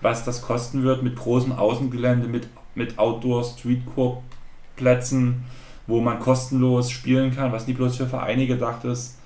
[0.00, 5.44] Was das kosten wird mit großem Außengelände, mit, mit Outdoor-Streetcore-Plätzen,
[5.86, 9.18] wo man kostenlos spielen kann, was nicht bloß für Vereine gedacht ist.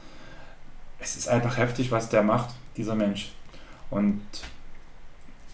[0.99, 3.31] Es ist einfach heftig, was der macht, dieser Mensch.
[3.91, 4.21] Und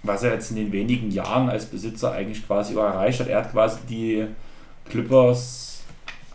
[0.03, 3.53] was er jetzt in den wenigen Jahren als Besitzer eigentlich quasi erreicht hat, er hat
[3.53, 4.27] quasi die
[4.89, 5.74] Clippers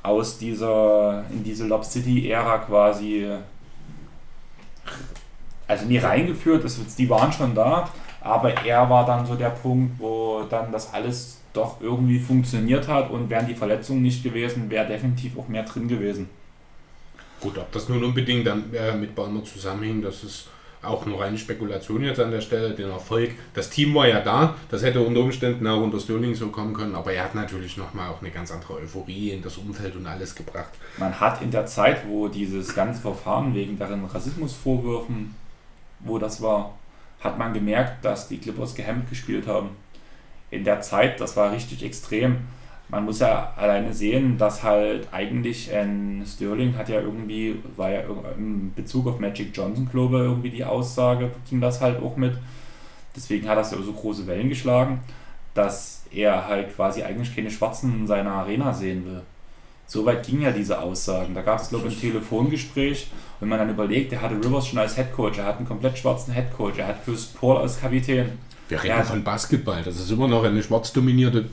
[0.04, 3.28] aus dieser, in diese Lob City-Ära quasi,
[5.68, 7.90] also nie reingeführt, das, die waren schon da,
[8.22, 13.10] aber er war dann so der Punkt, wo dann das alles doch irgendwie funktioniert hat
[13.10, 16.30] und wären die Verletzungen nicht gewesen, wäre definitiv auch mehr drin gewesen.
[17.42, 20.50] Gut, ob das nun unbedingt dann äh, mit Balmer zusammenhing, das ist
[20.82, 23.32] auch nur reine Spekulation jetzt an der Stelle, den Erfolg.
[23.54, 26.96] Das Team war ja da, das hätte unter Umständen auch unter Sterling so kommen können,
[26.96, 30.36] aber er hat natürlich nochmal auch eine ganz andere Euphorie in das Umfeld und alles
[30.36, 30.72] gebracht.
[30.98, 35.36] Man hat in der Zeit, wo dieses ganze Verfahren wegen darin Rassismusvorwürfen,
[36.00, 36.78] wo das war,
[37.20, 39.72] hat man gemerkt, dass die Clippers gehemmt gespielt haben.
[40.52, 42.38] In der Zeit, das war richtig extrem
[42.90, 48.02] man muss ja alleine sehen, dass halt eigentlich ein Sterling hat ja irgendwie, war ja
[48.36, 52.36] in Bezug auf Magic Johnson, glaube ich, irgendwie die Aussage, ging das halt auch mit.
[53.16, 55.02] Deswegen hat das ja so große Wellen geschlagen,
[55.54, 59.22] dass er halt quasi eigentlich keine Schwarzen in seiner Arena sehen will.
[59.86, 61.34] Soweit ging ja diese Aussagen.
[61.34, 63.08] Da gab es, glaube ich, ein Telefongespräch.
[63.40, 66.34] Wenn man dann überlegt, er hatte Rivers schon als Headcoach, er hat einen komplett schwarzen
[66.34, 68.32] Headcoach, er hat Chris Paul als Kapitän.
[68.68, 71.46] Wir reden von Basketball, das ist immer noch eine schwarz dominierte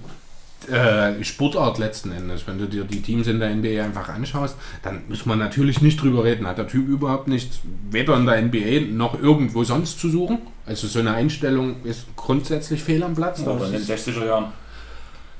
[0.70, 2.46] äh, Sportart letzten Endes.
[2.46, 6.02] Wenn du dir die Teams in der NBA einfach anschaust, dann muss man natürlich nicht
[6.02, 6.46] drüber reden.
[6.46, 7.60] Hat der Typ überhaupt nichts,
[7.90, 10.38] weder in der NBA noch irgendwo sonst zu suchen?
[10.64, 13.42] Also so eine Einstellung ist grundsätzlich fehl am Platz.
[13.44, 14.52] Ja, in den 60er Jahren.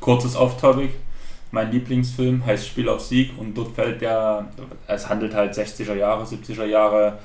[0.00, 0.90] Kurzes Off-Topic.
[1.50, 4.46] Mein Lieblingsfilm heißt Spiel auf Sieg und dort fällt der,
[4.86, 7.18] es handelt halt 60er Jahre, 70er Jahre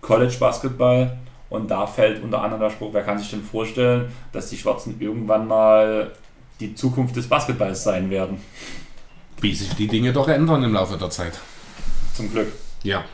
[0.00, 1.16] College Basketball
[1.48, 4.96] und da fällt unter anderem der Spruch, wer kann sich denn vorstellen, dass die Schwarzen
[5.00, 6.10] irgendwann mal
[6.60, 8.38] die Zukunft des Basketballs sein werden.
[9.40, 11.38] Wie sich die Dinge doch ändern im Laufe der Zeit.
[12.14, 12.52] Zum Glück.
[12.82, 13.04] Ja.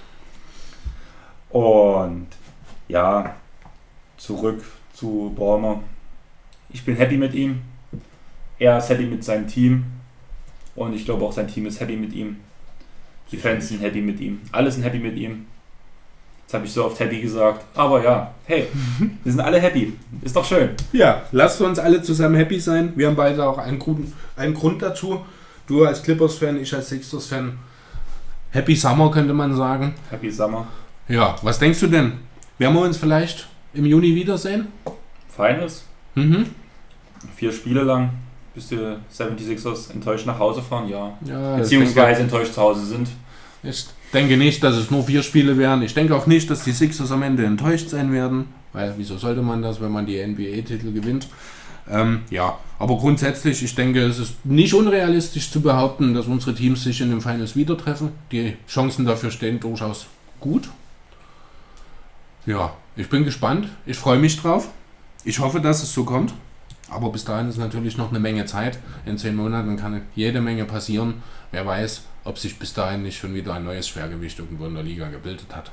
[1.51, 2.29] Und
[2.89, 3.37] ja,
[4.16, 4.65] zurück
[4.95, 5.83] zu Ballmer.
[6.71, 7.61] Ich bin happy mit ihm.
[8.59, 9.85] Er ist happy mit seinem Team.
[10.75, 12.37] Und ich glaube auch sein Team ist happy mit ihm.
[13.31, 14.41] Die Fans sind happy mit ihm.
[14.53, 15.47] Alle sind happy mit ihm.
[16.45, 17.65] Jetzt habe ich so oft happy gesagt.
[17.75, 18.69] Aber ja, hey,
[19.23, 19.95] wir sind alle happy.
[20.23, 20.71] Ist doch schön.
[20.93, 22.93] Ja, lasst uns alle zusammen happy sein.
[22.97, 25.25] Wir haben beide auch einen Grund, einen Grund dazu.
[25.66, 27.59] Du als Clippers-Fan, ich als Sixers-Fan.
[28.51, 29.95] Happy Summer könnte man sagen.
[30.11, 30.66] Happy Summer.
[31.09, 32.12] Ja, was denkst du denn?
[32.59, 34.69] Werden wir uns vielleicht im Juni wiedersehen?
[35.29, 35.85] Feines.
[36.15, 36.47] Mhm.
[37.35, 38.11] Vier Spiele lang.
[38.55, 38.77] bis die
[39.12, 41.19] 76ers enttäuscht nach Hause fahren, ja.
[41.25, 43.09] Ja, Beziehungsweise enttäuscht zu Hause sind.
[43.65, 45.82] Ich denke nicht, dass es nur vier Spiele werden.
[45.82, 48.47] Ich denke auch nicht, dass die Sixers am Ende enttäuscht sein werden.
[48.73, 51.28] Weil, wieso sollte man das, wenn man die NBA-Titel gewinnt?
[51.91, 56.82] Ähm, ja, aber grundsätzlich, ich denke, es ist nicht unrealistisch zu behaupten, dass unsere Teams
[56.82, 58.11] sich in den Finals wieder treffen.
[58.32, 60.07] Die Chancen dafür stehen durchaus
[60.41, 60.70] gut.
[62.47, 63.69] Ja, ich bin gespannt.
[63.85, 64.69] Ich freue mich drauf.
[65.24, 66.32] Ich hoffe, dass es so kommt.
[66.91, 68.78] Aber bis dahin ist natürlich noch eine Menge Zeit.
[69.07, 71.15] In zehn Monaten kann jede Menge passieren.
[71.51, 74.83] Wer weiß, ob sich bis dahin nicht schon wieder ein neues Schwergewicht irgendwo in der
[74.83, 75.71] Liga gebildet hat.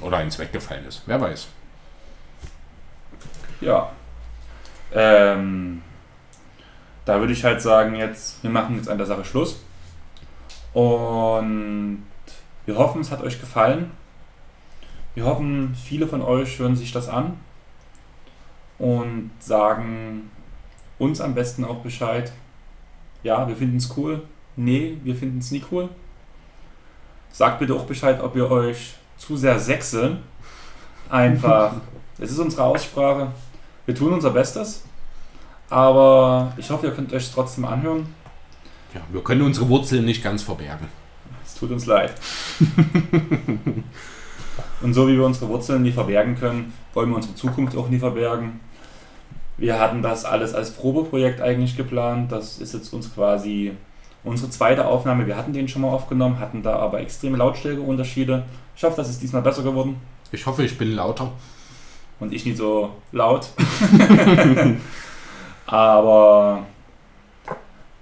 [0.00, 1.02] Oder eins weggefallen ist.
[1.06, 1.48] Wer weiß.
[3.60, 3.90] Ja.
[4.92, 5.82] Ähm,
[7.04, 9.62] da würde ich halt sagen, jetzt, wir machen jetzt an der Sache Schluss.
[10.72, 12.04] Und
[12.66, 13.90] wir hoffen, es hat euch gefallen.
[15.14, 17.38] Wir hoffen, viele von euch hören sich das an
[18.78, 20.30] und sagen
[20.98, 22.32] uns am besten auch Bescheid.
[23.22, 24.22] Ja, wir finden es cool.
[24.56, 25.88] Nee, wir finden es nie cool.
[27.32, 30.18] Sagt bitte auch Bescheid, ob ihr euch zu sehr sechseln.
[31.10, 31.74] Einfach,
[32.18, 33.32] es ist unsere Aussprache.
[33.86, 34.84] Wir tun unser Bestes.
[35.70, 38.06] Aber ich hoffe, ihr könnt euch trotzdem anhören.
[38.94, 40.86] Ja, wir können unsere Wurzeln nicht ganz verbergen.
[41.44, 42.12] Es tut uns leid.
[44.82, 47.98] Und so wie wir unsere Wurzeln nie verbergen können, wollen wir unsere Zukunft auch nie
[47.98, 48.60] verbergen.
[49.56, 52.30] Wir hatten das alles als Probeprojekt eigentlich geplant.
[52.30, 53.72] Das ist jetzt uns quasi
[54.24, 55.26] unsere zweite Aufnahme.
[55.26, 58.44] Wir hatten den schon mal aufgenommen, hatten da aber extreme Lautstärkeunterschiede.
[58.76, 59.96] Ich hoffe, das ist diesmal besser geworden.
[60.32, 61.30] Ich hoffe, ich bin lauter.
[62.20, 63.48] Und ich nicht so laut.
[65.66, 66.64] aber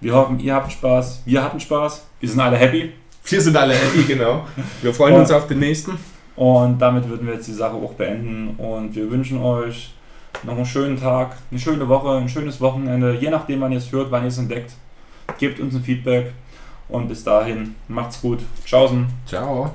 [0.01, 1.23] wir hoffen, ihr habt Spaß.
[1.25, 2.07] Wir hatten Spaß.
[2.21, 2.93] Wir sind alle happy.
[3.25, 4.47] Wir sind alle happy, genau.
[4.81, 5.93] Wir freuen uns auf den nächsten.
[6.37, 8.55] Und damit würden wir jetzt die Sache auch beenden.
[8.57, 9.95] Und wir wünschen euch
[10.43, 13.17] noch einen schönen Tag, eine schöne Woche, ein schönes Wochenende.
[13.21, 14.73] Je nachdem, wann ihr es hört, wann ihr es entdeckt.
[15.39, 16.33] Gebt uns ein Feedback.
[16.89, 18.41] Und bis dahin, macht's gut.
[18.65, 19.07] Tschaußen.
[19.27, 19.75] Ciao.